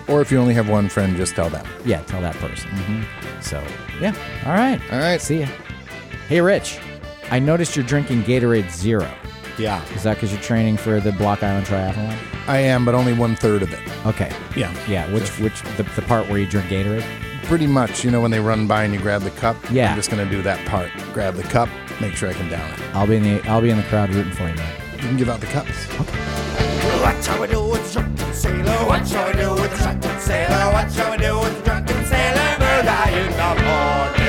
Or 0.07 0.21
if 0.21 0.31
you 0.31 0.37
only 0.39 0.53
have 0.53 0.69
one 0.69 0.89
friend, 0.89 1.15
just 1.15 1.35
tell 1.35 1.49
them. 1.49 1.65
Yeah, 1.85 2.01
tell 2.03 2.21
that 2.21 2.35
person. 2.35 2.69
Mm-hmm. 2.69 3.41
So, 3.41 3.63
yeah. 3.99 4.13
All 4.45 4.53
right. 4.53 4.81
All 4.91 4.99
right. 4.99 5.21
See 5.21 5.41
ya. 5.41 5.47
Hey, 6.27 6.41
Rich. 6.41 6.79
I 7.31 7.39
noticed 7.39 7.75
you're 7.75 7.85
drinking 7.85 8.23
Gatorade 8.23 8.69
Zero. 8.69 9.09
Yeah. 9.57 9.83
Is 9.93 10.03
that 10.03 10.15
because 10.15 10.31
you're 10.31 10.41
training 10.41 10.77
for 10.77 10.99
the 10.99 11.11
Block 11.11 11.43
Island 11.43 11.65
Triathlon? 11.65 12.17
I 12.47 12.57
am, 12.57 12.83
but 12.85 12.95
only 12.95 13.13
one 13.13 13.35
third 13.35 13.61
of 13.61 13.71
it. 13.71 13.79
Okay. 14.05 14.31
Yeah. 14.55 14.73
Yeah. 14.87 15.11
Which 15.13 15.29
which 15.39 15.61
the, 15.77 15.83
the 15.83 16.01
part 16.01 16.27
where 16.27 16.39
you 16.39 16.45
drink 16.47 16.67
Gatorade? 16.67 17.05
Pretty 17.43 17.67
much, 17.67 18.03
you 18.03 18.11
know, 18.11 18.21
when 18.21 18.31
they 18.31 18.39
run 18.39 18.67
by 18.67 18.83
and 18.83 18.93
you 18.93 18.99
grab 18.99 19.21
the 19.21 19.31
cup. 19.31 19.55
Yeah. 19.69 19.91
I'm 19.91 19.95
just 19.95 20.09
going 20.09 20.27
to 20.27 20.35
do 20.35 20.41
that 20.43 20.65
part. 20.67 20.91
Grab 21.13 21.35
the 21.35 21.43
cup, 21.43 21.69
make 22.01 22.15
sure 22.15 22.29
I 22.29 22.33
can 22.33 22.49
down 22.49 22.71
it. 22.71 22.79
I'll 22.95 23.07
be 23.07 23.17
in 23.17 23.23
the 23.23 23.41
I'll 23.47 23.61
be 23.61 23.69
in 23.69 23.77
the 23.77 23.83
crowd 23.83 24.13
rooting 24.13 24.33
for 24.33 24.47
you, 24.47 24.55
man. 24.55 24.81
You 24.93 24.99
can 24.99 25.17
give 25.17 25.29
out 25.29 25.39
the 25.39 25.47
cups. 25.47 26.72
What 27.03 27.21
shall 27.21 27.41
we 27.41 27.47
do 27.47 27.61
with 27.67 27.93
the 27.93 27.99
drunken 27.99 28.33
sailor? 28.33 28.87
What 28.87 29.05
shall 29.05 29.27
we 29.27 29.33
do 29.33 29.53
with 29.61 29.71
the 29.71 29.77
drunken 29.77 30.19
sailor? 30.21 30.71
What 30.71 30.89
shall 30.89 31.11
we 31.11 31.17
do 31.17 31.37
with 31.37 31.57
the 31.57 31.63
drunken 31.65 32.05
sailor? 32.05 32.57
We're 32.61 32.83
dying 32.83 33.31
in 33.31 33.37
the. 33.37 34.22